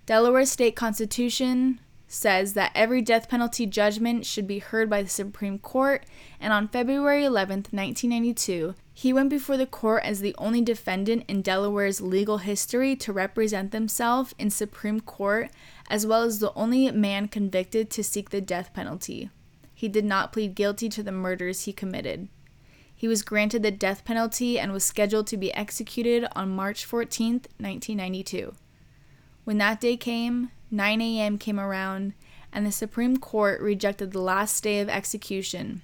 Delaware 0.06 0.46
State 0.46 0.76
Constitution 0.76 1.80
says 2.14 2.54
that 2.54 2.72
every 2.76 3.02
death 3.02 3.28
penalty 3.28 3.66
judgment 3.66 4.26
should 4.26 4.46
be 4.46 4.60
heard 4.60 4.90
by 4.90 5.02
the 5.02 5.10
Supreme 5.10 5.58
Court, 5.58 6.06
and 6.40 6.54
on 6.54 6.68
February 6.68 7.26
11, 7.26 7.66
1992, 7.72 8.76
he 8.94 9.12
went 9.12 9.30
before 9.30 9.58
the 9.58 9.66
court 9.66 10.04
as 10.04 10.22
the 10.22 10.36
only 10.38 10.62
defendant 10.62 11.24
in 11.28 11.42
Delaware's 11.42 12.02
legal 12.02 12.38
history 12.38 12.96
to 12.98 13.12
represent 13.12 13.72
themselves 13.72 14.36
in 14.38 14.52
Supreme 14.52 15.00
Court, 15.00 15.50
as 15.90 16.06
well 16.06 16.22
as 16.22 16.38
the 16.38 16.54
only 16.54 16.92
man 16.92 17.28
convicted 17.28 17.90
to 17.90 18.04
seek 18.04 18.30
the 18.30 18.42
death 18.42 18.72
penalty. 18.74 19.32
He 19.74 19.88
did 19.88 20.06
not 20.06 20.32
plead 20.32 20.54
guilty 20.54 20.90
to 20.90 21.02
the 21.02 21.12
murders 21.12 21.64
he 21.64 21.74
committed. 21.74 22.30
He 22.96 23.08
was 23.08 23.24
granted 23.24 23.64
the 23.64 23.72
death 23.72 24.06
penalty 24.06 24.60
and 24.60 24.72
was 24.72 24.84
scheduled 24.84 25.26
to 25.28 25.38
be 25.38 25.54
executed 25.54 26.26
on 26.36 26.56
March 26.56 26.86
14, 26.86 27.34
1992. 27.58 28.54
When 29.46 29.58
that 29.58 29.82
day 29.82 29.98
came, 29.98 30.52
9 30.74 31.02
a.m. 31.02 31.38
came 31.38 31.60
around, 31.60 32.14
and 32.52 32.66
the 32.66 32.72
Supreme 32.72 33.18
Court 33.18 33.62
rejected 33.62 34.12
the 34.12 34.20
last 34.20 34.64
day 34.64 34.80
of 34.80 34.90
execution. 34.90 35.84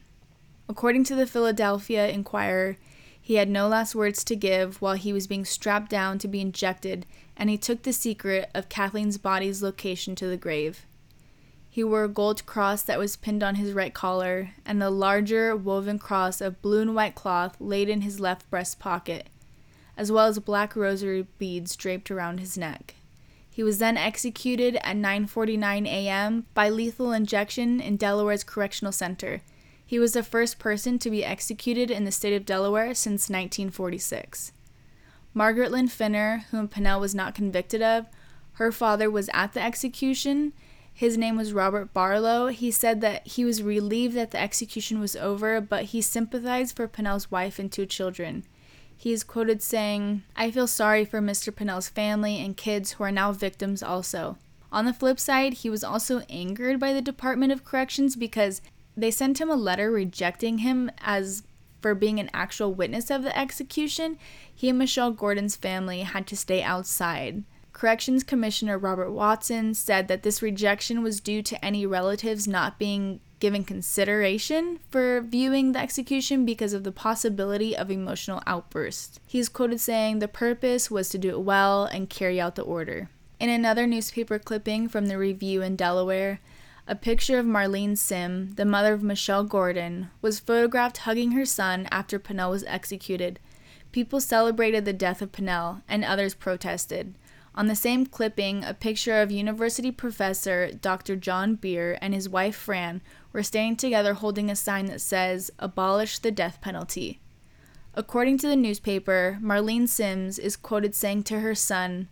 According 0.67 1.03
to 1.03 1.15
the 1.15 1.27
Philadelphia 1.27 2.07
Inquirer, 2.07 2.75
he 3.21 3.35
had 3.35 3.49
no 3.49 3.67
last 3.67 3.93
words 3.93 4.23
to 4.23 4.35
give 4.35 4.81
while 4.81 4.95
he 4.95 5.13
was 5.13 5.27
being 5.27 5.45
strapped 5.45 5.91
down 5.91 6.17
to 6.17 6.27
be 6.27 6.41
injected, 6.41 7.05
and 7.37 7.51
he 7.51 7.57
took 7.57 7.83
the 7.83 7.93
secret 7.93 8.49
of 8.55 8.67
Kathleen's 8.67 9.19
body's 9.19 9.61
location 9.61 10.15
to 10.15 10.25
the 10.25 10.37
grave. 10.37 10.87
He 11.69 11.83
wore 11.83 12.05
a 12.05 12.09
gold 12.09 12.47
cross 12.47 12.81
that 12.81 12.97
was 12.97 13.15
pinned 13.15 13.43
on 13.43 13.55
his 13.55 13.73
right 13.73 13.93
collar, 13.93 14.55
and 14.65 14.81
a 14.81 14.89
larger 14.89 15.55
woven 15.55 15.99
cross 15.99 16.41
of 16.41 16.63
blue 16.63 16.81
and 16.81 16.95
white 16.95 17.13
cloth 17.13 17.55
laid 17.59 17.89
in 17.89 18.01
his 18.01 18.19
left 18.19 18.49
breast 18.49 18.79
pocket, 18.79 19.29
as 19.95 20.11
well 20.11 20.25
as 20.25 20.39
black 20.39 20.75
rosary 20.75 21.27
beads 21.37 21.75
draped 21.75 22.09
around 22.09 22.39
his 22.39 22.57
neck. 22.57 22.95
He 23.59 23.63
was 23.63 23.79
then 23.79 23.97
executed 23.97 24.77
at 24.85 24.95
9:49 24.95 25.85
a.m. 25.85 26.45
by 26.53 26.69
lethal 26.69 27.11
injection 27.11 27.81
in 27.81 27.97
Delaware's 27.97 28.45
Correctional 28.45 28.93
Center. 28.93 29.41
He 29.85 29.99
was 29.99 30.13
the 30.13 30.23
first 30.23 30.59
person 30.59 30.97
to 30.97 31.09
be 31.09 31.25
executed 31.25 31.91
in 31.91 32.05
the 32.05 32.11
state 32.13 32.33
of 32.33 32.45
Delaware 32.45 32.93
since 32.93 33.29
1946. 33.29 34.53
Margaret 35.33 35.73
Lynn 35.73 35.89
Finner, 35.89 36.45
whom 36.51 36.69
Pennell 36.69 37.01
was 37.01 37.13
not 37.13 37.35
convicted 37.35 37.81
of, 37.81 38.05
her 38.53 38.71
father 38.71 39.11
was 39.11 39.29
at 39.33 39.51
the 39.51 39.61
execution. 39.61 40.53
His 40.93 41.17
name 41.17 41.35
was 41.35 41.51
Robert 41.51 41.93
Barlow. 41.93 42.47
He 42.47 42.71
said 42.71 43.01
that 43.01 43.27
he 43.27 43.43
was 43.43 43.61
relieved 43.61 44.15
that 44.15 44.31
the 44.31 44.39
execution 44.39 45.01
was 45.01 45.17
over, 45.17 45.59
but 45.59 45.83
he 45.91 46.01
sympathized 46.01 46.77
for 46.77 46.87
Pennell's 46.87 47.29
wife 47.29 47.59
and 47.59 47.69
two 47.69 47.85
children. 47.85 48.45
He 49.01 49.13
is 49.13 49.23
quoted 49.23 49.61
saying, 49.61 50.23
I 50.35 50.51
feel 50.51 50.67
sorry 50.67 51.05
for 51.05 51.21
Mr. 51.21 51.55
Pennell's 51.55 51.87
family 51.87 52.43
and 52.43 52.57
kids 52.57 52.91
who 52.91 53.05
are 53.05 53.13
now 53.13 53.31
victims 53.31 53.81
also. 53.81 54.37
On 54.73 54.83
the 54.83 54.93
flip 54.93 55.21
side, 55.21 55.53
he 55.53 55.69
was 55.69 55.85
also 55.85 56.19
angered 56.29 56.81
by 56.81 56.91
the 56.91 57.01
Department 57.01 57.53
of 57.53 57.63
Corrections 57.63 58.17
because 58.17 58.61
they 58.97 59.09
sent 59.09 59.39
him 59.39 59.49
a 59.49 59.55
letter 59.55 59.89
rejecting 59.89 60.57
him 60.57 60.91
as 60.99 61.43
for 61.79 61.95
being 61.95 62.19
an 62.19 62.29
actual 62.33 62.73
witness 62.73 63.09
of 63.09 63.23
the 63.23 63.39
execution. 63.39 64.17
He 64.53 64.67
and 64.67 64.77
Michelle 64.77 65.11
Gordon's 65.11 65.55
family 65.55 66.01
had 66.01 66.27
to 66.27 66.35
stay 66.35 66.61
outside. 66.61 67.45
Corrections 67.71 68.25
Commissioner 68.25 68.77
Robert 68.77 69.11
Watson 69.11 69.75
said 69.75 70.09
that 70.09 70.23
this 70.23 70.41
rejection 70.41 71.01
was 71.01 71.21
due 71.21 71.41
to 71.43 71.63
any 71.63 71.85
relatives 71.85 72.49
not 72.49 72.77
being 72.77 73.21
given 73.39 73.63
consideration 73.63 74.79
for 74.89 75.21
viewing 75.21 75.71
the 75.71 75.79
execution 75.79 76.45
because 76.45 76.73
of 76.73 76.83
the 76.83 76.91
possibility 76.91 77.75
of 77.75 77.89
emotional 77.89 78.41
outbursts. 78.45 79.19
He 79.25 79.39
is 79.39 79.49
quoted 79.49 79.79
saying 79.79 80.19
the 80.19 80.27
purpose 80.27 80.91
was 80.91 81.09
to 81.09 81.17
do 81.17 81.29
it 81.29 81.41
well 81.41 81.85
and 81.85 82.09
carry 82.09 82.39
out 82.39 82.55
the 82.55 82.63
order. 82.63 83.09
In 83.39 83.49
another 83.49 83.87
newspaper 83.87 84.37
clipping 84.37 84.89
from 84.89 85.05
the 85.05 85.17
Review 85.17 85.61
in 85.61 85.77
Delaware, 85.77 86.41
a 86.85 86.95
picture 86.95 87.39
of 87.39 87.45
Marlene 87.45 87.97
Sim, 87.97 88.53
the 88.55 88.65
mother 88.65 88.93
of 88.93 89.03
Michelle 89.03 89.43
Gordon, 89.43 90.09
was 90.21 90.39
photographed 90.39 90.97
hugging 90.97 91.31
her 91.31 91.45
son 91.45 91.87
after 91.91 92.19
Pennell 92.19 92.51
was 92.51 92.63
executed. 92.65 93.39
People 93.91 94.19
celebrated 94.19 94.85
the 94.85 94.93
death 94.93 95.21
of 95.21 95.31
Pennell, 95.31 95.81
and 95.87 96.03
others 96.03 96.33
protested. 96.33 97.15
On 97.59 97.67
the 97.67 97.75
same 97.75 98.05
clipping, 98.05 98.63
a 98.63 98.73
picture 98.73 99.21
of 99.21 99.31
university 99.31 99.91
professor 99.91 100.71
Dr. 100.71 101.17
John 101.17 101.55
Beer 101.55 101.97
and 101.99 102.13
his 102.13 102.29
wife 102.29 102.55
Fran 102.55 103.01
were 103.33 103.43
standing 103.43 103.75
together 103.75 104.13
holding 104.13 104.49
a 104.49 104.55
sign 104.55 104.85
that 104.85 105.01
says, 105.01 105.51
Abolish 105.59 106.19
the 106.19 106.31
death 106.31 106.61
penalty. 106.61 107.19
According 107.95 108.37
to 108.37 108.47
the 108.47 108.55
newspaper, 108.55 109.39
Marlene 109.41 109.89
Sims 109.89 110.39
is 110.39 110.55
quoted 110.55 110.95
saying 110.95 111.23
to 111.23 111.41
her 111.41 111.53
son, 111.53 112.07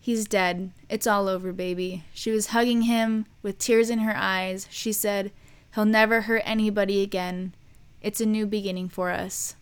He's 0.00 0.26
dead. 0.26 0.70
It's 0.88 1.06
all 1.06 1.28
over, 1.28 1.52
baby. 1.52 2.04
She 2.14 2.30
was 2.30 2.46
hugging 2.46 2.82
him 2.82 3.26
with 3.42 3.58
tears 3.58 3.90
in 3.90 3.98
her 3.98 4.16
eyes. 4.16 4.66
She 4.70 4.94
said, 4.94 5.30
He'll 5.74 5.84
never 5.84 6.22
hurt 6.22 6.42
anybody 6.46 7.02
again. 7.02 7.52
It's 8.00 8.22
a 8.22 8.24
new 8.24 8.46
beginning 8.46 8.88
for 8.88 9.10
us. 9.10 9.56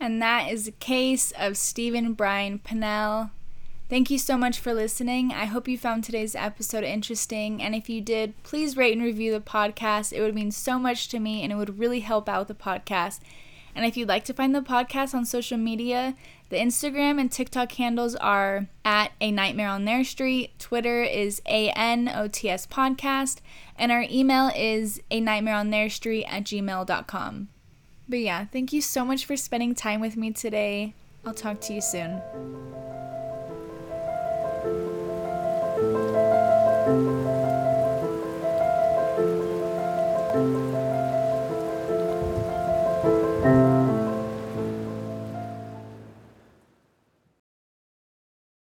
And 0.00 0.20
that 0.20 0.50
is 0.50 0.64
the 0.64 0.72
case 0.72 1.32
of 1.38 1.56
Steven 1.56 2.14
Brian 2.14 2.58
Pennell. 2.58 3.30
Thank 3.92 4.10
you 4.10 4.16
so 4.16 4.38
much 4.38 4.58
for 4.58 4.72
listening. 4.72 5.32
I 5.32 5.44
hope 5.44 5.68
you 5.68 5.76
found 5.76 6.02
today's 6.02 6.34
episode 6.34 6.82
interesting. 6.82 7.62
And 7.62 7.74
if 7.74 7.90
you 7.90 8.00
did, 8.00 8.32
please 8.42 8.74
rate 8.74 8.96
and 8.96 9.04
review 9.04 9.30
the 9.32 9.38
podcast. 9.38 10.14
It 10.14 10.22
would 10.22 10.34
mean 10.34 10.50
so 10.50 10.78
much 10.78 11.08
to 11.08 11.20
me 11.20 11.42
and 11.42 11.52
it 11.52 11.56
would 11.56 11.78
really 11.78 12.00
help 12.00 12.26
out 12.26 12.48
the 12.48 12.54
podcast. 12.54 13.20
And 13.74 13.84
if 13.84 13.94
you'd 13.94 14.08
like 14.08 14.24
to 14.24 14.32
find 14.32 14.54
the 14.54 14.62
podcast 14.62 15.12
on 15.12 15.26
social 15.26 15.58
media, 15.58 16.14
the 16.48 16.56
Instagram 16.56 17.20
and 17.20 17.30
TikTok 17.30 17.72
handles 17.72 18.14
are 18.16 18.66
at 18.82 19.12
A 19.20 19.30
Nightmare 19.30 19.68
on 19.68 19.84
Their 19.84 20.04
Street. 20.04 20.58
Twitter 20.58 21.02
is 21.02 21.42
ANOTS 21.44 22.66
Podcast. 22.68 23.40
And 23.76 23.92
our 23.92 24.06
email 24.10 24.50
is 24.56 25.02
A 25.10 25.20
Nightmare 25.20 25.56
on 25.56 25.68
Their 25.68 25.90
Street 25.90 26.24
at 26.30 26.44
gmail.com. 26.44 27.48
But 28.08 28.18
yeah, 28.20 28.46
thank 28.46 28.72
you 28.72 28.80
so 28.80 29.04
much 29.04 29.26
for 29.26 29.36
spending 29.36 29.74
time 29.74 30.00
with 30.00 30.16
me 30.16 30.30
today. 30.30 30.94
I'll 31.26 31.34
talk 31.34 31.60
to 31.60 31.74
you 31.74 31.82
soon. 31.82 32.22
Thank 36.92 37.26
you. 37.26 37.31